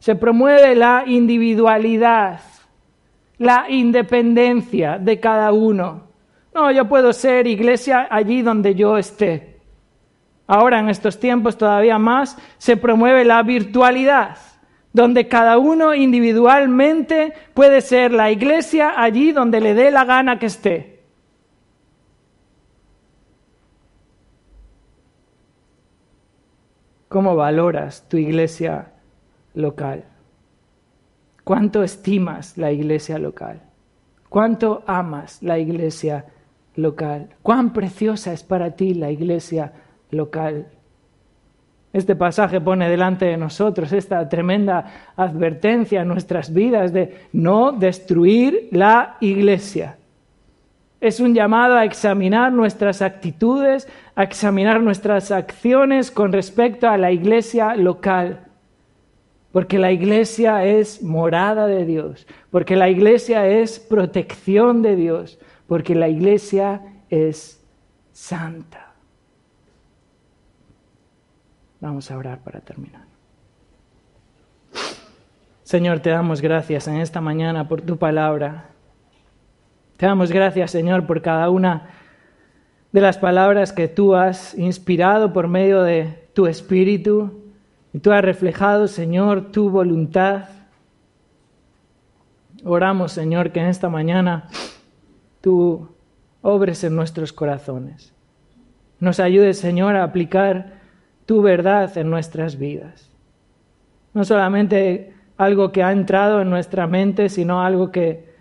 Se 0.00 0.16
promueve 0.16 0.74
la 0.74 1.04
individualidad, 1.06 2.40
la 3.38 3.66
independencia 3.68 4.98
de 4.98 5.20
cada 5.20 5.52
uno. 5.52 6.08
No, 6.52 6.70
yo 6.72 6.86
puedo 6.88 7.12
ser 7.12 7.46
iglesia 7.46 8.08
allí 8.10 8.42
donde 8.42 8.74
yo 8.74 8.98
esté. 8.98 9.60
Ahora, 10.46 10.80
en 10.80 10.90
estos 10.90 11.20
tiempos 11.20 11.56
todavía 11.56 11.98
más, 11.98 12.36
se 12.58 12.76
promueve 12.76 13.24
la 13.24 13.42
virtualidad, 13.42 14.36
donde 14.92 15.28
cada 15.28 15.58
uno 15.58 15.94
individualmente 15.94 17.32
puede 17.54 17.80
ser 17.80 18.12
la 18.12 18.30
iglesia 18.30 18.94
allí 18.96 19.32
donde 19.32 19.60
le 19.60 19.74
dé 19.74 19.90
la 19.90 20.04
gana 20.04 20.38
que 20.38 20.46
esté. 20.46 20.93
¿Cómo 27.14 27.36
valoras 27.36 28.08
tu 28.08 28.16
iglesia 28.16 28.88
local? 29.54 30.02
¿Cuánto 31.44 31.84
estimas 31.84 32.58
la 32.58 32.72
iglesia 32.72 33.20
local? 33.20 33.60
¿Cuánto 34.28 34.82
amas 34.88 35.40
la 35.40 35.56
iglesia 35.60 36.24
local? 36.74 37.28
¿Cuán 37.40 37.72
preciosa 37.72 38.32
es 38.32 38.42
para 38.42 38.72
ti 38.72 38.94
la 38.94 39.12
iglesia 39.12 39.70
local? 40.10 40.66
Este 41.92 42.16
pasaje 42.16 42.60
pone 42.60 42.90
delante 42.90 43.26
de 43.26 43.36
nosotros 43.36 43.92
esta 43.92 44.28
tremenda 44.28 45.12
advertencia 45.14 46.02
en 46.02 46.08
nuestras 46.08 46.52
vidas 46.52 46.92
de 46.92 47.28
no 47.32 47.70
destruir 47.70 48.70
la 48.72 49.18
iglesia. 49.20 49.98
Es 51.04 51.20
un 51.20 51.34
llamado 51.34 51.74
a 51.74 51.84
examinar 51.84 52.50
nuestras 52.50 53.02
actitudes, 53.02 53.86
a 54.14 54.22
examinar 54.22 54.80
nuestras 54.80 55.30
acciones 55.30 56.10
con 56.10 56.32
respecto 56.32 56.88
a 56.88 56.96
la 56.96 57.12
iglesia 57.12 57.76
local. 57.76 58.46
Porque 59.52 59.78
la 59.78 59.92
iglesia 59.92 60.64
es 60.64 61.02
morada 61.02 61.66
de 61.66 61.84
Dios, 61.84 62.26
porque 62.50 62.74
la 62.74 62.88
iglesia 62.88 63.46
es 63.46 63.78
protección 63.78 64.80
de 64.80 64.96
Dios, 64.96 65.38
porque 65.66 65.94
la 65.94 66.08
iglesia 66.08 66.80
es 67.10 67.62
santa. 68.12 68.94
Vamos 71.82 72.10
a 72.10 72.16
orar 72.16 72.38
para 72.38 72.60
terminar. 72.60 73.04
Señor, 75.64 76.00
te 76.00 76.08
damos 76.08 76.40
gracias 76.40 76.88
en 76.88 76.96
esta 76.96 77.20
mañana 77.20 77.68
por 77.68 77.82
tu 77.82 77.98
palabra. 77.98 78.70
Te 79.96 80.06
damos 80.06 80.32
gracias, 80.32 80.72
Señor, 80.72 81.06
por 81.06 81.22
cada 81.22 81.48
una 81.50 81.90
de 82.90 83.00
las 83.00 83.16
palabras 83.16 83.72
que 83.72 83.86
tú 83.86 84.14
has 84.14 84.56
inspirado 84.58 85.32
por 85.32 85.46
medio 85.46 85.82
de 85.82 86.28
tu 86.32 86.46
Espíritu 86.46 87.44
y 87.92 88.00
tú 88.00 88.10
has 88.12 88.24
reflejado, 88.24 88.88
Señor, 88.88 89.52
tu 89.52 89.70
voluntad. 89.70 90.48
Oramos, 92.64 93.12
Señor, 93.12 93.52
que 93.52 93.60
en 93.60 93.66
esta 93.66 93.88
mañana 93.88 94.48
tú 95.40 95.88
obres 96.42 96.82
en 96.82 96.96
nuestros 96.96 97.32
corazones. 97.32 98.12
Nos 98.98 99.20
ayudes, 99.20 99.58
Señor, 99.58 99.94
a 99.94 100.02
aplicar 100.02 100.80
tu 101.24 101.40
verdad 101.40 101.96
en 101.96 102.10
nuestras 102.10 102.58
vidas. 102.58 103.12
No 104.12 104.24
solamente 104.24 105.14
algo 105.36 105.70
que 105.70 105.84
ha 105.84 105.92
entrado 105.92 106.40
en 106.40 106.50
nuestra 106.50 106.86
mente, 106.88 107.28
sino 107.28 107.62
algo 107.62 107.92
que 107.92 108.33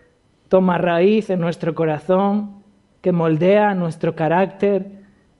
toma 0.53 0.77
raíz 0.77 1.31
en 1.31 1.39
nuestro 1.39 1.73
corazón, 1.73 2.61
que 3.01 3.11
moldea 3.11 3.73
nuestro 3.73 4.15
carácter, 4.15 4.85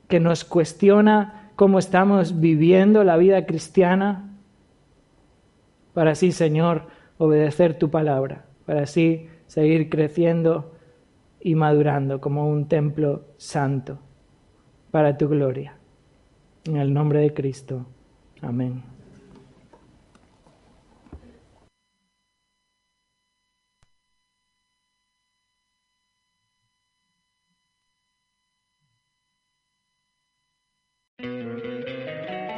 que 0.08 0.20
nos 0.20 0.44
cuestiona 0.44 1.52
cómo 1.56 1.78
estamos 1.78 2.40
viviendo 2.40 3.04
la 3.04 3.16
vida 3.18 3.46
cristiana, 3.46 4.32
para 5.94 6.14
así, 6.14 6.32
Señor, 6.32 6.88
obedecer 7.20 7.78
tu 7.78 7.92
palabra, 7.92 8.46
para 8.66 8.82
así 8.82 9.28
seguir 9.46 9.88
creciendo 9.88 10.74
y 11.40 11.54
madurando 11.54 12.20
como 12.20 12.50
un 12.50 12.68
templo 12.68 13.26
santo 13.38 14.00
para 14.90 15.16
tu 15.16 15.30
gloria. 15.30 15.76
En 16.66 16.78
el 16.78 16.92
nombre 16.92 17.20
de 17.20 17.36
Cristo. 17.36 17.86
Amén. 18.42 18.93